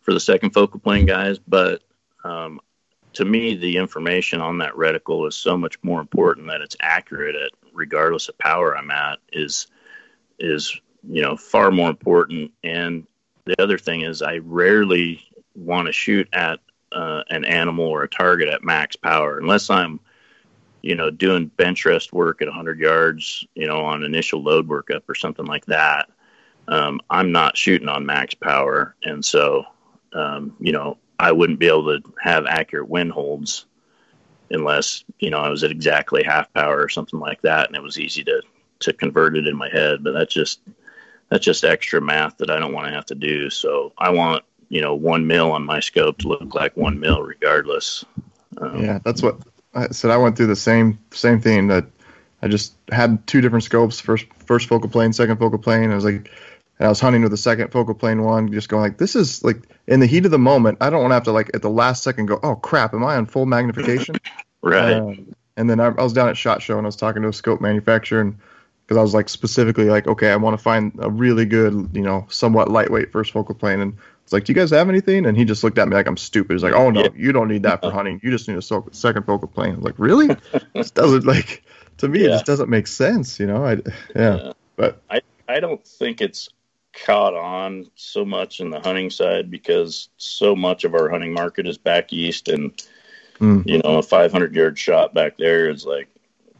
for 0.00 0.14
the 0.14 0.20
second 0.20 0.50
focal 0.50 0.80
plane 0.80 1.06
guys, 1.06 1.38
but 1.38 1.82
um, 2.24 2.60
to 3.14 3.24
me, 3.24 3.56
the 3.56 3.76
information 3.76 4.40
on 4.40 4.58
that 4.58 4.74
reticle 4.74 5.26
is 5.26 5.36
so 5.36 5.56
much 5.56 5.78
more 5.82 6.00
important 6.00 6.46
that 6.48 6.60
it's 6.60 6.76
accurate 6.80 7.36
at 7.36 7.50
regardless 7.72 8.28
of 8.28 8.38
power 8.38 8.76
I'm 8.76 8.90
at 8.90 9.18
is 9.32 9.66
is 10.38 10.78
you 11.08 11.22
know 11.22 11.36
far 11.36 11.70
more 11.70 11.90
important. 11.90 12.52
And 12.62 13.06
the 13.44 13.60
other 13.60 13.78
thing 13.78 14.02
is, 14.02 14.22
I 14.22 14.38
rarely 14.38 15.22
want 15.54 15.86
to 15.86 15.92
shoot 15.92 16.28
at 16.32 16.60
uh, 16.92 17.22
an 17.30 17.44
animal 17.44 17.86
or 17.86 18.02
a 18.02 18.08
target 18.08 18.48
at 18.48 18.64
max 18.64 18.96
power 18.96 19.38
unless 19.38 19.70
I'm 19.70 20.00
you 20.82 20.94
know, 20.94 21.10
doing 21.10 21.46
bench 21.46 21.84
rest 21.84 22.12
work 22.12 22.42
at 22.42 22.48
100 22.48 22.78
yards, 22.78 23.46
you 23.54 23.66
know, 23.66 23.80
on 23.84 24.02
initial 24.02 24.42
load 24.42 24.68
workup 24.68 25.02
or 25.08 25.14
something 25.14 25.46
like 25.46 25.66
that, 25.66 26.08
um, 26.68 27.00
I'm 27.10 27.32
not 27.32 27.56
shooting 27.56 27.88
on 27.88 28.06
max 28.06 28.34
power. 28.34 28.94
And 29.02 29.24
so, 29.24 29.64
um, 30.12 30.56
you 30.60 30.72
know, 30.72 30.98
I 31.18 31.32
wouldn't 31.32 31.58
be 31.58 31.66
able 31.66 32.00
to 32.00 32.12
have 32.22 32.46
accurate 32.46 32.88
wind 32.88 33.12
holds 33.12 33.66
unless 34.50 35.04
you 35.18 35.30
know 35.30 35.38
I 35.38 35.48
was 35.48 35.62
at 35.64 35.70
exactly 35.70 36.22
half 36.22 36.52
power 36.52 36.80
or 36.80 36.88
something 36.88 37.20
like 37.20 37.42
that, 37.42 37.68
and 37.68 37.76
it 37.76 37.82
was 37.82 37.98
easy 37.98 38.24
to 38.24 38.42
to 38.80 38.92
convert 38.92 39.36
it 39.36 39.46
in 39.46 39.56
my 39.56 39.68
head. 39.68 40.02
But 40.02 40.12
that's 40.12 40.32
just 40.32 40.60
that's 41.28 41.44
just 41.44 41.64
extra 41.64 42.00
math 42.00 42.38
that 42.38 42.50
I 42.50 42.58
don't 42.58 42.72
want 42.72 42.88
to 42.88 42.94
have 42.94 43.06
to 43.06 43.14
do. 43.14 43.50
So 43.50 43.92
I 43.98 44.10
want 44.10 44.44
you 44.68 44.80
know 44.80 44.94
one 44.94 45.26
mil 45.26 45.52
on 45.52 45.64
my 45.64 45.80
scope 45.80 46.18
to 46.18 46.28
look 46.28 46.54
like 46.54 46.76
one 46.76 46.98
mil 46.98 47.22
regardless. 47.22 48.04
Um, 48.58 48.82
yeah, 48.82 48.98
that's 49.04 49.22
what 49.22 49.38
I 49.74 49.88
said. 49.88 50.10
I 50.10 50.16
went 50.16 50.36
through 50.36 50.46
the 50.46 50.56
same 50.56 50.98
same 51.12 51.40
thing 51.40 51.68
that 51.68 51.86
I 52.42 52.48
just 52.48 52.74
had 52.90 53.26
two 53.26 53.40
different 53.40 53.64
scopes 53.64 54.00
first 54.00 54.26
first 54.46 54.68
focal 54.68 54.90
plane, 54.90 55.12
second 55.12 55.38
focal 55.38 55.58
plane. 55.58 55.90
I 55.90 55.94
was 55.94 56.04
like, 56.04 56.30
and 56.78 56.86
I 56.86 56.88
was 56.88 57.00
hunting 57.00 57.22
with 57.22 57.30
the 57.30 57.36
second 57.36 57.70
focal 57.70 57.94
plane 57.94 58.22
one, 58.22 58.50
just 58.52 58.68
going 58.68 58.82
like, 58.82 58.98
this 58.98 59.14
is 59.14 59.44
like 59.44 59.68
in 59.86 60.00
the 60.00 60.06
heat 60.06 60.24
of 60.24 60.30
the 60.30 60.38
moment. 60.38 60.78
I 60.80 60.90
don't 60.90 61.02
want 61.02 61.10
to 61.10 61.14
have 61.14 61.24
to 61.24 61.32
like 61.32 61.50
at 61.54 61.62
the 61.62 61.70
last 61.70 62.02
second 62.02 62.26
go, 62.26 62.40
oh 62.42 62.56
crap, 62.56 62.94
am 62.94 63.04
I 63.04 63.16
on 63.16 63.26
full 63.26 63.46
magnification? 63.46 64.16
right. 64.62 64.94
Um, 64.94 65.34
and 65.56 65.68
then 65.68 65.78
I, 65.78 65.86
I, 65.88 66.02
was 66.02 66.14
down 66.14 66.30
at 66.30 66.38
Shot 66.38 66.62
Show 66.62 66.78
and 66.78 66.86
I 66.86 66.88
was 66.88 66.96
talking 66.96 67.20
to 67.22 67.28
a 67.28 67.32
scope 67.32 67.60
manufacturer 67.60 68.22
and 68.22 68.38
because 68.86 68.96
I 68.96 69.02
was 69.02 69.14
like 69.14 69.28
specifically 69.28 69.84
like, 69.84 70.06
okay, 70.06 70.30
I 70.32 70.36
want 70.36 70.56
to 70.58 70.62
find 70.62 70.92
a 71.00 71.10
really 71.10 71.44
good, 71.44 71.90
you 71.92 72.02
know, 72.02 72.26
somewhat 72.28 72.70
lightweight 72.70 73.12
first 73.12 73.30
focal 73.30 73.54
plane. 73.54 73.80
And 73.80 73.96
it's 74.30 74.32
like, 74.32 74.44
do 74.44 74.52
you 74.52 74.54
guys 74.54 74.70
have 74.70 74.88
anything? 74.88 75.26
And 75.26 75.36
he 75.36 75.44
just 75.44 75.64
looked 75.64 75.76
at 75.76 75.88
me 75.88 75.96
like 75.96 76.06
I'm 76.06 76.16
stupid. 76.16 76.52
He's 76.52 76.62
like, 76.62 76.72
oh 76.72 76.90
no, 76.90 77.02
yeah. 77.02 77.08
you 77.16 77.32
don't 77.32 77.48
need 77.48 77.64
that 77.64 77.80
for 77.80 77.90
hunting. 77.92 78.20
You 78.22 78.30
just 78.30 78.46
need 78.46 78.56
a 78.58 78.62
so- 78.62 78.88
second 78.92 79.24
focal 79.24 79.48
plane. 79.48 79.72
I 79.72 79.74
was 79.74 79.84
like, 79.84 79.98
really? 79.98 80.28
this 80.72 80.92
doesn't 80.92 81.24
like 81.24 81.64
to 81.96 82.06
me. 82.06 82.20
Yeah. 82.20 82.26
It 82.26 82.30
just 82.30 82.46
doesn't 82.46 82.70
make 82.70 82.86
sense, 82.86 83.40
you 83.40 83.48
know. 83.48 83.66
I 83.66 83.72
yeah, 83.72 83.82
yeah. 84.14 84.52
but 84.76 85.02
I 85.10 85.22
I 85.48 85.58
don't 85.58 85.84
think 85.84 86.20
it's 86.20 86.48
caught 86.92 87.34
on 87.34 87.90
so 87.96 88.24
much 88.24 88.60
in 88.60 88.70
the 88.70 88.78
hunting 88.78 89.10
side 89.10 89.50
because 89.50 90.10
so 90.16 90.54
much 90.54 90.84
of 90.84 90.94
our 90.94 91.08
hunting 91.08 91.32
market 91.32 91.66
is 91.66 91.76
back 91.76 92.12
east 92.12 92.46
and 92.48 92.80
mm. 93.40 93.66
you 93.66 93.78
know 93.78 93.98
a 93.98 94.02
500 94.02 94.54
yard 94.54 94.78
shot 94.78 95.12
back 95.12 95.38
there 95.38 95.68
is 95.68 95.84
like 95.84 96.08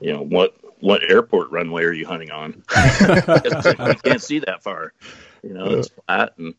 you 0.00 0.12
know 0.12 0.24
what 0.24 0.56
what 0.80 1.08
airport 1.08 1.52
runway 1.52 1.84
are 1.84 1.92
you 1.92 2.06
hunting 2.06 2.32
on? 2.32 2.64
you 2.74 3.94
can't 4.02 4.22
see 4.22 4.40
that 4.40 4.60
far. 4.64 4.92
You 5.44 5.54
know, 5.54 5.66
it's 5.66 5.88
flat 5.88 6.32
and 6.36 6.54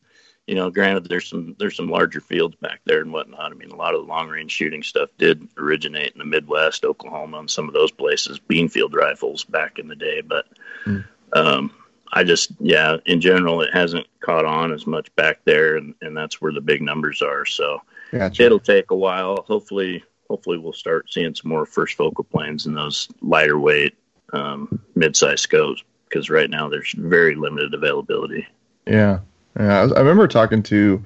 you 0.47 0.55
know, 0.55 0.69
granted 0.69 1.07
there's 1.07 1.29
some 1.29 1.55
there's 1.59 1.75
some 1.75 1.89
larger 1.89 2.19
fields 2.19 2.55
back 2.55 2.81
there 2.85 3.01
and 3.01 3.13
whatnot. 3.13 3.51
I 3.51 3.55
mean, 3.55 3.71
a 3.71 3.75
lot 3.75 3.93
of 3.93 4.01
the 4.01 4.07
long 4.07 4.29
range 4.29 4.51
shooting 4.51 4.83
stuff 4.83 5.09
did 5.17 5.47
originate 5.57 6.13
in 6.13 6.19
the 6.19 6.25
Midwest, 6.25 6.83
Oklahoma, 6.83 7.39
and 7.39 7.49
some 7.49 7.67
of 7.67 7.73
those 7.73 7.91
places, 7.91 8.39
beanfield 8.39 8.93
rifles 8.93 9.43
back 9.43 9.79
in 9.79 9.87
the 9.87 9.95
day. 9.95 10.21
But 10.21 10.47
mm. 10.85 11.05
um, 11.33 11.71
I 12.11 12.23
just, 12.23 12.51
yeah, 12.59 12.97
in 13.05 13.21
general, 13.21 13.61
it 13.61 13.73
hasn't 13.73 14.07
caught 14.19 14.45
on 14.45 14.73
as 14.73 14.85
much 14.85 15.13
back 15.15 15.39
there, 15.45 15.77
and, 15.77 15.95
and 16.01 16.17
that's 16.17 16.41
where 16.41 16.51
the 16.51 16.61
big 16.61 16.81
numbers 16.81 17.21
are. 17.21 17.45
So 17.45 17.81
gotcha. 18.11 18.43
it'll 18.43 18.59
take 18.59 18.91
a 18.91 18.95
while. 18.95 19.43
Hopefully, 19.47 20.03
hopefully 20.29 20.57
we'll 20.57 20.73
start 20.73 21.11
seeing 21.11 21.35
some 21.35 21.49
more 21.49 21.65
first 21.65 21.95
focal 21.95 22.23
planes 22.23 22.65
in 22.65 22.73
those 22.73 23.07
lighter 23.21 23.59
weight 23.59 23.95
um, 24.33 24.81
mid-size 24.95 25.41
scopes 25.41 25.83
because 26.09 26.29
right 26.29 26.49
now 26.49 26.67
there's 26.67 26.93
very 26.97 27.35
limited 27.35 27.73
availability. 27.73 28.47
Yeah, 28.85 29.19
yeah. 29.59 29.79
I, 29.79 29.83
was, 29.83 29.93
I 29.93 29.99
remember 29.99 30.27
talking 30.27 30.63
to 30.63 31.03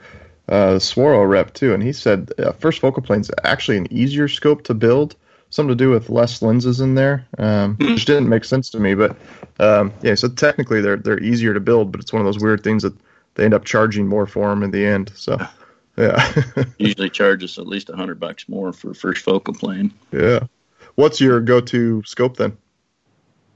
uh, 0.50 0.76
Swaro 0.76 1.28
rep 1.28 1.54
too, 1.54 1.74
and 1.74 1.82
he 1.82 1.93
said 1.93 2.32
uh, 2.38 2.52
first 2.54 2.80
focal 2.80 3.02
plane's 3.02 3.32
actually 3.43 3.78
an 3.78 3.91
easier 3.91 4.28
scope 4.28 4.64
to 4.66 4.74
build. 4.74 5.16
Something 5.52 5.78
to 5.78 5.84
do 5.84 5.89
with 5.89 6.10
less 6.10 6.41
lenses 6.41 6.82
in 6.82 6.96
there, 6.96 7.26
um, 7.38 7.76
hmm. 7.76 7.93
which 7.93 8.06
didn't 8.06 8.28
make 8.28 8.43
sense 8.43 8.70
to 8.72 8.80
me. 8.80 8.93
But 8.93 9.16
um, 9.60 9.93
yeah, 10.02 10.16
so 10.16 10.28
technically 10.28 10.82
they're 10.82 10.98
they're 10.98 11.22
easier 11.22 11.54
to 11.54 11.60
build, 11.60 11.91
but 11.91 12.02
it's 12.02 12.12
one 12.12 12.22
of 12.22 12.26
those 12.26 12.43
weird 12.43 12.64
things 12.64 12.84
that 12.84 12.93
they 13.36 13.46
end 13.46 13.54
up 13.54 13.64
charging 13.64 14.08
more 14.08 14.26
for 14.26 14.50
them 14.50 14.64
in 14.64 14.72
the 14.72 14.86
end. 14.86 15.12
So 15.16 15.38
yeah, 15.98 16.43
usually 16.78 17.10
charges 17.10 17.58
at 17.58 17.68
least 17.68 17.89
a 17.89 17.96
hundred 17.96 18.20
bucks 18.20 18.50
more 18.50 18.74
for 18.74 18.93
first 18.93 19.24
focal 19.24 19.54
plane. 19.54 19.93
Yeah. 20.12 20.41
What's 20.96 21.20
your 21.20 21.41
go-to 21.41 22.04
scope 22.06 22.38
then? 22.38 22.58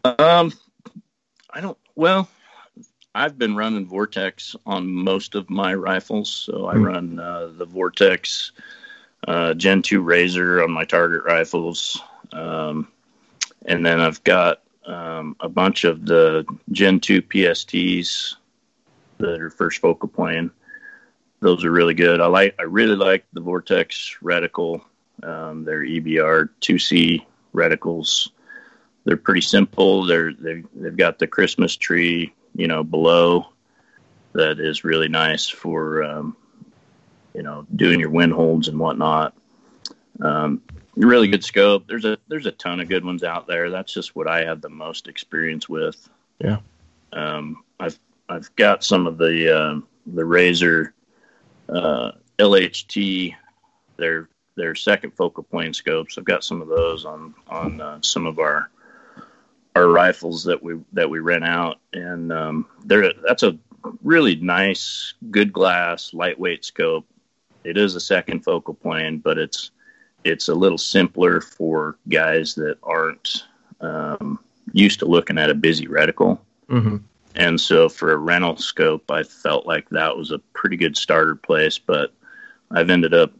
Um, 0.04 0.52
I 1.50 1.62
don't. 1.62 1.78
Well, 1.96 2.30
I've 3.16 3.38
been 3.38 3.56
running 3.56 3.88
Vortex 3.88 4.56
on 4.66 4.88
most 4.88 5.36
of 5.36 5.50
my 5.50 5.74
rifles, 5.74 6.30
so 6.30 6.68
I 6.68 6.76
mm. 6.76 6.86
run 6.86 7.20
uh, 7.20 7.52
the 7.58 7.66
Vortex 7.66 8.52
uh, 9.28 9.54
Gen 9.56 9.82
two 9.82 10.02
Razor 10.02 10.64
on 10.64 10.72
my 10.72 10.86
target 10.86 11.24
rifles, 11.24 12.00
um, 12.32 12.88
and 13.66 13.86
then 13.86 14.00
I've 14.00 14.24
got 14.24 14.62
um, 14.86 15.36
a 15.40 15.50
bunch 15.50 15.84
of 15.84 16.06
the 16.06 16.46
Gen 16.72 17.00
two 17.00 17.22
PSTs 17.22 18.36
that 19.18 19.42
are 19.42 19.50
first 19.50 19.80
focal 19.80 20.10
plane. 20.10 20.52
Those 21.42 21.64
are 21.64 21.72
really 21.72 21.96
good. 21.96 22.22
I 22.22 22.28
like. 22.28 22.56
I 22.60 22.64
really 22.64 22.96
like 22.96 23.26
the 23.34 23.42
Vortex 23.42 24.18
reticle. 24.22 24.82
Um, 25.24 25.66
they're 25.66 25.84
EBR 25.84 26.50
two 26.60 26.78
C 26.78 27.26
reticles 27.56 28.30
they're 29.06 29.18
pretty 29.18 29.42
simple. 29.42 30.06
They're 30.06 30.34
they've, 30.34 30.68
they've 30.76 30.96
got 30.96 31.18
the 31.20 31.28
Christmas 31.28 31.76
tree, 31.76 32.34
you 32.60 32.68
know, 32.68 32.84
below 32.84 33.48
that 34.34 34.60
is 34.60 34.84
really 34.84 35.08
nice 35.08 35.48
for 35.48 36.04
um, 36.04 36.36
you 37.34 37.42
know 37.42 37.66
doing 37.74 38.02
your 38.02 38.10
wind 38.10 38.34
holds 38.34 38.68
and 38.68 38.78
whatnot. 38.78 39.34
Um, 40.20 40.62
really 40.98 41.30
good 41.30 41.44
scope. 41.44 41.88
There's 41.88 42.04
a 42.04 42.18
there's 42.28 42.46
a 42.46 42.52
ton 42.52 42.82
of 42.82 42.90
good 42.90 43.06
ones 43.06 43.24
out 43.24 43.48
there. 43.48 43.70
That's 43.70 43.94
just 43.94 44.14
what 44.14 44.28
I 44.28 44.44
have 44.44 44.60
the 44.60 44.70
most 44.70 45.08
experience 45.08 45.70
with. 45.70 46.10
Yeah. 46.40 46.58
Um, 47.14 47.64
I've 47.80 47.98
I've 48.28 48.54
got 48.58 48.84
some 48.84 49.08
of 49.08 49.18
the 49.18 49.58
uh, 49.58 49.80
the 50.06 50.26
Razor 50.26 50.94
uh, 51.70 52.12
LHT. 52.38 53.36
Their 53.96 54.28
their 54.56 54.76
second 54.76 55.12
focal 55.12 55.44
plane 55.44 55.74
scopes. 55.74 56.18
I've 56.18 56.26
got 56.26 56.44
some 56.44 56.62
of 56.62 56.68
those 56.68 57.06
on 57.06 57.34
on 57.48 57.80
uh, 57.80 58.00
some 58.02 58.26
of 58.26 58.38
our 58.38 58.70
our 59.80 59.88
rifles 59.90 60.44
that 60.44 60.62
we 60.62 60.78
that 60.94 61.10
we 61.10 61.20
rent 61.20 61.46
out, 61.46 61.80
and 61.94 62.32
um, 62.34 62.66
there 62.84 63.14
that's 63.26 63.44
a 63.44 63.58
really 64.04 64.36
nice, 64.36 65.14
good 65.32 65.54
glass, 65.54 66.14
lightweight 66.14 66.66
scope. 66.66 67.06
It 67.64 67.78
is 67.78 67.96
a 67.96 68.02
second 68.02 68.44
focal 68.44 68.74
plane, 68.74 69.20
but 69.20 69.38
it's 69.38 69.72
it's 70.26 70.50
a 70.50 70.54
little 70.54 70.78
simpler 70.78 71.40
for 71.40 71.98
guys 72.10 72.56
that 72.56 72.78
aren't 72.84 73.46
um, 73.80 74.40
used 74.74 75.00
to 75.00 75.06
looking 75.06 75.38
at 75.38 75.50
a 75.50 75.56
busy 75.56 75.88
reticle. 75.88 76.40
Mm-hmm. 76.70 76.98
And 77.36 77.62
so 77.62 77.88
for 77.88 78.12
a 78.12 78.18
rental 78.18 78.58
scope, 78.58 79.10
I 79.10 79.24
felt 79.24 79.66
like 79.66 79.88
that 79.90 80.18
was 80.18 80.32
a 80.32 80.40
pretty 80.54 80.76
good 80.76 80.98
starter 80.98 81.36
place. 81.36 81.80
But 81.80 82.12
I've 82.70 82.90
ended 82.90 83.14
up, 83.14 83.32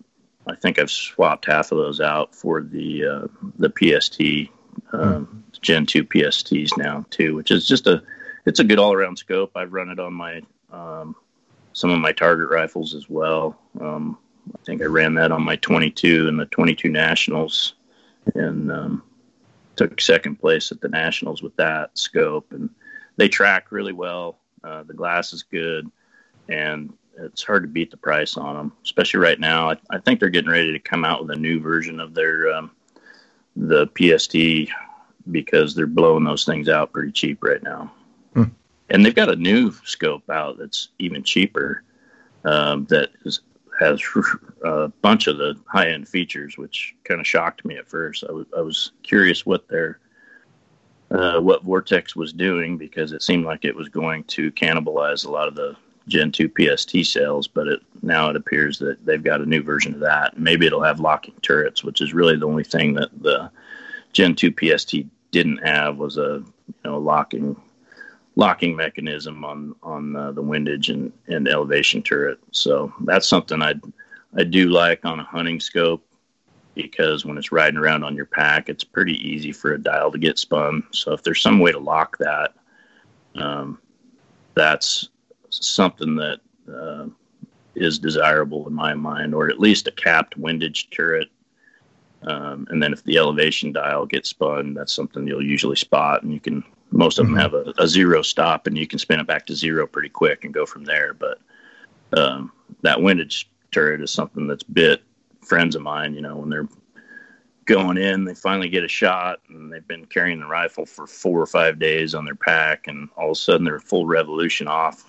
I 0.48 0.56
think 0.56 0.80
I've 0.80 0.92
swapped 0.92 1.46
half 1.48 1.74
of 1.74 1.80
those 1.80 2.00
out 2.00 2.34
for 2.34 2.62
the 2.62 3.06
uh, 3.06 3.28
the 3.58 3.70
PST 3.70 4.54
um, 4.94 5.44
Gen 5.62 5.86
two 5.86 6.04
PSTs 6.04 6.78
now 6.78 7.06
too, 7.10 7.36
which 7.36 7.52
is 7.52 7.68
just 7.68 7.88
a 7.88 8.02
it's 8.46 8.60
a 8.60 8.64
good 8.64 8.80
all 8.80 8.94
around 8.94 9.18
scope. 9.18 9.52
I've 9.56 9.74
run 9.74 9.90
it 9.90 10.00
on 10.00 10.14
my 10.14 10.42
um, 10.72 11.16
some 11.74 11.92
of 11.92 12.00
my 12.00 12.12
target 12.12 12.50
rifles 12.50 12.94
as 12.94 13.10
well. 13.10 13.60
Um, 13.80 14.18
I 14.54 14.58
think 14.66 14.82
I 14.82 14.86
ran 14.86 15.14
that 15.16 15.32
on 15.32 15.44
my 15.44 15.56
22 15.58 16.28
and 16.28 16.40
the 16.40 16.46
22 16.48 16.90
Nationals, 16.90 17.76
and 18.36 18.72
um, 18.72 19.04
took 19.76 20.00
second 20.02 20.38
place 20.38 20.72
at 20.72 20.82
the 20.82 20.90
Nationals 20.90 21.42
with 21.42 21.56
that 21.58 21.98
scope. 21.98 22.52
And 22.52 22.70
they 23.18 23.30
track 23.30 23.72
really 23.72 23.94
well. 23.94 24.38
Uh, 24.64 24.84
the 24.84 24.94
glass 24.94 25.34
is 25.34 25.44
good, 25.44 25.90
and 26.50 26.94
it's 27.18 27.44
hard 27.44 27.64
to 27.64 27.70
beat 27.70 27.92
the 27.92 27.98
price 27.98 28.38
on 28.38 28.56
them, 28.56 28.74
especially 28.84 29.20
right 29.20 29.40
now. 29.40 29.72
I, 29.72 29.78
I 29.90 30.00
think 30.00 30.20
they're 30.20 30.30
getting 30.30 30.52
ready 30.52 30.72
to 30.72 30.80
come 30.80 31.06
out 31.06 31.22
with 31.22 31.36
a 31.36 31.40
new 31.40 31.60
version 31.60 32.00
of 32.00 32.14
their 32.14 32.52
um, 32.52 32.72
the 33.56 33.88
PST 33.98 34.72
because 35.32 35.76
they're 35.76 35.88
blowing 35.88 36.24
those 36.24 36.46
things 36.46 36.70
out 36.70 36.92
pretty 36.92 37.12
cheap 37.12 37.44
right 37.44 37.62
now. 37.64 37.92
Hmm. 38.34 38.44
And 38.90 39.06
they've 39.06 39.16
got 39.16 39.32
a 39.32 39.36
new 39.36 39.72
scope 39.84 40.30
out 40.30 40.58
that's 40.58 40.90
even 41.00 41.24
cheaper 41.24 41.84
um, 42.46 42.86
that 42.86 43.12
is, 43.26 43.42
has 43.80 44.02
a 44.64 44.90
bunch 45.02 45.28
of 45.28 45.38
the 45.38 45.60
high 45.68 45.90
end 45.90 46.08
features, 46.08 46.58
which 46.58 46.96
kind 47.04 47.20
of 47.20 47.28
shocked 47.28 47.66
me 47.66 47.78
at 47.78 47.88
first. 47.88 48.24
I, 48.24 48.28
w- 48.28 48.46
I 48.58 48.62
was 48.62 48.92
curious 49.04 49.46
what 49.46 49.68
their 49.68 50.00
uh, 51.12 51.40
what 51.40 51.64
Vortex 51.64 52.16
was 52.16 52.34
doing 52.34 52.78
because 52.78 53.12
it 53.12 53.24
seemed 53.24 53.46
like 53.46 53.66
it 53.66 53.76
was 53.76 53.90
going 53.90 54.24
to 54.26 54.52
cannibalize 54.52 55.26
a 55.26 55.32
lot 55.32 55.48
of 55.48 55.56
the 55.56 55.76
Gen 56.08 56.32
2 56.32 56.50
PST 56.50 57.06
sales, 57.06 57.48
but 57.48 57.68
it 57.68 57.82
now 58.02 58.30
it 58.30 58.36
appears 58.36 58.80
that 58.80 59.06
they've 59.06 59.24
got 59.24 59.42
a 59.42 59.46
new 59.46 59.62
version 59.62 59.94
of 59.94 60.00
that. 60.02 60.38
Maybe 60.38 60.66
it'll 60.66 60.84
have 60.84 61.00
locking 61.00 61.36
turrets, 61.42 61.84
which 61.84 62.02
is 62.02 62.14
really 62.14 62.36
the 62.36 62.48
only 62.48 62.64
thing 62.64 62.94
that 62.96 63.10
the 63.22 63.52
Gen 64.12 64.36
2 64.36 64.52
PST 64.52 64.96
didn't 65.32 65.58
have 65.58 65.98
was 65.98 66.18
a 66.18 66.44
you 66.68 66.74
know 66.84 66.98
locking 66.98 67.56
locking 68.36 68.76
mechanism 68.76 69.44
on 69.44 69.76
on 69.84 70.16
uh, 70.16 70.32
the 70.32 70.42
windage 70.42 70.90
and, 70.90 71.12
and 71.28 71.48
elevation 71.48 72.02
turret. 72.02 72.40
So 72.52 72.94
that's 73.02 73.28
something 73.28 73.62
I 73.62 73.76
I 74.38 74.44
do 74.44 74.70
like 74.70 75.06
on 75.06 75.20
a 75.20 75.24
hunting 75.24 75.60
scope 75.60 76.06
because 76.76 77.26
when 77.26 77.38
it's 77.38 77.52
riding 77.52 77.78
around 77.78 78.04
on 78.04 78.16
your 78.16 78.26
pack, 78.26 78.70
it's 78.70 78.84
pretty 78.84 79.16
easy 79.28 79.52
for 79.52 79.74
a 79.74 79.82
dial 79.82 80.12
to 80.12 80.18
get 80.18 80.40
spun. 80.40 80.84
So 80.92 81.12
if 81.14 81.24
there's 81.24 81.42
some 81.42 81.60
way 81.60 81.72
to 81.72 81.80
lock 81.80 82.18
that, 82.20 82.54
um, 83.36 83.80
that's 84.54 85.10
something 85.50 86.16
that 86.16 86.40
uh, 86.72 87.08
is 87.76 88.00
desirable 88.00 88.68
in 88.68 88.74
my 88.74 88.94
mind, 88.94 89.34
or 89.34 89.50
at 89.50 89.60
least 89.60 89.88
a 89.88 89.92
capped 89.92 90.38
windage 90.38 90.90
turret. 90.92 91.30
Um, 92.24 92.68
and 92.70 92.84
then 92.84 92.92
if 92.92 93.04
the 93.04 93.18
elevation 93.18 93.72
dial 93.72 94.06
gets 94.06 94.30
spun, 94.30 94.74
that's 94.74 94.94
something 94.94 95.26
you'll 95.28 95.46
usually 95.46 95.76
spot, 95.76 96.24
and 96.24 96.34
you 96.34 96.40
can. 96.40 96.64
Most 96.92 97.20
of 97.20 97.26
them 97.28 97.36
mm-hmm. 97.36 97.42
have 97.42 97.54
a, 97.54 97.74
a, 97.78 97.88
zero 97.88 98.24
stop, 98.24 98.66
and 98.66 98.76
you 98.76 98.88
can 98.88 98.98
spin 98.98 99.20
it 99.20 99.28
back 99.28 99.46
to 99.46 99.56
zero 99.56 99.86
pretty 99.86 100.10
quick 100.10 100.44
and 100.44 100.54
go 100.54 100.66
from 100.66 100.86
there. 100.86 101.14
But 101.14 101.40
um, 102.14 102.52
that 102.82 103.00
windage 103.02 103.48
turret 103.72 104.02
is 104.02 104.12
something 104.12 104.48
that's 104.48 104.64
bit 104.64 105.04
friends 105.42 105.76
of 105.76 105.84
mine. 105.84 106.16
You 106.16 106.22
know, 106.22 106.38
when 106.38 106.50
they're 106.50 106.68
going 107.66 107.98
in, 107.98 108.26
they 108.26 108.34
finally 108.34 108.70
get 108.70 108.84
a 108.84 108.88
shot, 108.88 109.40
and 109.50 109.72
they've 109.72 109.88
been 109.88 110.08
carrying 110.08 110.40
the 110.40 110.48
rifle 110.48 110.86
for 110.86 111.06
four 111.06 111.40
or 111.40 111.46
five 111.46 111.78
days 111.78 112.16
on 112.16 112.26
their 112.26 112.36
pack, 112.36 112.88
and 112.88 113.08
all 113.16 113.28
of 113.28 113.32
a 113.32 113.36
sudden 113.36 113.64
they're 113.64 113.80
full 113.80 114.08
revolution 114.08 114.68
off 114.68 115.06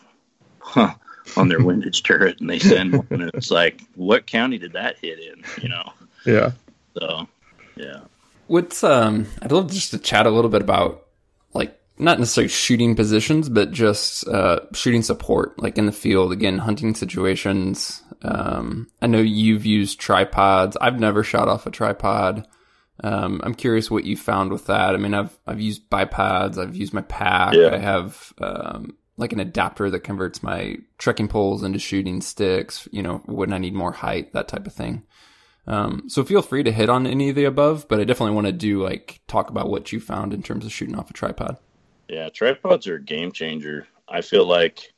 on 1.36 1.48
their 1.48 1.60
windage 1.64 2.02
turret, 2.02 2.40
and 2.40 2.50
they 2.50 2.58
send 2.58 2.92
one, 2.92 3.06
and 3.10 3.30
it's 3.34 3.50
like, 3.50 3.80
what 3.96 4.26
county 4.26 4.58
did 4.58 4.74
that 4.74 4.98
hit 4.98 5.18
in? 5.18 5.42
You 5.62 5.70
know? 5.70 5.92
Yeah. 6.26 6.52
So, 6.98 7.28
yeah. 7.76 8.00
What's 8.46 8.82
um? 8.82 9.26
I'd 9.42 9.52
love 9.52 9.70
just 9.70 9.92
to 9.92 9.98
chat 9.98 10.26
a 10.26 10.30
little 10.30 10.50
bit 10.50 10.62
about 10.62 11.06
like 11.52 11.78
not 11.98 12.18
necessarily 12.18 12.48
shooting 12.48 12.96
positions, 12.96 13.48
but 13.48 13.70
just 13.70 14.26
uh, 14.26 14.60
shooting 14.72 15.02
support, 15.02 15.60
like 15.62 15.78
in 15.78 15.86
the 15.86 15.92
field. 15.92 16.32
Again, 16.32 16.58
hunting 16.58 16.94
situations. 16.94 18.02
Um, 18.22 18.90
I 19.00 19.06
know 19.06 19.20
you've 19.20 19.66
used 19.66 20.00
tripods. 20.00 20.76
I've 20.80 20.98
never 20.98 21.22
shot 21.22 21.48
off 21.48 21.66
a 21.66 21.70
tripod. 21.70 22.46
Um, 23.02 23.40
I'm 23.44 23.54
curious 23.54 23.90
what 23.90 24.04
you 24.04 24.16
found 24.16 24.52
with 24.52 24.66
that. 24.66 24.94
I 24.94 24.98
mean, 24.98 25.14
I've 25.14 25.38
I've 25.46 25.60
used 25.60 25.88
bipods. 25.88 26.58
I've 26.58 26.76
used 26.76 26.92
my 26.92 27.02
pack. 27.02 27.54
Yeah. 27.54 27.70
I 27.72 27.78
have 27.78 28.32
um, 28.40 28.96
like 29.16 29.32
an 29.32 29.40
adapter 29.40 29.90
that 29.90 30.00
converts 30.00 30.42
my 30.42 30.76
trekking 30.98 31.28
poles 31.28 31.62
into 31.62 31.78
shooting 31.78 32.20
sticks, 32.22 32.88
you 32.90 33.02
know, 33.02 33.18
when 33.26 33.52
I 33.52 33.58
need 33.58 33.74
more 33.74 33.92
height, 33.92 34.32
that 34.32 34.48
type 34.48 34.66
of 34.66 34.72
thing. 34.72 35.02
Um, 35.70 36.08
so 36.08 36.24
feel 36.24 36.42
free 36.42 36.64
to 36.64 36.72
hit 36.72 36.90
on 36.90 37.06
any 37.06 37.28
of 37.28 37.36
the 37.36 37.44
above, 37.44 37.86
but 37.86 38.00
I 38.00 38.04
definitely 38.04 38.34
want 38.34 38.48
to 38.48 38.52
do 38.52 38.82
like 38.82 39.20
talk 39.28 39.50
about 39.50 39.70
what 39.70 39.92
you 39.92 40.00
found 40.00 40.34
in 40.34 40.42
terms 40.42 40.66
of 40.66 40.72
shooting 40.72 40.98
off 40.98 41.10
a 41.10 41.12
tripod. 41.12 41.58
Yeah, 42.08 42.28
tripods 42.28 42.88
are 42.88 42.96
a 42.96 43.00
game 43.00 43.30
changer. 43.30 43.86
I 44.08 44.22
feel 44.22 44.44
like 44.44 44.92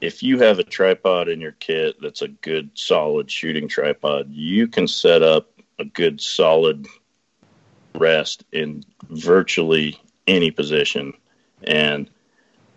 if 0.00 0.24
you 0.24 0.40
have 0.40 0.58
a 0.58 0.64
tripod 0.64 1.28
in 1.28 1.40
your 1.40 1.52
kit 1.52 1.94
that's 2.02 2.22
a 2.22 2.28
good 2.28 2.70
solid 2.74 3.30
shooting 3.30 3.68
tripod, 3.68 4.32
you 4.32 4.66
can 4.66 4.88
set 4.88 5.22
up 5.22 5.48
a 5.78 5.84
good 5.84 6.20
solid 6.20 6.88
rest 7.94 8.42
in 8.50 8.82
virtually 9.10 9.96
any 10.26 10.50
position. 10.50 11.12
And 11.62 12.10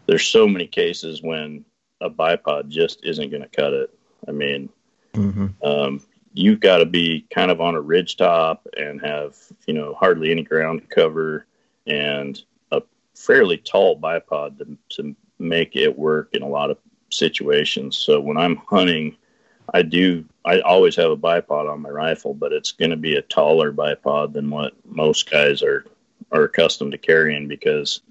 there's 0.05 0.27
so 0.27 0.47
many 0.47 0.67
cases 0.67 1.23
when 1.23 1.65
a 1.99 2.11
bipod 2.11 2.69
just 2.69 3.03
isn't 3.03 3.31
going 3.31 3.41
to 3.41 3.49
cut 3.49 3.73
it. 3.73 3.91
I 4.27 4.31
mean, 4.31 4.69
mm-hmm. 5.15 5.47
um, 5.63 6.01
you've 6.33 6.59
got 6.59 6.77
to 6.77 6.85
be 6.85 7.25
kind 7.29 7.51
of 7.51 7.61
on 7.61 7.75
a 7.75 7.81
ridge 7.81 8.17
top 8.17 8.67
and 8.77 9.01
have 9.01 9.35
you 9.67 9.73
know 9.73 9.93
hardly 9.93 10.31
any 10.31 10.43
ground 10.43 10.89
cover 10.89 11.45
and 11.87 12.43
a 12.71 12.81
fairly 13.15 13.57
tall 13.57 13.99
bipod 13.99 14.57
to, 14.57 14.77
to 14.89 15.15
make 15.39 15.75
it 15.75 15.97
work 15.97 16.29
in 16.33 16.41
a 16.41 16.47
lot 16.47 16.71
of 16.71 16.77
situations. 17.09 17.97
So 17.97 18.19
when 18.19 18.37
I'm 18.37 18.55
hunting, 18.55 19.15
I 19.73 19.83
do 19.83 20.25
I 20.45 20.59
always 20.61 20.95
have 20.95 21.11
a 21.11 21.17
bipod 21.17 21.71
on 21.71 21.81
my 21.81 21.89
rifle, 21.89 22.33
but 22.33 22.51
it's 22.51 22.71
going 22.71 22.91
to 22.91 22.97
be 22.97 23.15
a 23.15 23.21
taller 23.21 23.71
bipod 23.71 24.33
than 24.33 24.49
what 24.49 24.73
most 24.85 25.29
guys 25.29 25.61
are 25.61 25.85
are 26.31 26.43
accustomed 26.43 26.91
to 26.93 26.97
carrying 26.97 27.47
because 27.47 28.01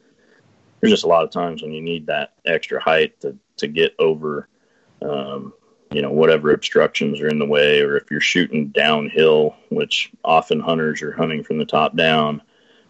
there's 0.80 0.92
just 0.92 1.04
a 1.04 1.08
lot 1.08 1.24
of 1.24 1.30
times 1.30 1.62
when 1.62 1.72
you 1.72 1.80
need 1.82 2.06
that 2.06 2.34
extra 2.46 2.80
height 2.80 3.20
to 3.20 3.36
to 3.56 3.66
get 3.66 3.94
over 3.98 4.48
um, 5.02 5.52
you 5.92 6.02
know 6.02 6.10
whatever 6.10 6.52
obstructions 6.52 7.20
are 7.20 7.28
in 7.28 7.38
the 7.38 7.46
way 7.46 7.80
or 7.80 7.96
if 7.96 8.10
you're 8.10 8.20
shooting 8.20 8.68
downhill 8.68 9.56
which 9.70 10.10
often 10.24 10.60
hunters 10.60 11.02
are 11.02 11.12
hunting 11.12 11.42
from 11.42 11.58
the 11.58 11.64
top 11.64 11.96
down 11.96 12.42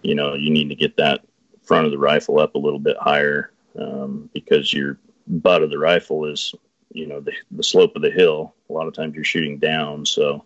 you 0.02 0.14
know 0.14 0.34
you 0.34 0.50
need 0.50 0.68
to 0.68 0.74
get 0.74 0.96
that 0.96 1.24
front 1.62 1.86
of 1.86 1.92
the 1.92 1.98
rifle 1.98 2.38
up 2.38 2.54
a 2.54 2.58
little 2.58 2.78
bit 2.78 2.96
higher 3.00 3.50
um, 3.78 4.28
because 4.34 4.72
your 4.72 4.98
butt 5.26 5.62
of 5.62 5.70
the 5.70 5.78
rifle 5.78 6.26
is 6.26 6.54
you 6.90 7.06
know 7.06 7.20
the, 7.20 7.32
the 7.50 7.62
slope 7.62 7.96
of 7.96 8.02
the 8.02 8.10
hill. 8.10 8.54
A 8.68 8.72
lot 8.72 8.86
of 8.86 8.94
times 8.94 9.14
you're 9.14 9.24
shooting 9.24 9.58
down 9.58 10.04
so 10.04 10.44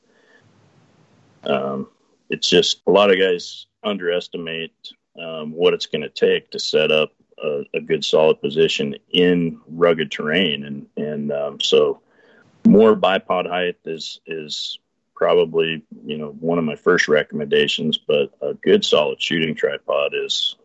um, 1.45 1.89
it's 2.29 2.49
just 2.49 2.83
a 2.87 2.91
lot 2.91 3.11
of 3.11 3.19
guys 3.19 3.67
underestimate 3.85 4.73
um, 5.21 5.53
what 5.53 5.75
it's 5.75 5.87
going 5.87 6.03
to 6.03 6.09
take 6.09 6.51
to 6.51 6.59
set 6.59 6.91
up 6.91 7.13
a, 7.43 7.63
a, 7.75 7.81
good 7.81 8.05
solid 8.05 8.41
position 8.41 8.97
in 9.11 9.61
rugged 9.69 10.11
terrain, 10.11 10.65
and 10.65 10.87
and 10.97 11.33
um, 11.33 11.61
so 11.61 12.01
more 12.67 12.97
bipod 12.97 13.49
height 13.49 13.77
is 13.85 14.21
is 14.27 14.79
probably 15.15 15.83
you 16.05 16.19
know 16.19 16.31
one 16.41 16.59
of 16.59 16.65
my 16.65 16.77
first 16.77 17.09
recommendations. 17.09 17.99
But 17.99 18.33
a 18.41 18.55
good 18.55 18.85
solid 18.85 19.21
shooting 19.21 19.55
tripod 19.55 20.13
is 20.15 20.57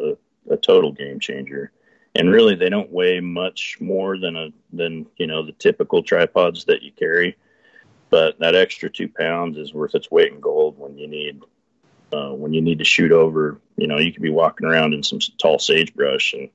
a, 0.00 0.16
a 0.50 0.56
total 0.56 0.92
game 0.92 1.20
changer. 1.20 1.72
And 2.16 2.28
really, 2.28 2.56
they 2.56 2.68
don't 2.68 2.90
weigh 2.90 3.20
much 3.20 3.78
more 3.80 4.18
than 4.18 4.36
a 4.36 4.48
than 4.72 5.06
you 5.16 5.26
know 5.26 5.46
the 5.46 5.52
typical 5.52 6.02
tripods 6.02 6.64
that 6.64 6.82
you 6.82 6.92
carry. 6.92 7.36
But 8.10 8.40
that 8.40 8.56
extra 8.56 8.90
two 8.90 9.08
pounds 9.08 9.56
is 9.56 9.72
worth 9.72 9.94
its 9.94 10.10
weight 10.10 10.32
in 10.32 10.40
gold 10.40 10.76
when 10.76 10.98
you 10.98 11.06
need 11.06 11.42
uh, 12.12 12.30
when 12.30 12.52
you 12.52 12.60
need 12.60 12.78
to 12.78 12.84
shoot 12.84 13.12
over, 13.12 13.60
you 13.76 13.86
know, 13.86 13.98
you 13.98 14.12
could 14.12 14.22
be 14.22 14.30
walking 14.30 14.66
around 14.66 14.94
in 14.94 15.02
some 15.02 15.20
tall 15.38 15.58
sagebrush, 15.58 16.32
and 16.32 16.50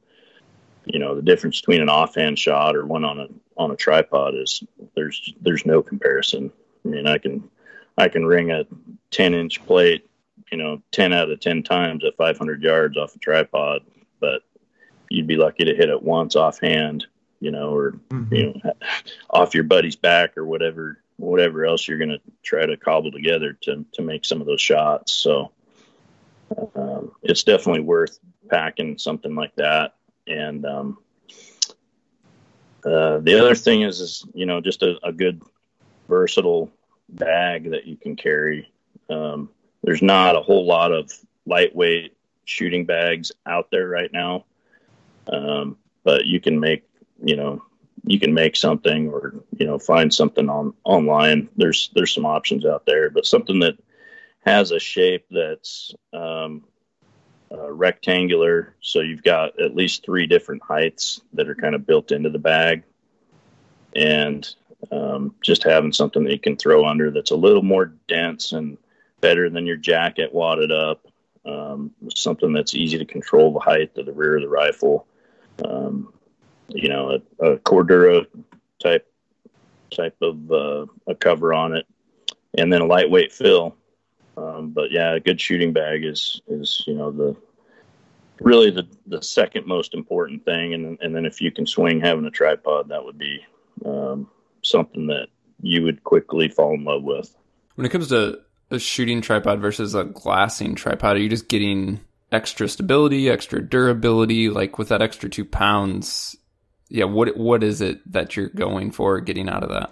you 0.85 0.99
know 0.99 1.15
the 1.15 1.21
difference 1.21 1.59
between 1.59 1.81
an 1.81 1.89
offhand 1.89 2.37
shot 2.39 2.75
or 2.75 2.85
one 2.85 3.03
on 3.03 3.19
a 3.19 3.27
on 3.57 3.71
a 3.71 3.75
tripod 3.75 4.35
is 4.35 4.63
there's 4.95 5.33
there's 5.41 5.65
no 5.65 5.81
comparison. 5.81 6.51
I 6.83 6.87
mean, 6.87 7.07
I 7.07 7.17
can 7.17 7.49
I 7.97 8.09
can 8.09 8.25
ring 8.25 8.51
a 8.51 8.65
10 9.11 9.33
inch 9.33 9.65
plate, 9.65 10.07
you 10.51 10.57
know, 10.57 10.81
10 10.91 11.13
out 11.13 11.29
of 11.29 11.39
10 11.39 11.63
times 11.63 12.03
at 12.03 12.17
500 12.17 12.61
yards 12.61 12.97
off 12.97 13.15
a 13.15 13.19
tripod, 13.19 13.83
but 14.19 14.41
you'd 15.09 15.27
be 15.27 15.37
lucky 15.37 15.65
to 15.65 15.75
hit 15.75 15.89
it 15.89 16.03
once 16.03 16.35
offhand, 16.35 17.07
you 17.39 17.51
know, 17.51 17.73
or 17.73 17.91
mm-hmm. 18.09 18.33
you 18.33 18.61
know, 18.63 18.73
off 19.29 19.55
your 19.55 19.63
buddy's 19.63 19.95
back 19.95 20.37
or 20.37 20.45
whatever 20.45 20.99
whatever 21.17 21.65
else 21.65 21.87
you're 21.87 21.97
going 21.97 22.09
to 22.09 22.19
try 22.43 22.65
to 22.65 22.75
cobble 22.75 23.11
together 23.11 23.53
to 23.61 23.85
to 23.93 24.01
make 24.01 24.25
some 24.25 24.41
of 24.41 24.47
those 24.47 24.61
shots. 24.61 25.13
So 25.13 25.51
um, 26.75 27.11
it's 27.23 27.43
definitely 27.43 27.81
worth 27.81 28.19
packing 28.49 28.97
something 28.97 29.35
like 29.35 29.55
that. 29.55 29.95
And 30.27 30.65
um, 30.65 30.97
uh, 32.85 33.19
the 33.19 33.39
other 33.39 33.55
thing 33.55 33.81
is, 33.81 33.99
is 33.99 34.25
you 34.33 34.45
know, 34.45 34.61
just 34.61 34.83
a, 34.83 34.97
a 35.03 35.11
good 35.11 35.41
versatile 36.07 36.71
bag 37.09 37.71
that 37.71 37.85
you 37.85 37.97
can 37.97 38.15
carry. 38.15 38.71
Um, 39.09 39.49
there's 39.83 40.01
not 40.01 40.35
a 40.35 40.41
whole 40.41 40.65
lot 40.65 40.91
of 40.91 41.11
lightweight 41.45 42.15
shooting 42.45 42.85
bags 42.85 43.31
out 43.45 43.69
there 43.71 43.87
right 43.87 44.11
now, 44.11 44.45
um, 45.27 45.77
but 46.03 46.25
you 46.25 46.39
can 46.39 46.59
make 46.59 46.83
you 47.23 47.35
know 47.35 47.63
you 48.05 48.19
can 48.19 48.33
make 48.33 48.55
something 48.55 49.09
or 49.09 49.43
you 49.57 49.65
know 49.65 49.79
find 49.79 50.13
something 50.13 50.49
on 50.49 50.73
online. 50.83 51.49
There's 51.55 51.89
there's 51.95 52.13
some 52.13 52.25
options 52.25 52.65
out 52.65 52.85
there, 52.85 53.09
but 53.09 53.25
something 53.25 53.59
that 53.59 53.77
has 54.41 54.71
a 54.71 54.79
shape 54.79 55.25
that's 55.31 55.93
um, 56.13 56.63
uh, 57.57 57.71
rectangular, 57.71 58.75
so 58.81 59.01
you've 59.01 59.23
got 59.23 59.59
at 59.59 59.75
least 59.75 60.03
three 60.03 60.27
different 60.27 60.63
heights 60.63 61.21
that 61.33 61.47
are 61.47 61.55
kind 61.55 61.75
of 61.75 61.85
built 61.85 62.11
into 62.11 62.29
the 62.29 62.39
bag, 62.39 62.83
and 63.95 64.47
um, 64.91 65.33
just 65.41 65.63
having 65.63 65.93
something 65.93 66.23
that 66.23 66.31
you 66.31 66.39
can 66.39 66.57
throw 66.57 66.85
under 66.85 67.11
that's 67.11 67.31
a 67.31 67.35
little 67.35 67.63
more 67.63 67.93
dense 68.07 68.51
and 68.51 68.77
better 69.21 69.49
than 69.49 69.65
your 69.65 69.77
jacket 69.77 70.33
wadded 70.33 70.71
up. 70.71 71.07
Um, 71.45 71.91
something 72.13 72.53
that's 72.53 72.73
easy 72.73 72.97
to 72.97 73.05
control 73.05 73.53
the 73.53 73.59
height 73.59 73.95
of 73.97 74.07
the 74.07 74.13
rear 74.13 74.37
of 74.37 74.41
the 74.41 74.49
rifle. 74.49 75.05
Um, 75.63 76.11
you 76.69 76.89
know, 76.89 77.19
a, 77.39 77.45
a 77.45 77.57
Cordura 77.59 78.25
type 78.81 79.07
type 79.91 80.17
of 80.21 80.51
uh, 80.51 80.85
a 81.07 81.15
cover 81.15 81.53
on 81.53 81.75
it, 81.75 81.85
and 82.57 82.73
then 82.73 82.81
a 82.81 82.85
lightweight 82.85 83.31
fill. 83.31 83.75
Um, 84.37 84.71
but 84.71 84.91
yeah, 84.91 85.13
a 85.13 85.19
good 85.19 85.39
shooting 85.39 85.71
bag 85.71 86.03
is 86.03 86.41
is 86.47 86.83
you 86.87 86.95
know 86.95 87.11
the 87.11 87.35
really 88.39 88.71
the 88.71 88.87
the 89.07 89.21
second 89.21 89.65
most 89.65 89.93
important 89.93 90.45
thing, 90.45 90.73
and 90.73 90.97
and 91.01 91.15
then 91.15 91.25
if 91.25 91.41
you 91.41 91.51
can 91.51 91.65
swing 91.65 91.99
having 91.99 92.25
a 92.25 92.31
tripod, 92.31 92.89
that 92.89 93.03
would 93.03 93.17
be 93.17 93.45
um, 93.85 94.29
something 94.61 95.07
that 95.07 95.27
you 95.61 95.83
would 95.83 96.03
quickly 96.03 96.49
fall 96.49 96.73
in 96.73 96.83
love 96.83 97.03
with. 97.03 97.35
When 97.75 97.85
it 97.85 97.89
comes 97.89 98.09
to 98.09 98.39
a 98.71 98.79
shooting 98.79 99.21
tripod 99.21 99.59
versus 99.59 99.95
a 99.95 100.03
glassing 100.05 100.75
tripod, 100.75 101.17
are 101.17 101.19
you 101.19 101.29
just 101.29 101.47
getting 101.47 102.01
extra 102.31 102.67
stability, 102.67 103.29
extra 103.29 103.61
durability? 103.61 104.49
Like 104.49 104.77
with 104.77 104.89
that 104.89 105.01
extra 105.01 105.29
two 105.29 105.45
pounds, 105.45 106.35
yeah, 106.89 107.05
what 107.05 107.35
what 107.37 107.63
is 107.63 107.81
it 107.81 108.11
that 108.11 108.35
you're 108.35 108.49
going 108.49 108.91
for 108.91 109.19
getting 109.21 109.49
out 109.49 109.63
of 109.63 109.69
that? 109.69 109.91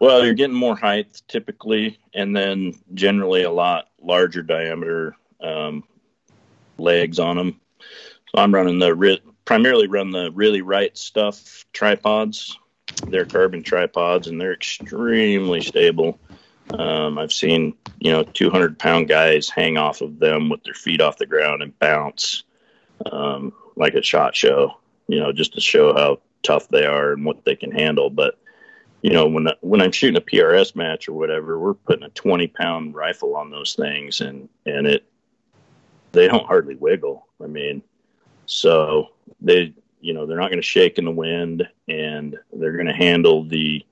Well, 0.00 0.24
you're 0.24 0.34
getting 0.34 0.56
more 0.56 0.76
height 0.76 1.22
typically, 1.28 1.98
and 2.12 2.34
then 2.34 2.74
generally 2.94 3.44
a 3.44 3.52
lot 3.52 3.88
larger 4.00 4.42
diameter 4.42 5.16
um, 5.40 5.84
legs 6.76 7.20
on 7.20 7.36
them. 7.36 7.60
So 8.28 8.42
I'm 8.42 8.54
running 8.54 8.78
the 8.78 9.20
primarily 9.44 9.88
run 9.88 10.10
the 10.10 10.30
really 10.32 10.62
right 10.62 10.96
stuff 10.96 11.64
tripods, 11.72 12.58
they're 13.08 13.24
carbon 13.24 13.62
tripods 13.62 14.28
and 14.28 14.40
they're 14.40 14.52
extremely 14.52 15.60
stable. 15.60 16.18
Um, 16.70 17.18
I've 17.18 17.32
seen 17.32 17.74
you 17.98 18.12
know 18.12 18.22
200 18.22 18.78
pound 18.78 19.08
guys 19.08 19.48
hang 19.48 19.76
off 19.76 20.00
of 20.00 20.18
them 20.18 20.48
with 20.48 20.62
their 20.64 20.74
feet 20.74 21.00
off 21.00 21.18
the 21.18 21.26
ground 21.26 21.62
and 21.62 21.78
bounce 21.78 22.44
um, 23.10 23.52
like 23.76 23.94
a 23.94 24.02
shot 24.02 24.34
show. 24.34 24.78
You 25.08 25.20
know, 25.20 25.32
just 25.32 25.54
to 25.54 25.60
show 25.60 25.92
how 25.92 26.20
tough 26.42 26.68
they 26.68 26.86
are 26.86 27.12
and 27.12 27.24
what 27.24 27.44
they 27.44 27.56
can 27.56 27.72
handle. 27.72 28.08
But 28.08 28.38
you 29.02 29.10
know, 29.10 29.26
when 29.26 29.48
when 29.60 29.82
I'm 29.82 29.92
shooting 29.92 30.16
a 30.16 30.24
PRS 30.24 30.76
match 30.76 31.08
or 31.08 31.12
whatever, 31.12 31.58
we're 31.58 31.74
putting 31.74 32.04
a 32.04 32.10
20 32.10 32.46
pound 32.48 32.94
rifle 32.94 33.36
on 33.36 33.50
those 33.50 33.74
things, 33.74 34.20
and 34.20 34.48
and 34.64 34.86
it 34.86 35.04
they 36.12 36.28
don't 36.28 36.46
hardly 36.46 36.76
wiggle. 36.76 37.26
I 37.42 37.46
mean, 37.46 37.82
so 38.46 39.10
they 39.40 39.74
you 40.00 40.14
know 40.14 40.26
they're 40.26 40.38
not 40.38 40.48
going 40.48 40.58
to 40.58 40.62
shake 40.62 40.98
in 40.98 41.04
the 41.04 41.10
wind, 41.10 41.68
and 41.88 42.38
they're 42.52 42.76
going 42.76 42.86
to 42.86 42.92
handle 42.92 43.44
the 43.44 43.84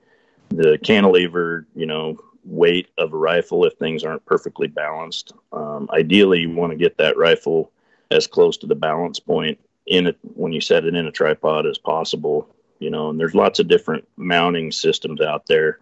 the 0.49 0.77
cantilever 0.83 1.65
you 1.75 1.85
know 1.85 2.17
weight 2.43 2.89
of 2.97 3.13
a 3.13 3.17
rifle 3.17 3.65
if 3.65 3.73
things 3.73 4.03
aren't 4.03 4.25
perfectly 4.25 4.67
balanced. 4.67 5.33
Um, 5.53 5.89
ideally, 5.91 6.39
you 6.39 6.49
want 6.49 6.71
to 6.71 6.77
get 6.77 6.97
that 6.97 7.17
rifle 7.17 7.71
as 8.09 8.27
close 8.27 8.57
to 8.57 8.67
the 8.67 8.75
balance 8.75 9.19
point 9.19 9.59
in 9.85 10.07
it 10.07 10.17
when 10.35 10.51
you 10.51 10.61
set 10.61 10.85
it 10.85 10.95
in 10.95 11.05
a 11.05 11.11
tripod 11.11 11.65
as 11.65 11.77
possible 11.77 12.49
you 12.81 12.89
know, 12.89 13.11
and 13.11 13.19
there's 13.19 13.35
lots 13.35 13.59
of 13.59 13.67
different 13.67 14.05
mounting 14.17 14.71
systems 14.71 15.21
out 15.21 15.45
there. 15.45 15.79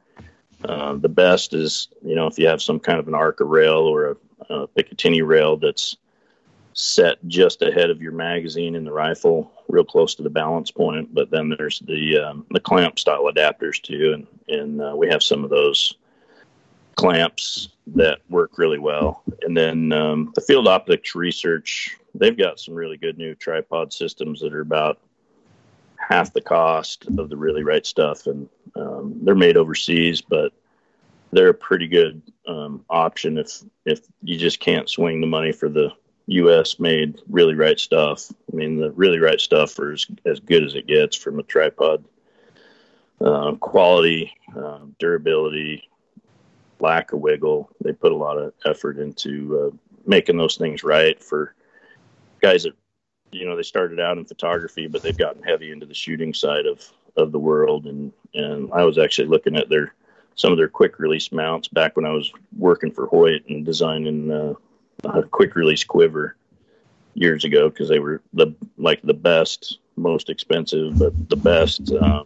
Uh, 0.65 0.95
the 0.95 1.09
best 1.09 1.53
is, 1.53 1.87
you 2.05 2.13
know, 2.13 2.27
if 2.27 2.37
you 2.37 2.45
have 2.45 2.61
some 2.61 2.77
kind 2.77 2.99
of 2.99 3.07
an 3.07 3.15
Arca 3.15 3.45
rail 3.45 3.79
or 3.79 4.17
a, 4.49 4.53
a 4.53 4.67
Picatinny 4.67 5.25
rail 5.25 5.55
that's 5.55 5.95
set 6.79 7.17
just 7.27 7.61
ahead 7.61 7.89
of 7.89 8.01
your 8.01 8.13
magazine 8.13 8.73
in 8.73 8.85
the 8.85 8.91
rifle, 8.91 9.51
real 9.67 9.83
close 9.83 10.15
to 10.15 10.23
the 10.23 10.29
balance 10.29 10.71
point. 10.71 11.13
But 11.13 11.29
then 11.29 11.53
there's 11.57 11.79
the 11.79 12.17
um, 12.19 12.45
the 12.51 12.59
clamp 12.59 12.97
style 12.97 13.25
adapters 13.25 13.81
too, 13.81 14.13
and 14.13 14.27
and 14.47 14.81
uh, 14.81 14.93
we 14.95 15.09
have 15.09 15.21
some 15.21 15.43
of 15.43 15.49
those 15.49 15.95
clamps 16.95 17.69
that 17.87 18.19
work 18.29 18.57
really 18.57 18.79
well. 18.79 19.23
And 19.41 19.55
then 19.55 19.91
um, 19.91 20.31
the 20.35 20.41
Field 20.41 20.67
Optics 20.67 21.15
Research, 21.15 21.97
they've 22.15 22.37
got 22.37 22.59
some 22.59 22.75
really 22.75 22.97
good 22.97 23.17
new 23.17 23.35
tripod 23.35 23.91
systems 23.91 24.39
that 24.39 24.53
are 24.53 24.61
about 24.61 24.99
half 25.97 26.33
the 26.33 26.41
cost 26.41 27.07
of 27.17 27.29
the 27.29 27.37
really 27.37 27.63
right 27.63 27.85
stuff, 27.85 28.25
and 28.25 28.47
um, 28.77 29.19
they're 29.23 29.35
made 29.35 29.57
overseas, 29.57 30.21
but 30.21 30.53
they're 31.31 31.49
a 31.49 31.53
pretty 31.53 31.87
good 31.89 32.21
um, 32.47 32.85
option 32.89 33.37
if 33.37 33.63
if 33.85 33.99
you 34.23 34.37
just 34.37 34.61
can't 34.61 34.89
swing 34.89 35.19
the 35.19 35.27
money 35.27 35.51
for 35.51 35.67
the 35.67 35.91
U.S. 36.29 36.79
made 36.79 37.21
really 37.27 37.55
right 37.55 37.79
stuff. 37.79 38.31
I 38.51 38.55
mean, 38.55 38.79
the 38.79 38.91
really 38.91 39.19
right 39.19 39.41
stuff 39.41 39.79
is 39.79 40.07
as 40.25 40.39
good 40.39 40.63
as 40.63 40.75
it 40.75 40.87
gets 40.87 41.15
from 41.15 41.39
a 41.39 41.43
tripod 41.43 42.03
uh, 43.21 43.53
quality, 43.55 44.31
uh, 44.55 44.79
durability, 44.99 45.89
lack 46.79 47.11
of 47.11 47.19
wiggle. 47.19 47.69
They 47.83 47.93
put 47.93 48.11
a 48.11 48.17
lot 48.17 48.37
of 48.37 48.53
effort 48.65 48.97
into 48.97 49.73
uh, 49.73 49.77
making 50.05 50.37
those 50.37 50.55
things 50.55 50.83
right 50.83 51.21
for 51.21 51.55
guys 52.41 52.63
that 52.63 52.73
you 53.31 53.45
know 53.45 53.55
they 53.55 53.63
started 53.63 53.99
out 53.99 54.17
in 54.17 54.25
photography, 54.25 54.87
but 54.87 55.01
they've 55.01 55.17
gotten 55.17 55.43
heavy 55.43 55.71
into 55.71 55.85
the 55.85 55.93
shooting 55.93 56.33
side 56.33 56.65
of 56.65 56.87
of 57.17 57.31
the 57.31 57.39
world. 57.39 57.87
And 57.87 58.13
and 58.33 58.71
I 58.71 58.83
was 58.83 58.97
actually 58.97 59.27
looking 59.27 59.55
at 59.55 59.69
their 59.69 59.93
some 60.35 60.51
of 60.51 60.57
their 60.57 60.69
quick 60.69 60.99
release 60.99 61.31
mounts 61.31 61.67
back 61.67 61.95
when 61.95 62.05
I 62.05 62.11
was 62.11 62.31
working 62.57 62.91
for 62.91 63.07
Hoyt 63.07 63.43
and 63.49 63.65
designing 63.65 64.31
uh, 64.31 64.53
a 65.03 65.23
quick 65.23 65.55
release 65.55 65.83
quiver 65.83 66.35
years 67.13 67.43
ago 67.43 67.69
because 67.69 67.89
they 67.89 67.99
were 67.99 68.21
the 68.33 68.53
like 68.77 69.01
the 69.01 69.13
best, 69.13 69.79
most 69.95 70.29
expensive, 70.29 70.97
but 70.97 71.29
the 71.29 71.35
best 71.35 71.91
um, 71.93 72.25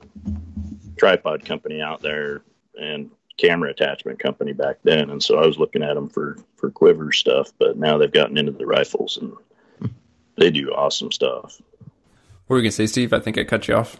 tripod 0.98 1.46
company 1.46 1.82
out 1.82 2.02
there 2.02 2.42
and 2.80 3.10
camera 3.38 3.70
attachment 3.70 4.20
company 4.20 4.54
back 4.54 4.78
then. 4.84 5.10
And 5.10 5.22
so 5.22 5.38
I 5.38 5.46
was 5.46 5.58
looking 5.58 5.84
at 5.84 5.96
them 5.96 6.10
for 6.10 6.38
for 6.58 6.70
quiver 6.70 7.12
stuff, 7.12 7.52
but 7.58 7.78
now 7.78 7.98
they've 7.98 8.12
gotten 8.12 8.38
into 8.38 8.52
the 8.52 8.66
rifles 8.66 9.18
and 9.18 9.34
they 10.38 10.50
do 10.50 10.72
awesome 10.72 11.12
stuff. 11.12 11.62
What 12.48 12.56
were 12.56 12.58
you 12.58 12.64
gonna 12.64 12.72
say, 12.72 12.88
Steve? 12.88 13.14
I 13.14 13.20
think 13.20 13.38
I 13.38 13.44
cut 13.44 13.68
you 13.68 13.76
off. 13.76 14.00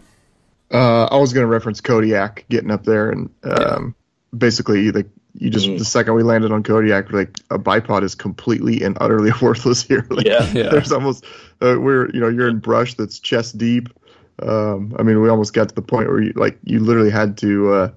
Uh, 0.72 1.06
I 1.06 1.18
was 1.18 1.34
gonna 1.34 1.48
reference 1.48 1.82
Kodiak 1.82 2.46
getting 2.50 2.72
up 2.72 2.84
there, 2.84 3.10
and 3.10 3.30
um, 3.44 3.96
yeah. 4.32 4.38
basically, 4.38 4.92
like 4.92 5.08
you 5.36 5.50
just 5.50 5.68
mm. 5.68 5.78
the 5.78 5.86
second 5.86 6.14
we 6.14 6.24
landed 6.24 6.52
on 6.52 6.64
Kodiak, 6.64 7.12
like 7.12 7.40
a 7.50 7.58
bipod 7.58 8.04
is 8.04 8.16
completely 8.16 8.84
and 8.84 8.98
utterly 9.02 9.32
worthless 9.42 9.84
here. 9.84 10.06
Like, 10.10 10.26
yeah, 10.26 10.52
yeah. 10.54 10.70
There's 10.70 10.92
almost 10.92 11.26
uh, 11.62 11.78
we're 11.80 12.10
you 12.12 12.20
know 12.20 12.30
you're 12.30 12.50
in 12.50 12.60
brush 12.60 12.94
that's 12.96 13.20
chest 13.20 13.58
deep. 13.58 13.90
Um, 14.42 14.96
I 14.98 15.04
mean, 15.04 15.22
we 15.22 15.30
almost 15.30 15.54
got 15.54 15.70
to 15.70 15.76
the 15.76 15.82
point 15.82 16.08
where 16.08 16.22
you 16.22 16.34
like 16.36 16.58
you 16.64 16.80
literally 16.80 17.12
had 17.12 17.38
to. 17.40 17.74
Uh, 17.74 17.92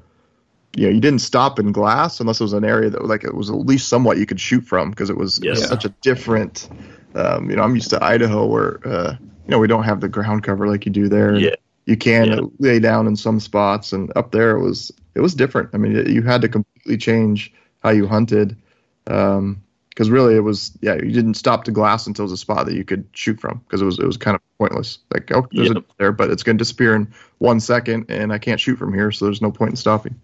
you 0.74 0.86
know, 0.86 0.92
you 0.92 1.00
didn't 1.00 1.20
stop 1.20 1.58
in 1.58 1.72
glass 1.72 2.20
unless 2.20 2.38
it 2.38 2.44
was 2.44 2.52
an 2.52 2.62
area 2.62 2.90
that 2.90 3.02
like 3.06 3.24
it 3.24 3.34
was 3.34 3.48
at 3.48 3.56
least 3.56 3.88
somewhat 3.88 4.18
you 4.18 4.26
could 4.26 4.38
shoot 4.38 4.60
from 4.60 4.90
because 4.90 5.08
it 5.08 5.16
was, 5.16 5.40
yes. 5.42 5.66
such 5.66 5.86
a 5.86 5.88
different 6.02 6.68
um, 7.16 7.48
you 7.50 7.56
know, 7.56 7.62
I'm 7.62 7.74
used 7.74 7.90
to 7.90 8.04
Idaho 8.04 8.46
where 8.46 8.86
uh, 8.86 9.16
you 9.20 9.50
know 9.50 9.58
we 9.58 9.66
don't 9.66 9.84
have 9.84 10.00
the 10.00 10.08
ground 10.08 10.44
cover 10.44 10.68
like 10.68 10.86
you 10.86 10.92
do 10.92 11.08
there. 11.08 11.34
Yeah. 11.34 11.54
You 11.86 11.96
can 11.96 12.26
yeah. 12.26 12.40
lay 12.58 12.78
down 12.80 13.06
in 13.06 13.16
some 13.16 13.40
spots, 13.40 13.92
and 13.92 14.12
up 14.16 14.32
there 14.32 14.56
it 14.56 14.60
was 14.60 14.92
it 15.14 15.20
was 15.20 15.34
different. 15.34 15.70
I 15.72 15.78
mean, 15.78 16.12
you 16.12 16.22
had 16.22 16.42
to 16.42 16.48
completely 16.48 16.96
change 16.96 17.52
how 17.82 17.90
you 17.90 18.06
hunted 18.06 18.56
because 19.04 19.38
um, 19.38 19.62
really 19.98 20.34
it 20.34 20.40
was 20.40 20.76
yeah 20.80 20.94
you 20.94 21.12
didn't 21.12 21.34
stop 21.34 21.64
to 21.64 21.70
glass 21.70 22.08
until 22.08 22.24
it 22.24 22.26
was 22.26 22.32
a 22.32 22.36
spot 22.36 22.66
that 22.66 22.74
you 22.74 22.84
could 22.84 23.06
shoot 23.12 23.40
from 23.40 23.58
because 23.58 23.80
it 23.80 23.84
was 23.84 23.98
it 24.00 24.06
was 24.06 24.16
kind 24.16 24.34
of 24.34 24.42
pointless. 24.58 24.98
Like 25.12 25.30
oh 25.32 25.46
there's 25.52 25.68
yep. 25.68 25.78
a 25.78 25.84
there, 25.98 26.12
but 26.12 26.30
it's 26.30 26.42
going 26.42 26.58
to 26.58 26.62
disappear 26.62 26.96
in 26.96 27.14
one 27.38 27.60
second, 27.60 28.06
and 28.08 28.32
I 28.32 28.38
can't 28.38 28.60
shoot 28.60 28.78
from 28.78 28.92
here, 28.92 29.12
so 29.12 29.24
there's 29.24 29.42
no 29.42 29.52
point 29.52 29.70
in 29.70 29.76
stopping. 29.76 30.20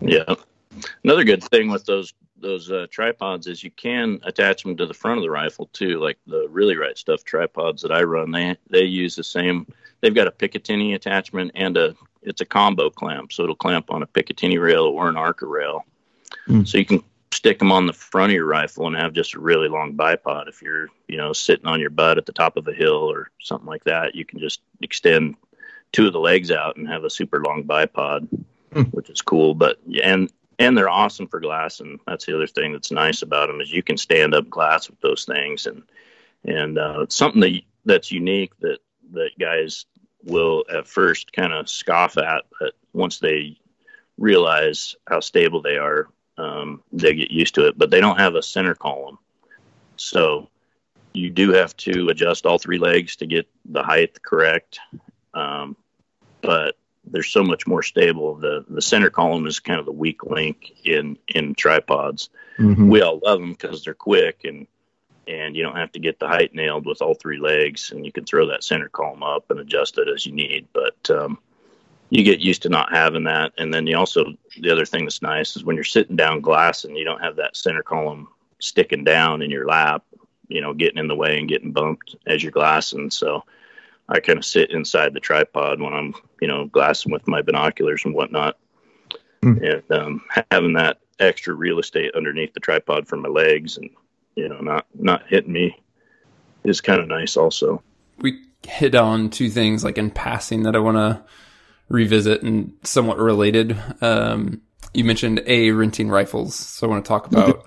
Yeah. 0.00 0.34
Another 1.04 1.24
good 1.24 1.42
thing 1.42 1.70
with 1.70 1.84
those 1.84 2.14
those 2.40 2.70
uh, 2.70 2.86
tripods 2.90 3.46
is 3.46 3.62
you 3.62 3.70
can 3.70 4.20
attach 4.22 4.62
them 4.62 4.76
to 4.76 4.86
the 4.86 4.94
front 4.94 5.18
of 5.18 5.22
the 5.22 5.30
rifle 5.30 5.68
too. 5.72 5.98
Like 5.98 6.18
the 6.26 6.46
really 6.48 6.76
right 6.76 6.96
stuff 6.96 7.24
tripods 7.24 7.82
that 7.82 7.92
I 7.92 8.02
run, 8.02 8.30
they 8.30 8.56
they 8.68 8.84
use 8.84 9.16
the 9.16 9.24
same. 9.24 9.66
They've 10.00 10.14
got 10.14 10.26
a 10.26 10.30
Picatinny 10.30 10.94
attachment 10.94 11.52
and 11.54 11.76
a 11.76 11.94
it's 12.22 12.40
a 12.40 12.46
combo 12.46 12.90
clamp, 12.90 13.32
so 13.32 13.44
it'll 13.44 13.56
clamp 13.56 13.90
on 13.90 14.02
a 14.02 14.06
Picatinny 14.06 14.60
rail 14.60 14.84
or 14.84 15.08
an 15.08 15.16
Arca 15.16 15.46
rail. 15.46 15.84
Mm. 16.46 16.68
So 16.68 16.78
you 16.78 16.84
can 16.84 17.02
stick 17.32 17.58
them 17.58 17.72
on 17.72 17.86
the 17.86 17.92
front 17.92 18.30
of 18.30 18.34
your 18.34 18.46
rifle 18.46 18.86
and 18.86 18.96
have 18.96 19.12
just 19.12 19.34
a 19.34 19.40
really 19.40 19.68
long 19.68 19.94
bipod. 19.94 20.48
If 20.48 20.62
you're 20.62 20.88
you 21.08 21.16
know 21.16 21.32
sitting 21.32 21.66
on 21.66 21.80
your 21.80 21.90
butt 21.90 22.18
at 22.18 22.26
the 22.26 22.32
top 22.32 22.56
of 22.56 22.68
a 22.68 22.72
hill 22.72 23.10
or 23.10 23.30
something 23.40 23.68
like 23.68 23.84
that, 23.84 24.14
you 24.14 24.24
can 24.24 24.38
just 24.38 24.60
extend 24.82 25.36
two 25.92 26.06
of 26.06 26.12
the 26.12 26.20
legs 26.20 26.50
out 26.50 26.76
and 26.76 26.88
have 26.88 27.04
a 27.04 27.10
super 27.10 27.42
long 27.42 27.64
bipod, 27.64 28.28
mm. 28.72 28.92
which 28.92 29.10
is 29.10 29.22
cool. 29.22 29.54
But 29.54 29.78
and 30.02 30.30
and 30.58 30.76
they're 30.76 30.90
awesome 30.90 31.26
for 31.26 31.40
glass. 31.40 31.80
And 31.80 31.98
that's 32.06 32.26
the 32.26 32.36
other 32.36 32.46
thing 32.46 32.72
that's 32.72 32.92
nice 32.92 33.22
about 33.22 33.48
them 33.48 33.60
is 33.60 33.72
you 33.72 33.82
can 33.82 33.96
stand 33.96 34.34
up 34.34 34.48
glass 34.48 34.88
with 34.88 35.00
those 35.00 35.24
things, 35.24 35.66
and 35.66 35.82
and 36.44 36.78
uh, 36.78 37.00
it's 37.02 37.16
something 37.16 37.40
that 37.40 37.60
that's 37.84 38.12
unique 38.12 38.56
that 38.60 38.78
that 39.12 39.30
guys 39.38 39.86
will 40.24 40.64
at 40.72 40.86
first 40.86 41.32
kind 41.32 41.52
of 41.52 41.68
scoff 41.68 42.18
at, 42.18 42.44
but 42.58 42.74
once 42.92 43.18
they 43.18 43.58
realize 44.18 44.94
how 45.06 45.20
stable 45.20 45.62
they 45.62 45.76
are, 45.76 46.08
um, 46.36 46.82
they 46.92 47.14
get 47.14 47.30
used 47.30 47.54
to 47.56 47.66
it. 47.66 47.78
But 47.78 47.90
they 47.90 48.00
don't 48.00 48.18
have 48.18 48.34
a 48.34 48.42
center 48.42 48.74
column, 48.74 49.18
so 49.96 50.48
you 51.12 51.30
do 51.30 51.52
have 51.52 51.76
to 51.78 52.08
adjust 52.08 52.46
all 52.46 52.58
three 52.58 52.78
legs 52.78 53.16
to 53.16 53.26
get 53.26 53.48
the 53.64 53.82
height 53.82 54.22
correct. 54.22 54.78
Um, 55.34 55.76
but 56.40 56.76
they're 57.04 57.22
so 57.22 57.42
much 57.42 57.66
more 57.66 57.82
stable. 57.82 58.36
The 58.36 58.64
the 58.68 58.82
center 58.82 59.10
column 59.10 59.46
is 59.46 59.60
kind 59.60 59.80
of 59.80 59.86
the 59.86 59.92
weak 59.92 60.24
link 60.24 60.72
in 60.84 61.18
in 61.28 61.54
tripods. 61.54 62.30
Mm-hmm. 62.58 62.88
We 62.88 63.02
all 63.02 63.20
love 63.24 63.40
them 63.40 63.52
because 63.52 63.84
they're 63.84 63.94
quick 63.94 64.44
and 64.44 64.66
and 65.30 65.54
you 65.54 65.62
don't 65.62 65.76
have 65.76 65.92
to 65.92 66.00
get 66.00 66.18
the 66.18 66.26
height 66.26 66.54
nailed 66.54 66.86
with 66.86 67.00
all 67.00 67.14
three 67.14 67.38
legs, 67.38 67.92
and 67.92 68.04
you 68.04 68.12
can 68.12 68.24
throw 68.24 68.46
that 68.46 68.64
center 68.64 68.88
column 68.88 69.22
up 69.22 69.50
and 69.50 69.60
adjust 69.60 69.98
it 69.98 70.08
as 70.08 70.26
you 70.26 70.32
need. 70.32 70.66
But 70.72 71.10
um, 71.10 71.38
you 72.10 72.24
get 72.24 72.40
used 72.40 72.62
to 72.62 72.68
not 72.68 72.92
having 72.92 73.24
that, 73.24 73.52
and 73.56 73.72
then 73.72 73.86
you 73.86 73.96
also 73.96 74.34
the 74.58 74.70
other 74.70 74.84
thing 74.84 75.04
that's 75.04 75.22
nice 75.22 75.56
is 75.56 75.64
when 75.64 75.76
you're 75.76 75.84
sitting 75.84 76.16
down 76.16 76.40
glass 76.40 76.84
and 76.84 76.96
you 76.96 77.04
don't 77.04 77.22
have 77.22 77.36
that 77.36 77.56
center 77.56 77.82
column 77.82 78.28
sticking 78.58 79.04
down 79.04 79.42
in 79.42 79.50
your 79.50 79.66
lap, 79.66 80.04
you 80.48 80.60
know, 80.60 80.74
getting 80.74 80.98
in 80.98 81.08
the 81.08 81.14
way 81.14 81.38
and 81.38 81.48
getting 81.48 81.72
bumped 81.72 82.16
as 82.26 82.42
you're 82.42 82.52
glassing. 82.52 83.10
So 83.10 83.44
I 84.08 84.18
kind 84.18 84.38
of 84.38 84.44
sit 84.44 84.72
inside 84.72 85.14
the 85.14 85.20
tripod 85.20 85.80
when 85.80 85.92
I'm, 85.92 86.14
you 86.40 86.48
know, 86.48 86.66
glassing 86.66 87.12
with 87.12 87.28
my 87.28 87.40
binoculars 87.40 88.04
and 88.04 88.14
whatnot. 88.14 88.58
Mm. 89.42 89.82
And 89.90 89.98
um, 89.98 90.24
having 90.50 90.74
that 90.74 90.98
extra 91.20 91.54
real 91.54 91.78
estate 91.78 92.14
underneath 92.14 92.52
the 92.52 92.60
tripod 92.60 93.06
for 93.06 93.16
my 93.16 93.28
legs 93.28 93.76
and, 93.78 93.90
you 94.34 94.48
know, 94.48 94.60
not, 94.60 94.86
not 94.94 95.22
hitting 95.28 95.52
me 95.52 95.80
is 96.64 96.80
kind 96.80 97.00
of 97.00 97.08
nice 97.08 97.36
also. 97.36 97.82
We 98.18 98.42
hit 98.66 98.94
on 98.94 99.30
two 99.30 99.48
things 99.48 99.84
like 99.84 99.98
in 99.98 100.10
passing 100.10 100.64
that 100.64 100.76
I 100.76 100.78
want 100.78 100.96
to 100.96 101.22
revisit 101.88 102.42
and 102.42 102.72
somewhat 102.84 103.18
related. 103.18 103.76
Um, 104.00 104.62
you 104.94 105.04
mentioned 105.04 105.42
a 105.46 105.70
renting 105.72 106.08
rifles. 106.08 106.54
So 106.54 106.86
I 106.86 106.90
want 106.90 107.04
to 107.04 107.08
talk 107.08 107.26
about 107.26 107.66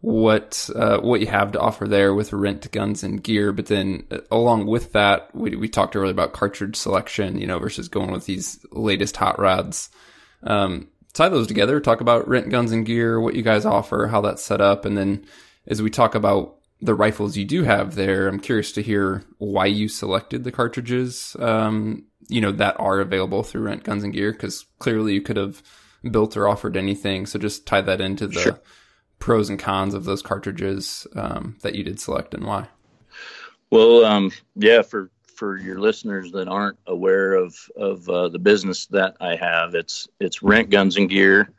what 0.00 0.68
uh, 0.74 0.98
what 0.98 1.20
you 1.20 1.26
have 1.28 1.52
to 1.52 1.60
offer 1.60 1.86
there 1.86 2.14
with 2.14 2.32
rent 2.32 2.70
guns 2.72 3.04
and 3.04 3.22
gear. 3.22 3.52
But 3.52 3.66
then 3.66 4.04
uh, 4.10 4.18
along 4.30 4.66
with 4.66 4.92
that, 4.92 5.34
we, 5.34 5.56
we 5.56 5.68
talked 5.68 5.96
earlier 5.96 6.10
about 6.10 6.32
cartridge 6.32 6.76
selection, 6.76 7.38
you 7.38 7.46
know, 7.46 7.58
versus 7.58 7.88
going 7.88 8.10
with 8.10 8.26
these 8.26 8.64
latest 8.72 9.16
hot 9.16 9.38
rods. 9.38 9.90
Um, 10.42 10.88
tie 11.12 11.28
those 11.28 11.46
together. 11.46 11.80
Talk 11.80 12.00
about 12.00 12.28
rent 12.28 12.50
guns 12.50 12.72
and 12.72 12.84
gear, 12.84 13.20
what 13.20 13.34
you 13.34 13.42
guys 13.42 13.64
offer, 13.64 14.08
how 14.08 14.20
that's 14.22 14.42
set 14.42 14.60
up, 14.60 14.84
and 14.84 14.96
then 14.96 15.24
as 15.66 15.82
we 15.82 15.90
talk 15.90 16.14
about 16.14 16.56
the 16.80 16.94
rifles 16.94 17.36
you 17.36 17.44
do 17.44 17.62
have 17.62 17.94
there, 17.94 18.28
I'm 18.28 18.40
curious 18.40 18.72
to 18.72 18.82
hear 18.82 19.22
why 19.38 19.66
you 19.66 19.88
selected 19.88 20.44
the 20.44 20.52
cartridges, 20.52 21.36
um, 21.38 22.06
you 22.28 22.40
know, 22.40 22.52
that 22.52 22.78
are 22.80 23.00
available 23.00 23.42
through 23.42 23.62
Rent 23.62 23.84
Guns 23.84 24.02
and 24.02 24.12
Gear, 24.12 24.32
because 24.32 24.66
clearly 24.78 25.14
you 25.14 25.22
could 25.22 25.36
have 25.36 25.62
built 26.10 26.36
or 26.36 26.48
offered 26.48 26.76
anything. 26.76 27.26
So 27.26 27.38
just 27.38 27.66
tie 27.66 27.82
that 27.82 28.00
into 28.00 28.26
the 28.26 28.40
sure. 28.40 28.60
pros 29.20 29.48
and 29.48 29.58
cons 29.58 29.94
of 29.94 30.04
those 30.04 30.22
cartridges 30.22 31.06
um, 31.14 31.56
that 31.62 31.76
you 31.76 31.84
did 31.84 32.00
select 32.00 32.34
and 32.34 32.44
why. 32.44 32.66
Well, 33.70 34.04
um, 34.04 34.32
yeah, 34.56 34.82
for 34.82 35.10
for 35.36 35.56
your 35.56 35.80
listeners 35.80 36.32
that 36.32 36.48
aren't 36.48 36.78
aware 36.86 37.34
of 37.34 37.56
of 37.76 38.08
uh, 38.08 38.28
the 38.28 38.38
business 38.38 38.86
that 38.86 39.16
I 39.20 39.36
have, 39.36 39.74
it's 39.74 40.08
it's 40.18 40.42
Rent 40.42 40.70
Guns 40.70 40.96
and 40.96 41.08
Gear 41.08 41.52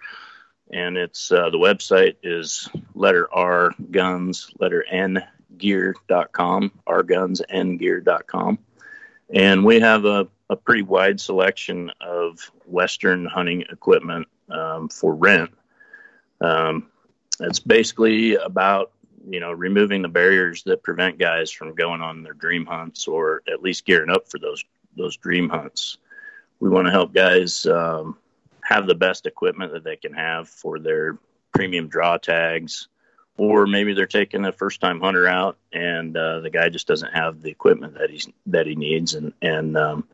and 0.73 0.97
it's 0.97 1.31
uh, 1.31 1.49
the 1.49 1.57
website 1.57 2.15
is 2.23 2.67
letter 2.95 3.31
R 3.31 3.71
guns 3.91 4.51
letter 4.59 4.83
N 4.83 5.23
gear.com 5.57 6.71
R 6.87 7.03
guns 7.03 7.41
N 7.47 7.77
gear.com 7.77 8.57
and 9.33 9.63
we 9.63 9.79
have 9.79 10.05
a, 10.05 10.27
a 10.49 10.55
pretty 10.55 10.81
wide 10.81 11.19
selection 11.19 11.91
of 12.01 12.51
Western 12.65 13.25
hunting 13.25 13.63
equipment 13.69 14.27
um, 14.49 14.89
for 14.89 15.13
rent. 15.13 15.51
Um, 16.41 16.87
it's 17.39 17.59
basically 17.59 18.35
about 18.35 18.91
you 19.27 19.39
know 19.39 19.51
removing 19.51 20.01
the 20.01 20.09
barriers 20.09 20.63
that 20.63 20.83
prevent 20.83 21.17
guys 21.17 21.49
from 21.51 21.75
going 21.75 22.01
on 22.01 22.23
their 22.23 22.33
dream 22.33 22.65
hunts 22.65 23.07
or 23.07 23.41
at 23.51 23.61
least 23.61 23.85
gearing 23.85 24.09
up 24.09 24.29
for 24.29 24.39
those 24.39 24.63
those 24.97 25.17
dream 25.17 25.49
hunts. 25.49 25.97
We 26.59 26.69
want 26.69 26.85
to 26.87 26.91
help 26.91 27.13
guys 27.13 27.65
um, 27.65 28.17
have 28.63 28.87
the 28.87 28.95
best 28.95 29.25
equipment 29.25 29.73
that 29.73 29.83
they 29.83 29.95
can 29.95 30.13
have 30.13 30.47
for 30.49 30.79
their 30.79 31.17
premium 31.53 31.87
draw 31.87 32.17
tags, 32.17 32.87
or 33.37 33.67
maybe 33.67 33.93
they're 33.93 34.05
taking 34.05 34.45
a 34.45 34.51
first 34.51 34.81
time 34.81 34.99
hunter 34.99 35.27
out 35.27 35.57
and 35.71 36.15
uh, 36.15 36.39
the 36.39 36.49
guy 36.49 36.69
just 36.69 36.87
doesn't 36.87 37.13
have 37.13 37.41
the 37.41 37.49
equipment 37.49 37.95
that 37.97 38.09
he's 38.09 38.27
that 38.47 38.67
he 38.67 38.75
needs. 38.75 39.13
And 39.15 39.33
and 39.41 39.77
um, 39.77 40.07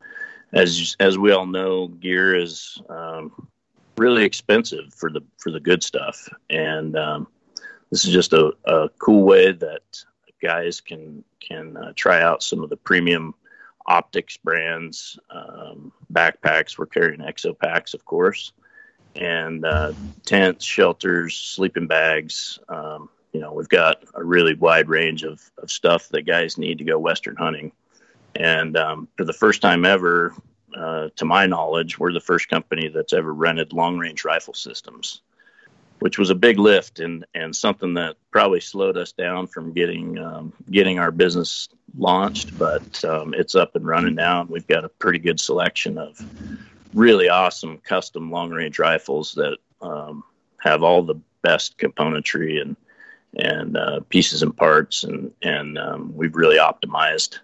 as 0.52 0.96
as 0.98 1.18
we 1.18 1.32
all 1.32 1.46
know, 1.46 1.88
gear 1.88 2.34
is 2.34 2.80
um, 2.88 3.48
really 3.96 4.24
expensive 4.24 4.92
for 4.94 5.10
the 5.10 5.22
for 5.38 5.50
the 5.50 5.60
good 5.60 5.82
stuff, 5.82 6.28
and 6.48 6.96
um, 6.96 7.28
this 7.90 8.04
is 8.04 8.12
just 8.12 8.32
a, 8.32 8.52
a 8.64 8.88
cool 8.98 9.24
way 9.24 9.52
that 9.52 10.04
guys 10.40 10.80
can 10.80 11.24
can 11.40 11.76
uh, 11.76 11.92
try 11.94 12.22
out 12.22 12.42
some 12.42 12.62
of 12.62 12.70
the 12.70 12.76
premium 12.76 13.34
optics 13.90 14.36
brands, 14.36 15.18
um, 15.30 15.92
backpacks. 16.12 16.78
We're 16.78 16.86
carrying 16.86 17.20
exo 17.20 17.58
packs, 17.58 17.92
of 17.92 18.04
course, 18.04 18.52
and 19.16 19.66
uh, 19.66 19.92
tents, 20.24 20.64
shelters, 20.64 21.36
sleeping 21.36 21.88
bags. 21.88 22.60
Um, 22.68 23.08
you 23.32 23.40
know, 23.40 23.52
we've 23.52 23.68
got 23.68 24.04
a 24.14 24.22
really 24.22 24.54
wide 24.54 24.88
range 24.88 25.24
of, 25.24 25.42
of 25.58 25.70
stuff 25.70 26.08
that 26.10 26.22
guys 26.22 26.56
need 26.56 26.78
to 26.78 26.84
go 26.84 26.98
Western 26.98 27.34
hunting. 27.34 27.72
And 28.36 28.76
um, 28.76 29.08
for 29.16 29.24
the 29.24 29.32
first 29.32 29.60
time 29.60 29.84
ever, 29.84 30.34
uh, 30.76 31.08
to 31.16 31.24
my 31.24 31.46
knowledge, 31.46 31.98
we're 31.98 32.12
the 32.12 32.20
first 32.20 32.48
company 32.48 32.88
that's 32.88 33.12
ever 33.12 33.34
rented 33.34 33.72
long 33.72 33.98
range 33.98 34.24
rifle 34.24 34.54
systems 34.54 35.20
which 36.00 36.18
was 36.18 36.30
a 36.30 36.34
big 36.34 36.58
lift 36.58 36.98
and 36.98 37.24
and 37.34 37.54
something 37.54 37.94
that 37.94 38.16
probably 38.30 38.60
slowed 38.60 38.96
us 38.96 39.12
down 39.12 39.46
from 39.46 39.72
getting 39.72 40.18
um, 40.18 40.52
getting 40.70 40.98
our 40.98 41.10
business 41.10 41.68
launched. 41.96 42.58
But 42.58 43.04
um, 43.04 43.34
it's 43.34 43.54
up 43.54 43.76
and 43.76 43.86
running 43.86 44.16
now, 44.16 44.40
and 44.40 44.50
we've 44.50 44.66
got 44.66 44.84
a 44.84 44.88
pretty 44.88 45.18
good 45.18 45.38
selection 45.38 45.98
of 45.98 46.20
really 46.92 47.28
awesome 47.28 47.78
custom 47.78 48.30
long 48.30 48.50
range 48.50 48.78
rifles 48.78 49.32
that 49.34 49.58
um, 49.80 50.24
have 50.58 50.82
all 50.82 51.02
the 51.02 51.20
best 51.42 51.78
componentry 51.78 52.60
and 52.60 52.76
and 53.36 53.76
uh, 53.76 54.00
pieces 54.08 54.42
and 54.42 54.56
parts, 54.56 55.04
and 55.04 55.32
and 55.42 55.78
um, 55.78 56.16
we've 56.16 56.34
really 56.34 56.58
optimized 56.58 57.38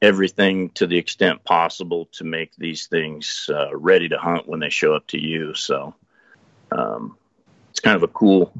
everything 0.00 0.68
to 0.70 0.86
the 0.86 0.98
extent 0.98 1.44
possible 1.44 2.06
to 2.06 2.24
make 2.24 2.50
these 2.56 2.86
things 2.86 3.48
uh, 3.54 3.76
ready 3.76 4.08
to 4.08 4.18
hunt 4.18 4.48
when 4.48 4.58
they 4.58 4.70
show 4.70 4.94
up 4.94 5.06
to 5.08 5.20
you. 5.20 5.54
So. 5.54 5.94
Um, 6.72 7.18
kind 7.82 7.96
of 7.96 8.02
a 8.02 8.08
cool, 8.08 8.52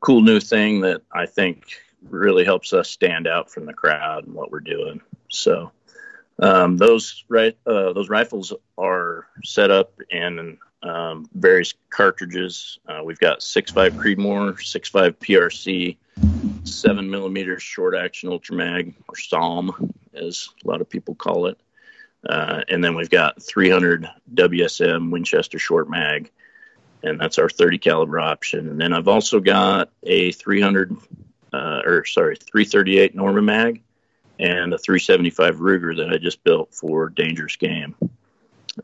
cool 0.00 0.20
new 0.20 0.40
thing 0.40 0.80
that 0.82 1.02
I 1.12 1.26
think 1.26 1.64
really 2.08 2.44
helps 2.44 2.72
us 2.72 2.88
stand 2.88 3.26
out 3.26 3.50
from 3.50 3.66
the 3.66 3.72
crowd 3.72 4.26
and 4.26 4.34
what 4.34 4.50
we're 4.50 4.60
doing. 4.60 5.00
So 5.28 5.72
um, 6.38 6.76
those 6.76 7.24
right 7.28 7.56
uh, 7.66 7.92
those 7.92 8.08
rifles 8.08 8.52
are 8.78 9.26
set 9.44 9.70
up 9.70 9.92
in 10.10 10.58
um, 10.82 11.28
various 11.34 11.74
cartridges. 11.90 12.78
Uh, 12.86 13.00
we've 13.04 13.18
got 13.18 13.42
six 13.42 13.72
five 13.72 13.94
Creedmoor, 13.94 14.60
six 14.62 14.88
five 14.88 15.18
PRC, 15.18 15.96
seven 16.64 17.10
millimeter 17.10 17.58
short 17.58 17.96
action 17.96 18.28
ultra 18.28 18.54
mag 18.54 18.94
or 19.08 19.16
SAUM, 19.16 19.92
as 20.14 20.50
a 20.64 20.68
lot 20.68 20.80
of 20.80 20.88
people 20.88 21.14
call 21.14 21.46
it. 21.46 21.58
Uh, 22.28 22.62
and 22.68 22.82
then 22.82 22.94
we've 22.96 23.10
got 23.10 23.40
300 23.40 24.08
WSM 24.34 25.10
Winchester 25.10 25.58
short 25.58 25.88
mag, 25.88 26.30
and 27.02 27.20
that's 27.20 27.38
our 27.38 27.48
30 27.48 27.78
caliber 27.78 28.18
option. 28.18 28.68
And 28.68 28.80
then 28.80 28.92
I've 28.92 29.08
also 29.08 29.40
got 29.40 29.90
a 30.02 30.32
300, 30.32 30.96
uh, 31.52 31.82
or 31.84 32.04
sorry, 32.04 32.36
338 32.36 33.14
Norma 33.14 33.42
mag 33.42 33.82
and 34.38 34.72
a 34.72 34.78
375 34.78 35.56
Ruger 35.56 35.96
that 35.96 36.10
I 36.10 36.18
just 36.18 36.44
built 36.44 36.74
for 36.74 37.08
dangerous 37.08 37.56
game. 37.56 37.94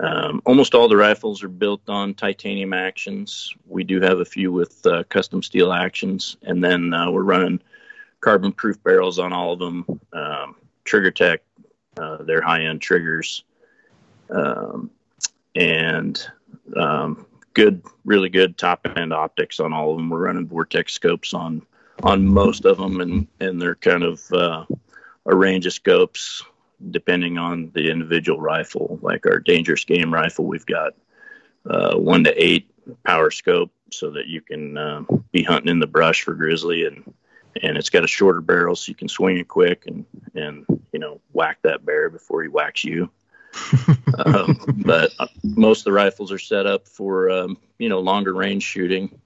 Um, 0.01 0.41
almost 0.47 0.75
all 0.75 0.89
the 0.89 0.97
rifles 0.97 1.43
are 1.43 1.49
built 1.49 1.89
on 1.89 2.15
titanium 2.15 2.73
actions. 2.73 3.55
We 3.67 3.85
do 3.85 4.01
have 4.01 4.21
a 4.21 4.25
few 4.25 4.51
with 4.51 4.85
uh, 4.87 5.05
custom 5.05 5.43
steel 5.43 5.71
actions, 5.71 6.39
and 6.43 6.65
then 6.65 6.95
uh, 6.95 7.11
we're 7.11 7.23
running 7.23 7.61
carbon 8.21 8.53
proof 8.53 8.83
barrels 8.83 9.19
on 9.19 9.35
all 9.35 9.53
of 9.53 9.59
them. 9.59 10.01
Um, 10.13 10.57
Trigger 10.85 11.11
Tech, 11.11 11.43
uh, 11.99 12.23
they're 12.23 12.41
high 12.41 12.63
end 12.63 12.81
triggers. 12.81 13.45
Um, 14.31 14.91
and 15.55 16.27
um, 16.75 17.27
good, 17.55 17.83
really 18.05 18.29
good 18.29 18.57
top 18.57 18.87
end 18.97 19.13
optics 19.13 19.61
on 19.61 19.73
all 19.73 19.93
of 19.93 19.97
them. 19.97 20.11
We're 20.11 20.27
running 20.27 20.47
Vortex 20.47 20.93
scopes 20.93 21.35
on 21.35 21.63
on 22.03 22.27
most 22.27 22.65
of 22.65 22.79
them, 22.79 23.01
and 23.01 23.27
and 23.41 23.61
they're 23.61 23.75
kind 23.75 24.03
of 24.03 24.23
uh, 24.33 24.65
a 25.27 25.35
range 25.35 25.67
of 25.67 25.73
scopes 25.73 26.43
depending 26.91 27.39
on 27.39 27.71
the 27.75 27.91
individual 27.91 28.41
rifle. 28.41 28.99
Like 29.03 29.27
our 29.27 29.39
dangerous 29.39 29.85
game 29.85 30.13
rifle, 30.13 30.47
we've 30.47 30.67
got 30.67 30.95
uh, 31.69 31.97
one 31.97 32.25
to 32.25 32.45
eight 32.45 32.69
power 33.05 33.31
scope, 33.31 33.71
so 33.93 34.11
that 34.11 34.27
you 34.27 34.41
can 34.41 34.77
uh, 34.77 35.05
be 35.31 35.43
hunting 35.43 35.71
in 35.71 35.79
the 35.79 35.87
brush 35.87 36.23
for 36.23 36.35
grizzly, 36.35 36.85
and 36.85 37.15
and 37.63 37.77
it's 37.77 37.91
got 37.91 38.05
a 38.05 38.09
shorter 38.09 38.41
barrel, 38.41 38.75
so 38.75 38.91
you 38.91 38.97
can 38.97 39.09
swing 39.09 39.39
it 39.39 39.49
quick 39.49 39.87
and 39.87 40.05
and 40.35 40.67
you 40.93 40.99
know 40.99 41.21
whack 41.33 41.59
that 41.63 41.85
bear 41.85 42.11
before 42.11 42.43
he 42.43 42.49
whacks 42.49 42.85
you. 42.85 43.11
Um, 44.25 44.59
but 44.85 45.13
most 45.43 45.81
of 45.81 45.85
the 45.85 45.93
rifles 45.93 46.33
are 46.33 46.39
set 46.39 46.67
up 46.67 46.89
for 46.89 47.31
um, 47.31 47.59
you 47.79 47.89
know 47.89 48.01
longer 48.01 48.35
range 48.35 48.63
shooting. 48.63 49.21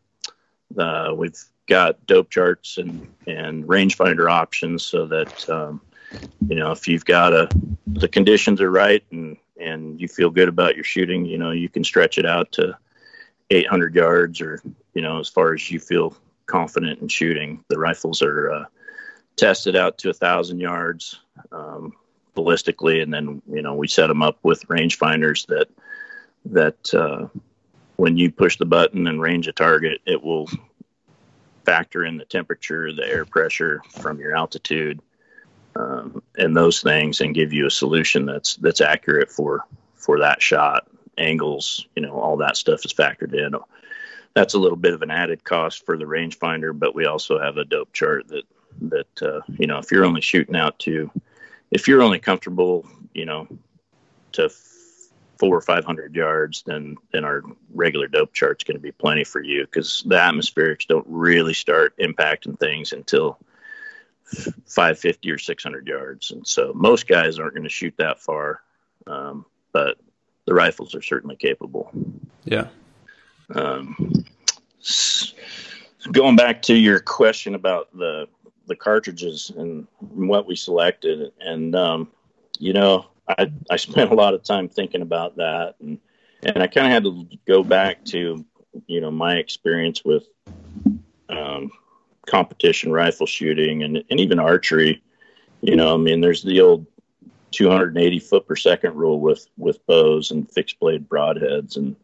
Uh, 0.77 1.12
we've 1.16 1.37
got 1.66 2.05
dope 2.07 2.31
charts 2.31 2.79
and 2.79 3.12
and 3.27 3.64
rangefinder 3.64 4.31
options 4.31 4.85
so 4.85 5.07
that 5.07 5.49
um, 5.49 5.81
you 6.49 6.57
know 6.57 6.72
if 6.72 6.89
you've 6.89 7.05
got 7.05 7.33
a 7.33 7.49
the 7.87 8.09
conditions 8.09 8.61
are 8.61 8.70
right 8.70 9.05
and 9.11 9.37
and 9.59 10.01
you 10.01 10.09
feel 10.09 10.31
good 10.31 10.49
about 10.49 10.74
your 10.74 10.85
shooting, 10.85 11.24
you 11.24 11.39
know 11.39 11.51
you 11.51 11.68
can 11.68 11.85
stretch 11.85 12.18
it 12.18 12.27
out 12.27 12.53
to 12.53 12.77
800 13.51 13.95
yards 13.95 14.41
or 14.41 14.61
you 14.95 15.03
know 15.03 15.20
as 15.20 15.29
far 15.29 15.55
as 15.55 15.70
you 15.70 15.79
feel 15.79 16.16
confident 16.47 17.01
in 17.01 17.09
shooting. 17.09 17.64
The 17.68 17.79
rifles 17.79 18.22
are 18.22 18.51
uh, 18.51 18.64
tested 19.37 19.77
out 19.77 19.99
to 19.99 20.11
a 20.11 20.14
thousand 20.14 20.61
yards. 20.61 21.20
Um, 21.53 21.95
ballistically, 22.37 23.03
and 23.03 23.12
then 23.12 23.43
you 23.51 23.62
know 23.62 23.74
we 23.74 23.89
set 23.89 24.07
them 24.07 24.22
up 24.22 24.39
with 24.43 24.68
rangefinders 24.68 25.47
that 25.47 25.68
that 26.47 26.95
uh, 26.95 27.26
when 27.97 28.16
you 28.16 28.30
push 28.30 28.57
the 28.57 28.64
button 28.64 29.07
and 29.07 29.20
range 29.20 29.49
a 29.49 29.53
target, 29.53 30.01
it 30.07 30.22
will 30.22 30.49
factor 31.64 32.05
in 32.05 32.16
the 32.16 32.24
temperature, 32.24 32.93
the 32.93 33.07
air 33.07 33.24
pressure 33.24 33.82
from 33.91 34.20
your 34.20 34.37
altitude, 34.37 35.01
um, 35.74 36.22
and 36.39 36.57
those 36.57 36.80
things, 36.80 37.20
and 37.20 37.34
give 37.34 37.53
you 37.53 37.66
a 37.66 37.70
solution 37.70 38.26
that's 38.26 38.57
that's 38.57 38.80
accurate 38.80 39.30
for 39.30 39.64
for 39.97 40.20
that 40.20 40.41
shot. 40.41 40.89
Angles, 41.18 41.87
you 41.97 42.03
know, 42.03 42.12
all 42.12 42.37
that 42.37 42.57
stuff 42.57 42.84
is 42.84 42.93
factored 42.93 43.34
in. 43.34 43.55
That's 44.34 44.53
a 44.53 44.59
little 44.59 44.76
bit 44.76 44.93
of 44.93 45.01
an 45.01 45.11
added 45.11 45.43
cost 45.45 45.87
for 45.87 45.97
the 45.97 46.05
rangefinder, 46.05 46.78
but 46.78 46.95
we 46.95 47.07
also 47.07 47.39
have 47.41 47.57
a 47.57 47.64
dope 47.64 47.93
chart 47.93 48.28
that 48.28 48.45
that 48.82 49.22
uh, 49.22 49.41
you 49.59 49.66
know 49.66 49.78
if 49.78 49.91
you're 49.91 50.05
only 50.05 50.20
shooting 50.20 50.57
out 50.57 50.78
to 50.80 51.11
if 51.71 51.89
you're 51.89 52.03
only 52.03 52.19
comfortable, 52.19 52.87
you 53.14 53.25
know, 53.25 53.49
to 54.33 54.51
four 55.39 55.57
or 55.57 55.61
five 55.61 55.85
hundred 55.85 56.14
yards, 56.14 56.62
then 56.67 56.97
then 57.12 57.25
our 57.25 57.43
regular 57.75 58.09
dope 58.09 58.33
chart's 58.33 58.64
going 58.64 58.77
to 58.77 58.83
be 58.83 58.93
plenty 58.93 59.25
for 59.25 59.43
you 59.43 59.64
because 59.64 60.03
the 60.07 60.17
atmospherics 60.17 60.87
don't 60.87 61.07
really 61.09 61.55
start 61.55 61.97
impacting 61.99 62.59
things 62.59 62.93
until 62.93 63.39
550 64.67 65.31
or 65.31 65.39
600 65.39 65.87
yards, 65.87 66.31
and 66.33 66.47
so 66.47 66.73
most 66.75 67.07
guys 67.07 67.39
aren't 67.39 67.55
going 67.55 67.64
to 67.64 67.71
shoot 67.71 67.95
that 67.99 68.21
far, 68.21 68.61
um, 69.07 69.47
but 69.73 69.99
the 70.47 70.55
rifles 70.55 70.95
are 70.95 71.03
certainly 71.03 71.37
capable. 71.37 71.91
Yeah. 72.45 72.69
Um, 73.55 74.25
going 76.11 76.37
back 76.37 76.62
to 76.62 76.75
your 76.75 77.01
question 77.01 77.55
about 77.55 77.97
the 77.97 78.29
the 78.67 78.77
cartridges 78.77 79.51
and 79.57 79.87
what 80.01 80.47
we 80.47 80.57
selected, 80.57 81.33
and 81.41 81.75
um, 81.75 82.09
you 82.59 82.73
know, 82.73 83.07
I 83.29 83.53
I 83.71 83.77
spent 83.77 84.11
a 84.11 84.14
lot 84.14 84.35
of 84.35 84.43
time 84.43 84.69
thinking 84.69 85.03
about 85.03 85.37
that, 85.37 85.77
and 85.81 85.99
and 86.43 86.62
I 86.62 86.67
kind 86.67 86.87
of 86.87 86.93
had 86.93 87.05
to 87.05 87.27
go 87.47 87.62
back 87.62 88.05
to 88.07 88.45
you 88.87 89.01
know 89.01 89.11
my 89.11 89.37
experience 89.37 90.05
with 90.05 90.25
um, 91.29 91.71
competition 92.27 92.93
rifle 92.93 93.27
shooting 93.27 93.83
and 93.83 94.03
and 94.11 94.21
even 94.21 94.39
archery. 94.39 95.03
You 95.62 95.77
know, 95.77 95.95
I 95.95 95.97
mean, 95.97 96.21
there's 96.21 96.43
the 96.43 96.61
old 96.61 96.87
280 97.53 98.19
foot 98.19 98.47
per 98.47 98.57
second 98.57 98.95
rule 98.95 99.21
with 99.21 99.47
with 99.57 99.85
bows 99.87 100.31
and 100.31 100.51
fixed 100.51 100.79
blade 100.79 101.09
broadheads, 101.09 101.77
and 101.77 101.97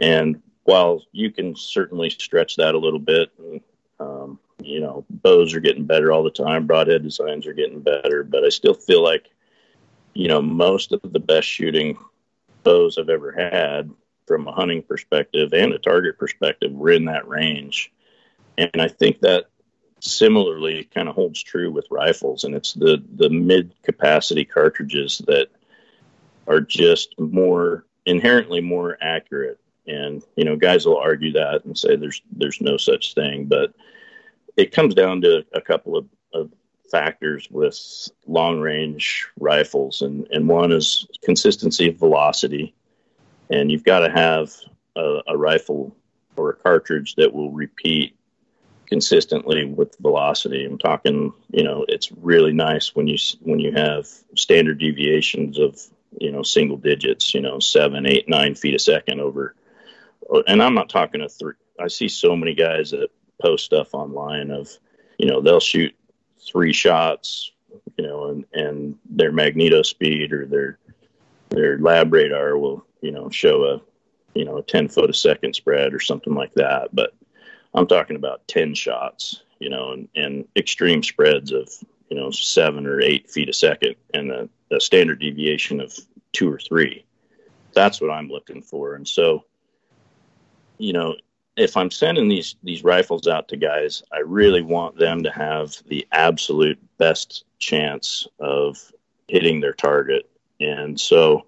and 0.00 0.40
while 0.64 1.02
you 1.12 1.30
can 1.30 1.56
certainly 1.56 2.10
stretch 2.10 2.56
that 2.56 2.74
a 2.74 2.78
little 2.78 2.98
bit, 2.98 3.30
and, 3.38 3.60
um, 3.98 4.38
you 4.62 4.80
know, 4.80 5.04
bows 5.08 5.54
are 5.54 5.60
getting 5.60 5.84
better 5.84 6.12
all 6.12 6.22
the 6.22 6.30
time, 6.30 6.66
broadhead 6.66 7.02
designs 7.02 7.46
are 7.46 7.52
getting 7.52 7.80
better, 7.80 8.24
but 8.24 8.44
I 8.44 8.48
still 8.48 8.74
feel 8.74 9.02
like 9.02 9.30
you 10.14 10.26
know, 10.26 10.42
most 10.42 10.92
of 10.92 11.00
the 11.02 11.20
best 11.20 11.46
shooting 11.46 11.96
bows 12.64 12.98
I've 12.98 13.08
ever 13.08 13.30
had 13.30 13.88
from 14.26 14.48
a 14.48 14.52
hunting 14.52 14.82
perspective 14.82 15.52
and 15.52 15.72
a 15.72 15.78
target 15.78 16.18
perspective 16.18 16.72
were 16.72 16.90
in 16.90 17.04
that 17.04 17.28
range. 17.28 17.92
And 18.58 18.82
I 18.82 18.88
think 18.88 19.20
that 19.20 19.46
similarly 20.00 20.88
kind 20.92 21.08
of 21.08 21.14
holds 21.14 21.42
true 21.42 21.70
with 21.70 21.86
rifles 21.90 22.44
and 22.44 22.54
it's 22.54 22.72
the 22.74 23.02
the 23.16 23.28
mid 23.28 23.74
capacity 23.82 24.44
cartridges 24.44 25.18
that 25.26 25.48
are 26.46 26.60
just 26.60 27.18
more 27.18 27.84
inherently 28.06 28.60
more 28.60 28.96
accurate 29.00 29.58
and 29.88 30.22
you 30.36 30.44
know 30.44 30.54
guys 30.54 30.86
will 30.86 30.98
argue 30.98 31.32
that 31.32 31.64
and 31.64 31.76
say 31.76 31.96
there's 31.96 32.22
there's 32.30 32.60
no 32.60 32.76
such 32.76 33.14
thing 33.14 33.44
but 33.44 33.74
it 34.58 34.72
comes 34.72 34.92
down 34.92 35.20
to 35.22 35.46
a 35.54 35.60
couple 35.60 35.96
of, 35.96 36.06
of 36.34 36.50
factors 36.90 37.48
with 37.50 37.78
long 38.26 38.58
range 38.58 39.28
rifles, 39.38 40.02
and, 40.02 40.26
and 40.32 40.48
one 40.48 40.72
is 40.72 41.06
consistency 41.22 41.88
of 41.88 41.96
velocity. 41.96 42.74
And 43.50 43.70
you've 43.70 43.84
got 43.84 44.00
to 44.00 44.10
have 44.10 44.52
a, 44.96 45.20
a 45.28 45.36
rifle 45.36 45.96
or 46.36 46.50
a 46.50 46.56
cartridge 46.56 47.14
that 47.14 47.32
will 47.32 47.52
repeat 47.52 48.16
consistently 48.86 49.64
with 49.64 49.96
velocity. 50.00 50.64
I'm 50.64 50.78
talking, 50.78 51.32
you 51.50 51.62
know, 51.62 51.84
it's 51.88 52.10
really 52.12 52.52
nice 52.52 52.96
when 52.96 53.06
you 53.06 53.16
when 53.40 53.60
you 53.60 53.72
have 53.72 54.08
standard 54.34 54.78
deviations 54.78 55.58
of 55.58 55.80
you 56.20 56.32
know 56.32 56.42
single 56.42 56.78
digits, 56.78 57.32
you 57.32 57.40
know, 57.40 57.60
seven, 57.60 58.06
eight, 58.06 58.28
nine 58.28 58.56
feet 58.56 58.74
a 58.74 58.78
second 58.78 59.20
over. 59.20 59.54
And 60.46 60.60
I'm 60.60 60.74
not 60.74 60.88
talking 60.88 61.20
a 61.20 61.28
three. 61.28 61.54
I 61.78 61.86
see 61.88 62.08
so 62.08 62.34
many 62.34 62.54
guys 62.54 62.90
that 62.90 63.10
post 63.40 63.64
stuff 63.64 63.94
online 63.94 64.50
of, 64.50 64.70
you 65.18 65.26
know, 65.26 65.40
they'll 65.40 65.60
shoot 65.60 65.94
three 66.38 66.72
shots, 66.72 67.52
you 67.96 68.06
know, 68.06 68.26
and, 68.26 68.44
and 68.52 68.98
their 69.08 69.32
magneto 69.32 69.82
speed 69.82 70.32
or 70.32 70.46
their 70.46 70.78
their 71.50 71.78
lab 71.78 72.12
radar 72.12 72.58
will, 72.58 72.84
you 73.00 73.10
know, 73.10 73.30
show 73.30 73.64
a 73.64 73.80
you 74.38 74.44
know 74.44 74.58
a 74.58 74.62
ten 74.62 74.88
foot 74.88 75.10
a 75.10 75.14
second 75.14 75.54
spread 75.54 75.94
or 75.94 76.00
something 76.00 76.34
like 76.34 76.54
that. 76.54 76.94
But 76.94 77.14
I'm 77.74 77.86
talking 77.86 78.16
about 78.16 78.46
ten 78.46 78.74
shots, 78.74 79.42
you 79.58 79.70
know, 79.70 79.92
and, 79.92 80.08
and 80.14 80.46
extreme 80.56 81.02
spreads 81.02 81.52
of 81.52 81.68
you 82.08 82.16
know 82.16 82.30
seven 82.30 82.86
or 82.86 83.00
eight 83.00 83.30
feet 83.30 83.48
a 83.48 83.52
second, 83.52 83.96
and 84.14 84.30
a, 84.30 84.48
a 84.70 84.80
standard 84.80 85.20
deviation 85.20 85.80
of 85.80 85.92
two 86.32 86.52
or 86.52 86.58
three. 86.58 87.04
That's 87.74 88.00
what 88.00 88.10
I'm 88.10 88.28
looking 88.28 88.62
for, 88.62 88.94
and 88.94 89.06
so 89.06 89.44
you 90.78 90.92
know 90.92 91.16
if 91.58 91.76
I'm 91.76 91.90
sending 91.90 92.28
these 92.28 92.56
these 92.62 92.84
rifles 92.84 93.26
out 93.26 93.48
to 93.48 93.56
guys, 93.56 94.02
I 94.12 94.20
really 94.20 94.62
want 94.62 94.96
them 94.96 95.22
to 95.24 95.30
have 95.30 95.76
the 95.86 96.06
absolute 96.12 96.78
best 96.98 97.44
chance 97.58 98.26
of 98.38 98.92
hitting 99.26 99.60
their 99.60 99.72
target. 99.72 100.28
And 100.60 100.98
so 100.98 101.44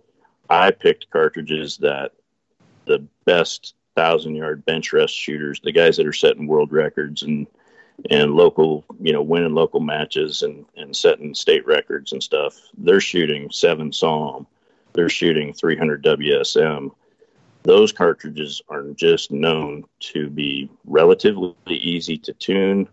I 0.49 0.71
picked 0.73 1.11
cartridges 1.11 1.79
that 1.79 2.13
the 2.87 3.07
best 3.25 3.75
thousand 3.97 4.35
yard 4.35 4.65
bench 4.65 4.93
rest 4.93 5.15
shooters, 5.15 5.61
the 5.61 5.73
guys 5.73 5.97
that 5.97 6.07
are 6.07 6.13
setting 6.13 6.47
world 6.47 6.73
records 6.73 7.23
and 7.23 7.47
and 8.09 8.35
local, 8.35 8.85
you 8.99 9.13
know, 9.13 9.23
winning 9.23 9.55
local 9.55 9.81
matches 9.81 10.43
and, 10.43 10.65
and 10.77 10.97
setting 10.97 11.35
state 11.35 11.67
records 11.67 12.13
and 12.13 12.23
stuff, 12.23 12.59
they're 12.79 13.01
shooting 13.01 13.51
seven 13.51 13.93
SAUM, 13.93 14.47
they're 14.95 15.11
shooting 15.11 15.53
300 15.53 16.03
WSM, 16.03 16.91
those 17.63 17.93
cartridges 17.93 18.63
are 18.69 18.85
just 18.95 19.31
known 19.31 19.85
to 20.01 20.31
be 20.31 20.71
relatively 20.85 21.55
easy 21.69 22.17
to 22.19 22.33
tune, 22.33 22.89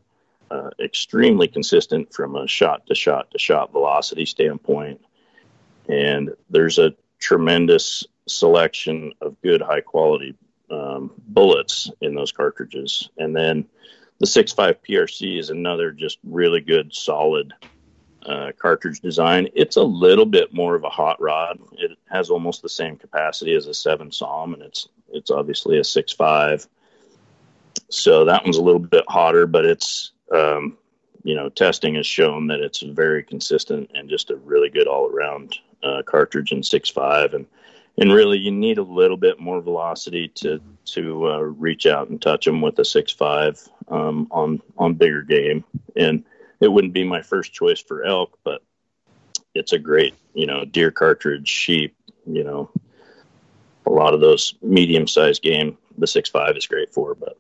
uh, 0.52 0.70
extremely 0.80 1.48
consistent 1.48 2.14
from 2.14 2.36
a 2.36 2.48
shot 2.48 2.86
to 2.88 2.96
shot 2.96 3.32
to 3.32 3.40
shot 3.40 3.72
velocity 3.72 4.26
standpoint. 4.26 5.02
And 5.88 6.32
there's 6.50 6.80
a 6.80 6.96
tremendous 7.20 8.06
selection 8.28 9.14
of 9.22 9.42
good, 9.42 9.62
high 9.62 9.82
quality 9.82 10.36
um, 10.70 11.12
bullets 11.28 11.90
in 12.02 12.14
those 12.14 12.32
cartridges. 12.32 13.10
And 13.18 13.36
then 13.36 13.66
the 14.20 14.26
6.5 14.26 14.78
PRC 14.88 15.40
is 15.40 15.50
another 15.50 15.92
just 15.92 16.20
really 16.24 16.62
good, 16.62 16.94
solid 16.94 17.54
uh, 18.26 18.52
cartridge 18.58 19.00
design. 19.00 19.48
It's 19.54 19.78
a 19.78 19.84
little 19.84 20.26
bit 20.26 20.54
more 20.54 20.76
of 20.76 20.84
a 20.84 20.90
hot 20.90 21.22
rod. 21.22 21.60
It 21.74 21.98
has 22.10 22.30
almost 22.30 22.62
the 22.62 22.70
same 22.70 22.96
capacity 22.98 23.54
as 23.56 23.68
a 23.68 23.74
seven 23.74 24.12
SAUM, 24.12 24.54
and 24.54 24.64
it's 24.64 24.88
it's 25.10 25.32
obviously 25.32 25.80
a 25.80 25.84
six 25.84 26.12
five. 26.12 26.68
So 27.90 28.26
that 28.26 28.44
one's 28.44 28.58
a 28.58 28.64
little 28.64 28.80
bit 28.80 29.06
hotter, 29.08 29.48
but 29.48 29.66
it's 29.66 30.12
um, 30.34 30.78
you 31.24 31.36
know 31.36 31.50
testing 31.50 31.96
has 31.96 32.08
shown 32.08 32.48
that 32.48 32.60
it's 32.60 32.82
very 32.82 33.24
consistent 33.24 33.92
and 33.94 34.10
just 34.10 34.32
a 34.32 34.36
really 34.38 34.70
good 34.70 34.88
all 34.88 35.10
around 35.10 35.58
uh, 35.84 36.02
cartridge 36.06 36.52
in 36.52 36.64
six 36.64 36.90
five 36.90 37.34
and 37.34 37.46
and 37.98 38.14
really 38.14 38.38
you 38.38 38.52
need 38.52 38.78
a 38.78 38.84
little 38.84 39.18
bit 39.18 39.40
more 39.40 39.62
velocity 39.62 40.30
to 40.30 40.62
to 40.86 41.28
uh, 41.28 41.40
reach 41.40 41.86
out 41.86 42.10
and 42.10 42.22
touch 42.22 42.46
them 42.46 42.62
with 42.62 42.80
a 42.80 42.86
six 42.86 43.12
five 43.12 43.60
um, 43.90 44.28
on 44.32 44.62
on 44.78 44.94
bigger 44.94 45.22
game 45.22 45.64
and 45.96 46.24
it 46.60 46.68
wouldn't 46.68 46.94
be 46.94 47.04
my 47.04 47.22
first 47.22 47.54
choice 47.54 47.82
for 47.82 48.04
elk, 48.04 48.38
but 48.44 48.62
it's 49.54 49.74
a 49.74 49.80
great, 49.80 50.14
you 50.34 50.46
know, 50.46 50.66
deer 50.66 50.92
cartridge, 50.92 51.48
sheep, 51.48 51.96
you 52.26 52.44
know, 52.44 52.70
a 53.86 53.92
lot 53.92 54.14
of 54.14 54.22
those 54.22 54.56
medium 54.62 55.08
sized 55.08 55.42
game. 55.42 55.78
The 55.98 56.08
six 56.08 56.30
five 56.30 56.56
is 56.56 56.68
great 56.68 56.94
for, 56.94 57.16
but 57.16 57.38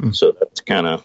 mm. 0.00 0.14
so 0.14 0.32
that's 0.32 0.60
kind 0.60 0.86
of 0.86 1.04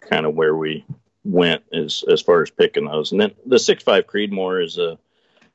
kind 0.00 0.26
of 0.26 0.34
where 0.34 0.56
we 0.56 0.84
went 1.24 1.62
as 1.72 2.04
as 2.10 2.20
far 2.20 2.42
as 2.42 2.50
picking 2.50 2.86
those. 2.86 3.12
And 3.12 3.20
then 3.20 3.32
the 3.46 3.58
six 3.58 3.82
five 3.82 4.06
Creedmoor 4.06 4.64
is 4.64 4.78
a 4.78 4.98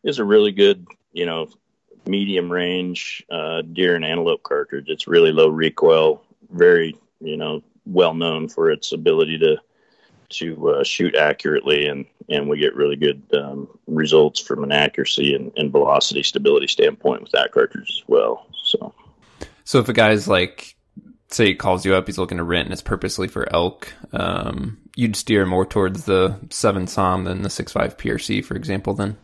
is 0.04 0.20
a 0.20 0.26
really 0.26 0.52
good, 0.52 0.86
you 1.14 1.26
know, 1.26 1.50
medium 2.06 2.52
range 2.52 3.26
uh, 3.32 3.62
deer 3.62 3.96
and 3.96 4.04
antelope 4.04 4.44
cartridge. 4.44 4.90
It's 4.90 5.08
really 5.08 5.32
low 5.32 5.48
recoil, 5.48 6.24
very 6.52 6.98
you 7.22 7.38
know 7.38 7.64
well 7.86 8.14
known 8.14 8.50
for 8.50 8.72
its 8.72 8.92
ability 8.92 9.40
to 9.40 9.58
to 10.34 10.70
uh, 10.70 10.84
shoot 10.84 11.16
accurately, 11.16 11.88
and 11.88 12.06
and 12.30 12.50
we 12.50 12.58
get 12.58 12.76
really 12.76 12.96
good 12.96 13.22
um, 13.34 13.68
results 13.88 14.40
from 14.40 14.64
an 14.64 14.72
accuracy 14.72 15.36
and, 15.36 15.52
and, 15.58 15.72
velocity 15.72 16.24
stability 16.24 16.68
standpoint 16.68 17.22
with 17.22 17.32
that 17.32 17.52
cartridge 17.52 17.90
as 17.90 18.04
well. 18.08 18.48
So, 18.64 18.94
so 19.66 19.80
if 19.80 19.90
a 19.90 19.94
guy's 19.94 20.28
like, 20.28 20.76
say, 21.30 21.48
he 21.48 21.56
calls 21.56 21.86
you 21.86 21.96
up, 21.96 22.08
he's 22.08 22.18
looking 22.18 22.38
to 22.38 22.44
rent, 22.44 22.66
and 22.66 22.74
it's 22.74 22.82
purposely 22.82 23.28
for 23.28 23.52
elk, 23.54 23.94
um, 24.14 24.78
you'd 24.96 25.16
steer 25.16 25.46
more 25.46 25.66
towards 25.66 26.06
the 26.06 26.40
seven 26.50 26.88
SAUM 26.88 27.26
than 27.26 27.42
the 27.42 27.50
six 27.50 27.72
five 27.72 27.98
PRC, 27.98 28.44
for 28.44 28.56
example. 28.56 28.94
Then 28.94 29.18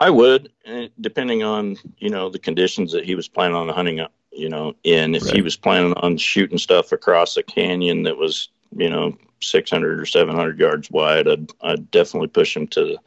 I 0.00 0.10
would, 0.10 0.50
eh, 0.64 0.88
depending 1.00 1.42
on 1.42 1.76
you 1.98 2.10
know 2.10 2.30
the 2.30 2.38
conditions 2.38 2.92
that 2.92 3.04
he 3.04 3.14
was 3.14 3.28
planning 3.28 3.56
on 3.56 3.68
hunting 3.68 4.00
up 4.00 4.12
you 4.32 4.48
know 4.48 4.74
in. 4.84 5.14
If 5.14 5.24
right. 5.24 5.34
he 5.34 5.42
was 5.42 5.56
planning 5.56 5.94
on 5.94 6.16
shooting 6.16 6.58
stuff 6.58 6.92
across 6.92 7.36
a 7.36 7.42
canyon 7.42 8.04
that 8.04 8.16
was 8.16 8.48
you 8.76 8.90
know 8.90 9.16
600 9.40 10.00
or 10.00 10.06
700 10.06 10.58
yards 10.58 10.90
wide, 10.90 11.28
I'd, 11.28 11.50
I'd 11.60 11.90
definitely 11.90 12.28
push 12.28 12.56
him 12.56 12.66
to 12.68 12.84
the 12.84 12.98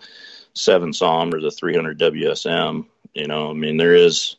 seven 0.53 0.93
SAUM 0.93 1.34
or 1.34 1.41
the 1.41 1.51
300 1.51 1.99
WSM. 1.99 2.86
You 3.14 3.28
know, 3.28 3.49
I 3.49 3.53
mean, 3.53 3.78
there 3.78 3.95
is 3.95 4.38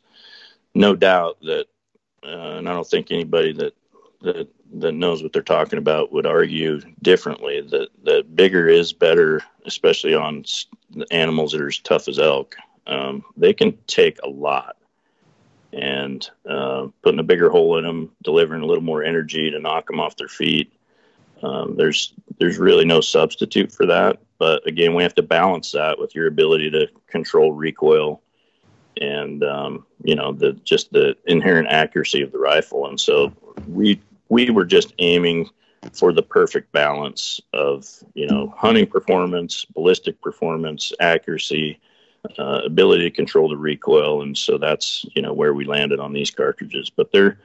no 0.74 0.96
doubt 0.96 1.38
that, 1.42 1.66
uh, 2.24 2.56
and 2.56 2.68
I 2.68 2.72
don't 2.72 2.86
think 2.86 3.10
anybody 3.10 3.52
that 3.54 3.74
that 4.22 4.48
that 4.74 4.92
knows 4.92 5.22
what 5.22 5.32
they're 5.32 5.42
talking 5.42 5.78
about 5.78 6.12
would 6.12 6.26
argue 6.26 6.80
differently 7.02 7.60
that 7.60 7.88
that 8.04 8.34
bigger 8.34 8.68
is 8.68 8.92
better, 8.92 9.42
especially 9.66 10.14
on 10.14 10.44
animals 11.10 11.52
that 11.52 11.60
are 11.60 11.68
as 11.68 11.78
tough 11.78 12.08
as 12.08 12.18
elk. 12.18 12.56
Um, 12.86 13.24
they 13.36 13.52
can 13.52 13.76
take 13.86 14.18
a 14.22 14.28
lot, 14.28 14.76
and 15.72 16.28
uh, 16.48 16.88
putting 17.02 17.20
a 17.20 17.24
bigger 17.24 17.50
hole 17.50 17.76
in 17.78 17.84
them, 17.84 18.10
delivering 18.22 18.62
a 18.62 18.66
little 18.66 18.82
more 18.82 19.04
energy 19.04 19.50
to 19.50 19.58
knock 19.58 19.88
them 19.88 20.00
off 20.00 20.16
their 20.16 20.28
feet. 20.28 20.72
Um, 21.42 21.76
there's 21.76 22.14
there's 22.38 22.58
really 22.58 22.84
no 22.84 23.00
substitute 23.00 23.72
for 23.72 23.86
that. 23.86 24.20
But 24.38 24.66
again, 24.66 24.94
we 24.94 25.02
have 25.02 25.14
to 25.16 25.22
balance 25.22 25.72
that 25.72 25.98
with 25.98 26.14
your 26.14 26.26
ability 26.26 26.70
to 26.70 26.88
control 27.06 27.52
recoil 27.52 28.22
and 29.00 29.42
um, 29.44 29.86
you 30.04 30.14
know 30.14 30.32
the 30.32 30.52
just 30.64 30.92
the 30.92 31.16
inherent 31.26 31.68
accuracy 31.68 32.22
of 32.22 32.32
the 32.32 32.38
rifle. 32.38 32.86
And 32.88 33.00
so 33.00 33.32
we 33.68 34.00
we 34.28 34.50
were 34.50 34.64
just 34.64 34.92
aiming 34.98 35.48
for 35.92 36.12
the 36.12 36.22
perfect 36.22 36.72
balance 36.72 37.40
of 37.52 37.88
you 38.14 38.26
know 38.26 38.52
hunting 38.56 38.86
performance, 38.86 39.64
ballistic 39.64 40.20
performance, 40.20 40.92
accuracy, 41.00 41.80
uh, 42.38 42.60
ability 42.64 43.04
to 43.04 43.10
control 43.10 43.48
the 43.48 43.56
recoil, 43.56 44.22
and 44.22 44.36
so 44.36 44.58
that's 44.58 45.04
you 45.14 45.22
know 45.22 45.32
where 45.32 45.54
we 45.54 45.64
landed 45.64 46.00
on 46.00 46.12
these 46.12 46.30
cartridges. 46.30 46.90
But 46.90 47.12
they're 47.12 47.38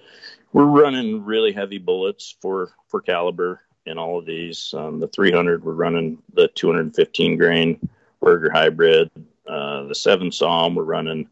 we're 0.54 0.66
running 0.66 1.26
really 1.26 1.52
heavy 1.52 1.78
bullets 1.78 2.36
for 2.42 2.72
for 2.88 3.02
caliber 3.02 3.62
in 3.88 3.98
all 3.98 4.20
of 4.20 4.26
these. 4.26 4.74
Um, 4.76 5.00
the 5.00 5.08
300 5.08 5.64
we're 5.64 5.74
running 5.74 6.18
the 6.34 6.48
215 6.50 7.38
grain 7.38 7.90
Berger 8.22 8.52
hybrid. 8.52 9.10
Uh, 9.48 9.84
the 9.84 9.96
seven 9.96 10.32
SAUM 10.32 10.76
we're 10.76 10.84
running 10.84 11.30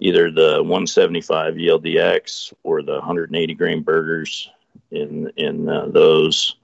either 0.00 0.32
the 0.32 0.56
175 0.58 1.54
ELDX 1.54 2.52
or 2.64 2.82
the 2.82 2.94
180 2.94 3.54
grain 3.54 3.82
Bergers 3.82 4.50
in 4.90 5.30
in 5.36 5.68
uh, 5.68 5.86
those. 5.86 6.56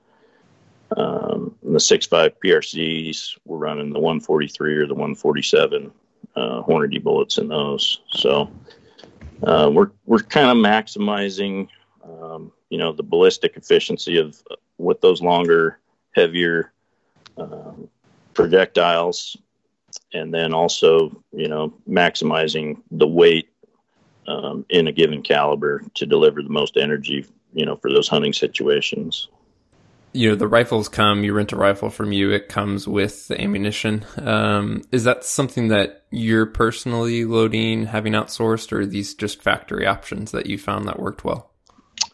Um, 0.96 1.54
the 1.62 1.78
6.5 1.78 2.32
PRCs, 2.42 3.38
we're 3.44 3.58
running 3.58 3.92
the 3.92 4.00
143 4.00 4.74
or 4.74 4.86
the 4.86 4.94
147 4.94 5.92
uh, 6.34 6.62
Hornady 6.62 7.02
bullets 7.02 7.36
in 7.36 7.48
those. 7.48 8.00
So 8.08 8.50
uh, 9.42 9.70
we're 9.72 9.90
we're 10.06 10.20
kind 10.20 10.50
of 10.50 10.56
maximizing, 10.56 11.68
um, 12.02 12.52
you 12.70 12.78
know, 12.78 12.92
the 12.92 13.02
ballistic 13.02 13.56
efficiency 13.56 14.16
of 14.16 14.42
with 14.78 15.00
those 15.00 15.20
longer, 15.20 15.78
heavier 16.12 16.72
um, 17.36 17.88
projectiles, 18.34 19.36
and 20.12 20.32
then 20.32 20.54
also, 20.54 21.22
you 21.32 21.48
know, 21.48 21.74
maximizing 21.88 22.80
the 22.90 23.06
weight 23.06 23.50
um, 24.26 24.64
in 24.70 24.86
a 24.86 24.92
given 24.92 25.22
caliber 25.22 25.82
to 25.94 26.06
deliver 26.06 26.42
the 26.42 26.48
most 26.48 26.76
energy 26.76 27.26
you 27.52 27.64
know, 27.64 27.76
for 27.76 27.90
those 27.90 28.08
hunting 28.08 28.32
situations. 28.32 29.28
You 30.12 30.30
know, 30.30 30.34
the 30.36 30.48
rifles 30.48 30.88
come, 30.88 31.22
you 31.22 31.32
rent 31.34 31.52
a 31.52 31.56
rifle 31.56 31.90
from 31.90 32.12
you, 32.12 32.30
it 32.30 32.48
comes 32.48 32.88
with 32.88 33.28
the 33.28 33.40
ammunition. 33.40 34.04
Um, 34.16 34.82
is 34.90 35.04
that 35.04 35.24
something 35.24 35.68
that 35.68 36.04
you're 36.10 36.46
personally 36.46 37.24
loading, 37.24 37.86
having 37.86 38.14
outsourced, 38.14 38.72
or 38.72 38.80
are 38.80 38.86
these 38.86 39.14
just 39.14 39.42
factory 39.42 39.86
options 39.86 40.32
that 40.32 40.46
you 40.46 40.56
found 40.56 40.88
that 40.88 40.98
worked 40.98 41.24
well? 41.24 41.50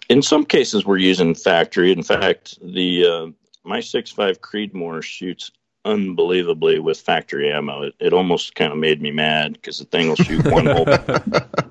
In 0.09 0.22
some 0.22 0.44
cases, 0.44 0.84
we're 0.84 0.98
using 0.98 1.34
factory. 1.34 1.92
In 1.92 2.02
fact, 2.02 2.59
the 2.62 3.07
uh, 3.07 3.26
my 3.64 3.78
6.5 3.78 4.38
Creedmoor 4.38 5.02
shoots 5.02 5.50
unbelievably 5.84 6.78
with 6.78 7.00
factory 7.00 7.50
ammo. 7.50 7.82
It, 7.82 7.94
it 7.98 8.12
almost 8.12 8.55
kind 8.55 8.72
of 8.72 8.78
made 8.78 9.02
me 9.02 9.11
mad 9.11 9.55
because 9.55 9.78
the 9.78 9.84
thing 9.84 10.09
will 10.09 10.16
shoot 10.16 10.44
one 10.50 10.66
whole 10.66 10.86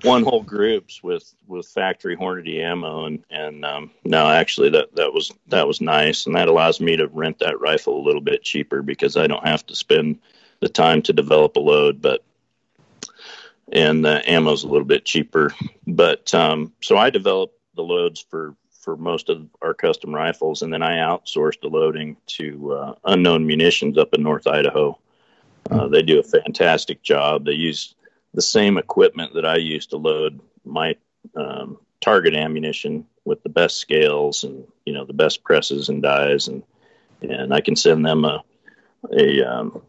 one 0.03 0.23
whole 0.23 0.43
groups 0.43 1.01
with 1.03 1.33
with 1.47 1.67
factory 1.67 2.15
Hornady 2.15 2.61
ammo, 2.61 3.05
and 3.05 3.23
and 3.29 3.65
um, 3.65 3.91
no, 4.03 4.27
actually 4.27 4.69
that 4.71 4.95
that 4.95 5.13
was 5.13 5.31
that 5.47 5.67
was 5.67 5.81
nice, 5.81 6.25
and 6.25 6.35
that 6.35 6.47
allows 6.47 6.79
me 6.79 6.95
to 6.95 7.07
rent 7.07 7.39
that 7.39 7.59
rifle 7.59 7.97
a 7.97 8.05
little 8.05 8.21
bit 8.21 8.43
cheaper 8.43 8.81
because 8.81 9.17
I 9.17 9.27
don't 9.27 9.45
have 9.45 9.65
to 9.67 9.75
spend 9.75 10.19
the 10.59 10.69
time 10.69 11.01
to 11.03 11.13
develop 11.13 11.55
a 11.55 11.59
load, 11.59 12.01
but 12.01 12.23
and 13.71 14.05
the 14.05 14.27
ammo's 14.29 14.63
a 14.63 14.67
little 14.67 14.85
bit 14.85 15.05
cheaper. 15.05 15.53
But 15.87 16.33
um, 16.33 16.73
so 16.81 16.97
I 16.97 17.09
developed 17.09 17.57
the 17.75 17.83
loads 17.83 18.25
for 18.29 18.55
for 18.83 18.97
most 18.97 19.29
of 19.29 19.47
our 19.61 19.73
custom 19.73 20.13
rifles, 20.13 20.61
and 20.61 20.73
then 20.73 20.83
I 20.83 20.97
outsourced 20.97 21.61
the 21.61 21.69
loading 21.69 22.17
to 22.27 22.73
uh, 22.73 22.95
Unknown 23.05 23.47
Munitions 23.47 23.97
up 23.97 24.13
in 24.13 24.21
North 24.21 24.45
Idaho. 24.45 24.99
Uh, 25.71 25.87
they 25.87 26.01
do 26.01 26.19
a 26.19 26.23
fantastic 26.23 27.01
job. 27.01 27.45
They 27.45 27.53
use 27.53 27.95
the 28.33 28.41
same 28.41 28.77
equipment 28.77 29.33
that 29.35 29.45
I 29.45 29.55
use 29.55 29.85
to 29.87 29.97
load 29.97 30.41
my 30.65 30.97
um, 31.35 31.77
target 32.01 32.35
ammunition 32.35 33.05
with 33.23 33.41
the 33.43 33.49
best 33.49 33.77
scales 33.77 34.43
and 34.43 34.67
you 34.85 34.93
know 34.93 35.05
the 35.05 35.13
best 35.13 35.43
presses 35.43 35.87
and 35.87 36.03
dies, 36.03 36.49
and 36.49 36.63
and 37.21 37.53
I 37.53 37.61
can 37.61 37.77
send 37.77 38.05
them 38.05 38.25
a 38.25 38.43
a, 39.17 39.43
um, 39.43 39.81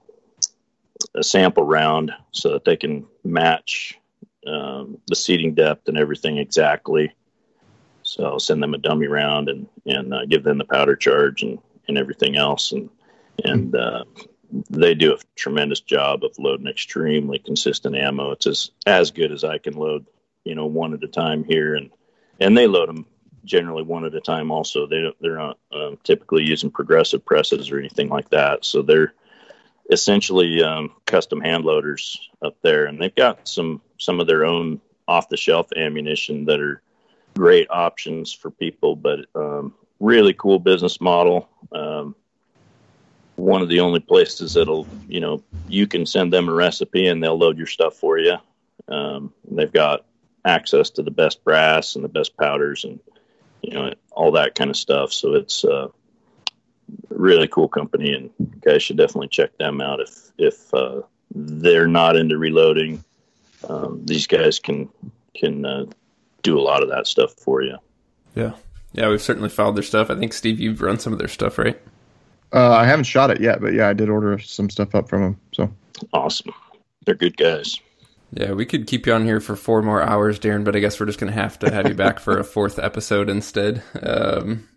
a 1.14 1.22
sample 1.22 1.64
round 1.64 2.12
so 2.32 2.53
that 2.53 2.64
they 2.64 2.76
can 2.76 3.07
match 3.24 3.99
um, 4.47 4.99
the 5.07 5.16
seating 5.16 5.55
depth 5.55 5.89
and 5.89 5.99
everything 5.99 6.39
exactly 6.39 7.12
so 8.05 8.25
I'll 8.25 8.39
send 8.39 8.63
them 8.63 8.75
a 8.75 8.79
dummy 8.79 9.07
round 9.07 9.49
and 9.49 9.67
and 9.87 10.15
uh, 10.15 10.27
give 10.27 10.45
them 10.45 10.59
the 10.59 10.65
powder 10.65 10.95
charge 10.95 11.43
and 11.43 11.59
and 11.89 11.99
everything 11.99 12.37
else, 12.37 12.73
and 12.73 12.89
and 13.45 13.75
uh, 13.75 14.05
they 14.71 14.95
do 14.95 15.15
a 15.15 15.19
tremendous 15.35 15.81
job 15.81 16.23
of 16.23 16.39
loading 16.39 16.69
extremely 16.69 17.39
consistent 17.39 17.97
ammo. 17.97 18.31
It's 18.31 18.47
as 18.47 18.71
as 18.87 19.11
good 19.11 19.33
as 19.33 19.43
I 19.43 19.59
can 19.59 19.75
load, 19.75 20.07
you 20.45 20.55
know, 20.55 20.67
one 20.67 20.95
at 20.95 21.03
a 21.03 21.09
time 21.09 21.45
here, 21.45 21.75
and 21.75 21.91
and 22.41 22.57
they 22.57 22.67
load 22.67 22.89
them 22.89 23.07
generally 23.45 23.83
one 23.83 24.05
at 24.05 24.15
a 24.15 24.21
time. 24.21 24.51
Also, 24.51 24.87
they 24.87 25.03
don't, 25.03 25.17
they're 25.21 25.37
not 25.37 25.59
um, 25.73 25.99
typically 26.03 26.45
using 26.45 26.71
progressive 26.71 27.25
presses 27.25 27.71
or 27.71 27.79
anything 27.79 28.09
like 28.09 28.31
that, 28.31 28.65
so 28.65 28.83
they're 28.83 29.15
essentially 29.91 30.63
um, 30.63 30.93
custom 31.07 31.41
hand 31.41 31.65
loaders 31.65 32.31
up 32.43 32.57
there, 32.63 32.87
and 32.87 33.01
they've 33.01 33.15
got 33.15 33.49
some 33.49 33.81
some 33.99 34.21
of 34.21 34.27
their 34.27 34.45
own 34.45 34.81
off 35.07 35.29
the 35.29 35.37
shelf 35.37 35.69
ammunition 35.77 36.47
that 36.47 36.61
are 36.61 36.83
great 37.37 37.68
options 37.70 38.32
for 38.32 38.51
people, 38.51 38.97
but 38.97 39.26
um, 39.35 39.74
really 40.01 40.35
cool 40.35 40.59
business 40.59 41.01
model. 41.01 41.49
Um, 41.72 42.14
one 43.37 43.62
of 43.62 43.68
the 43.68 43.80
only 43.80 44.01
places 44.01 44.55
that'll, 44.55 44.87
you 45.09 45.20
know, 45.20 45.43
you 45.68 45.87
can 45.87 46.07
send 46.07 46.32
them 46.32 46.49
a 46.49 46.53
recipe 46.55 47.07
and 47.07 47.22
they'll 47.22 47.39
load 47.39 47.59
your 47.59 47.66
stuff 47.66 47.95
for 47.95 48.18
you. 48.18 48.37
Um, 48.89 49.32
they've 49.51 49.72
got 49.72 50.05
access 50.45 50.91
to 50.91 51.03
the 51.03 51.11
best 51.11 51.43
brass 51.43 51.97
and 51.97 52.05
the 52.05 52.09
best 52.09 52.37
powders 52.37 52.85
and, 52.85 53.01
you 53.62 53.72
know, 53.72 53.93
all 54.12 54.32
that 54.32 54.55
kind 54.55 54.70
of 54.70 54.76
stuff. 54.76 55.12
So 55.12 55.35
it's 55.35 55.64
a 55.64 55.91
really 57.09 57.49
cool 57.49 57.68
company 57.68 58.12
and 58.12 58.30
guys 58.61 58.82
should 58.82 58.99
definitely 58.99 59.28
check 59.28 59.57
them 59.59 59.80
out 59.80 60.01
if, 60.01 60.30
if, 60.39 60.74
uh, 60.74 61.03
they're 61.35 61.89
not 61.89 62.14
into 62.14 62.39
reloading. 62.39 63.03
Um, 63.68 64.05
these 64.05 64.28
guys 64.28 64.61
can, 64.61 64.91
can, 65.35 65.64
uh, 65.64 65.87
do 66.45 66.57
a 66.57 66.62
lot 66.62 66.84
of 66.84 66.90
that 66.90 67.09
stuff 67.09 67.32
for 67.32 67.62
you. 67.62 67.76
Yeah. 68.36 68.53
Yeah, 68.92 69.09
we've 69.09 69.20
certainly 69.20 69.49
followed 69.49 69.74
their 69.74 69.82
stuff. 69.82 70.09
I 70.09 70.14
think 70.14 70.32
Steve, 70.32 70.61
you've 70.61 70.80
run 70.80 71.01
some 71.01 71.12
of 71.12 71.18
their 71.18 71.26
stuff, 71.26 71.59
right? 71.59 71.80
Uh, 72.53 72.70
I 72.70 72.86
haven't 72.86 73.05
shot 73.05 73.32
it 73.32 73.40
yet, 73.40 73.61
but 73.61 73.72
yeah, 73.72 73.88
I 73.88 73.92
did 73.92 74.09
order 74.09 74.38
some 74.38 74.70
stuff 74.70 74.95
up 74.95 75.09
from 75.09 75.22
them. 75.22 75.40
So 75.53 75.74
awesome. 76.12 76.53
They're 77.05 77.16
good 77.16 77.36
guys. 77.36 77.80
Yeah, 78.32 78.53
we 78.53 78.66
could 78.66 78.86
keep 78.86 79.07
you 79.07 79.12
on 79.12 79.24
here 79.24 79.40
for 79.40 79.57
four 79.57 79.82
more 79.82 80.03
hours, 80.03 80.38
Darin, 80.38 80.64
but 80.64 80.76
I 80.76 80.80
guess 80.80 80.99
we're 80.99 81.07
just 81.07 81.18
going 81.18 81.32
to 81.32 81.40
have 81.40 81.59
to 81.61 81.72
have 81.72 81.88
you 81.88 81.95
back 81.95 82.20
for 82.20 82.38
a 82.38 82.45
fourth 82.45 82.78
episode 82.78 83.28
instead. 83.28 83.82
Um, 84.01 84.68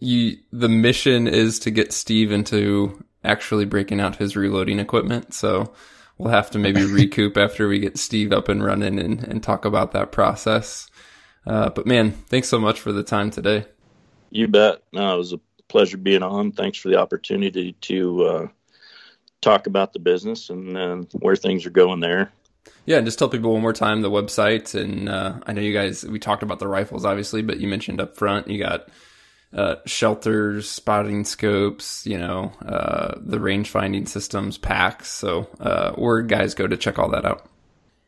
you, 0.00 0.38
the 0.52 0.68
mission 0.68 1.28
is 1.28 1.58
to 1.60 1.70
get 1.70 1.92
Steve 1.92 2.32
into 2.32 3.04
actually 3.22 3.64
breaking 3.64 4.00
out 4.00 4.16
his 4.16 4.36
reloading 4.36 4.78
equipment. 4.78 5.32
So 5.34 5.72
we'll 6.18 6.32
have 6.32 6.50
to 6.52 6.58
maybe 6.58 6.84
recoup 6.84 7.36
after 7.36 7.68
we 7.68 7.78
get 7.78 7.98
Steve 7.98 8.32
up 8.32 8.48
and 8.48 8.64
running 8.64 8.98
and, 8.98 9.22
and 9.24 9.42
talk 9.42 9.64
about 9.64 9.92
that 9.92 10.12
process. 10.12 10.88
Uh, 11.46 11.70
but 11.70 11.86
man, 11.86 12.12
thanks 12.12 12.48
so 12.48 12.58
much 12.58 12.80
for 12.80 12.92
the 12.92 13.02
time 13.02 13.30
today. 13.30 13.66
You 14.30 14.48
bet. 14.48 14.82
No, 14.92 15.14
it 15.14 15.18
was 15.18 15.32
a 15.32 15.40
pleasure 15.68 15.96
being 15.96 16.22
on. 16.22 16.52
Thanks 16.52 16.78
for 16.78 16.88
the 16.88 16.98
opportunity 16.98 17.72
to 17.82 18.24
uh, 18.24 18.46
talk 19.40 19.66
about 19.66 19.92
the 19.92 19.98
business 19.98 20.50
and 20.50 20.76
uh, 20.76 20.96
where 21.12 21.36
things 21.36 21.66
are 21.66 21.70
going 21.70 22.00
there. 22.00 22.32
Yeah, 22.86 22.98
and 22.98 23.06
just 23.06 23.18
tell 23.18 23.28
people 23.28 23.52
one 23.52 23.62
more 23.62 23.72
time 23.72 24.02
the 24.02 24.10
website. 24.10 24.74
And 24.78 25.08
uh, 25.08 25.40
I 25.46 25.52
know 25.52 25.60
you 25.60 25.72
guys, 25.72 26.04
we 26.04 26.18
talked 26.18 26.42
about 26.42 26.58
the 26.58 26.68
rifles, 26.68 27.04
obviously, 27.04 27.42
but 27.42 27.60
you 27.60 27.68
mentioned 27.68 28.00
up 28.00 28.16
front 28.16 28.48
you 28.48 28.58
got 28.58 28.88
uh, 29.54 29.76
shelters, 29.86 30.68
spotting 30.68 31.24
scopes, 31.24 32.04
you 32.06 32.18
know, 32.18 32.52
uh, 32.66 33.14
the 33.20 33.38
range 33.38 33.70
finding 33.70 34.06
systems, 34.06 34.58
packs. 34.58 35.08
So, 35.10 35.48
uh, 35.60 35.92
where 35.92 36.22
guys 36.22 36.54
go 36.54 36.66
to 36.66 36.76
check 36.76 36.98
all 36.98 37.10
that 37.10 37.24
out? 37.24 37.48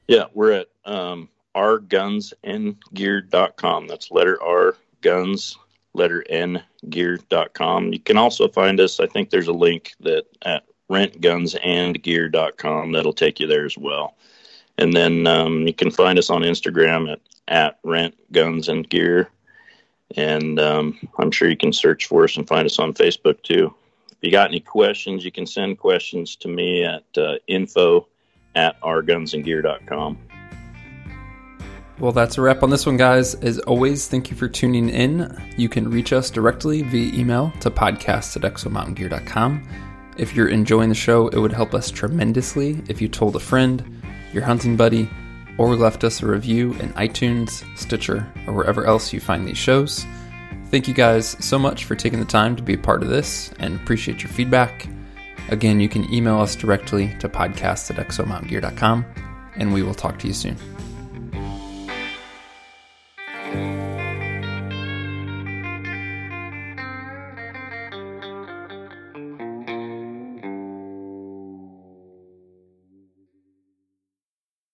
Yeah, 0.09 0.25
we're 0.35 0.51
at 0.53 0.67
um, 0.85 1.29
rgunsandgear.com. 1.55 3.87
That's 3.87 4.11
letter 4.11 4.43
R, 4.43 4.75
guns, 5.01 5.57
letter 5.95 6.25
N, 6.29 6.61
gear.com. 6.89 7.93
You 7.93 8.01
can 8.01 8.17
also 8.17 8.49
find 8.49 8.81
us, 8.81 8.99
I 9.01 9.07
think 9.07 9.31
there's 9.31 9.49
a 9.49 9.53
link 9.53 9.93
that 10.01 10.25
at 10.43 10.65
rentgunsandgear.com 10.91 12.93
that'll 12.93 13.13
take 13.13 13.39
you 13.41 13.47
there 13.47 13.65
as 13.65 13.79
well. 13.79 14.17
And 14.79 14.93
then 14.93 15.27
um, 15.27 15.67
you 15.67 15.75
can 15.75 15.91
find 15.91 16.19
us 16.19 16.31
on 16.31 16.43
Instagram 16.43 17.11
at, 17.11 17.21
at 17.49 17.79
rent 17.83 18.15
guns 18.33 18.69
and 18.69 18.89
gear. 18.89 19.29
And 20.15 20.61
um, 20.61 20.99
I'm 21.19 21.31
sure 21.31 21.49
you 21.49 21.57
can 21.57 21.73
search 21.73 22.07
for 22.07 22.25
us 22.25 22.37
and 22.37 22.47
find 22.47 22.67
us 22.67 22.79
on 22.79 22.95
Facebook 22.95 23.43
too. 23.43 23.75
If 24.11 24.19
you 24.21 24.31
got 24.31 24.49
any 24.49 24.61
questions, 24.61 25.25
you 25.25 25.33
can 25.33 25.47
send 25.47 25.79
questions 25.79 26.37
to 26.37 26.49
me 26.49 26.85
at 26.85 27.05
uh, 27.17 27.35
info 27.49 28.07
at 28.55 28.81
rgunsandgear.com. 28.81 30.19
Well, 31.99 32.13
that's 32.13 32.37
a 32.37 32.43
wrap 32.43 32.63
on 32.63 32.71
this 32.71 32.85
one, 32.85 32.99
guys. 32.99 33.35
As 33.37 33.59
always, 33.61 34.07
thank 34.07 34.31
you 34.31 34.37
for 34.37 34.49
tuning 34.49 34.91
in. 34.91 35.35
You 35.57 35.69
can 35.71 35.91
reach 35.91 36.13
us 36.13 36.31
directly 36.31 36.83
via 36.83 37.13
email 37.15 37.53
to 37.61 37.71
podcast 37.71 38.37
at 38.37 38.43
exomountaingear.com. 38.53 39.67
If 40.19 40.35
you're 40.35 40.49
enjoying 40.49 40.91
the 40.91 40.95
show, 40.95 41.29
it 41.29 41.39
would 41.39 41.53
help 41.53 41.75
us 41.75 41.91
tremendously 41.91 42.83
if 42.89 43.01
you 43.01 43.09
told 43.09 43.37
a 43.37 43.41
friend, 43.41 44.03
your 44.33 44.43
hunting 44.43 44.77
buddy, 44.77 45.09
or 45.59 45.77
left 45.77 46.05
us 46.05 46.23
a 46.23 46.27
review 46.27 46.73
in 46.75 46.93
iTunes, 46.95 47.65
Stitcher, 47.79 48.27
or 48.47 48.53
wherever 48.53 48.85
else 48.85 49.13
you 49.13 49.21
find 49.21 49.47
these 49.47 49.59
shows. 49.59 50.05
Thank 50.71 50.89
you 50.89 50.95
guys 50.95 51.37
so 51.45 51.59
much 51.59 51.85
for 51.85 51.95
taking 51.95 52.19
the 52.19 52.27
time 52.27 52.57
to 52.57 52.63
be 52.63 52.75
a 52.75 52.79
part 52.79 53.03
of 53.03 53.09
this 53.09 53.53
and 53.59 53.77
appreciate 53.77 54.23
your 54.23 54.33
feedback. 54.33 54.89
Again, 55.49 55.81
you 55.81 55.89
can 55.89 56.13
email 56.13 56.41
us 56.41 56.57
directly 56.57 57.15
to 57.21 57.29
podcast 57.29 57.91
at 57.91 58.05
exomountaingear.com, 58.05 59.05
and 59.57 59.73
we 59.73 59.83
will 59.83 59.95
talk 59.95 60.19
to 60.19 60.27
you 60.27 60.35
soon. 60.35 60.57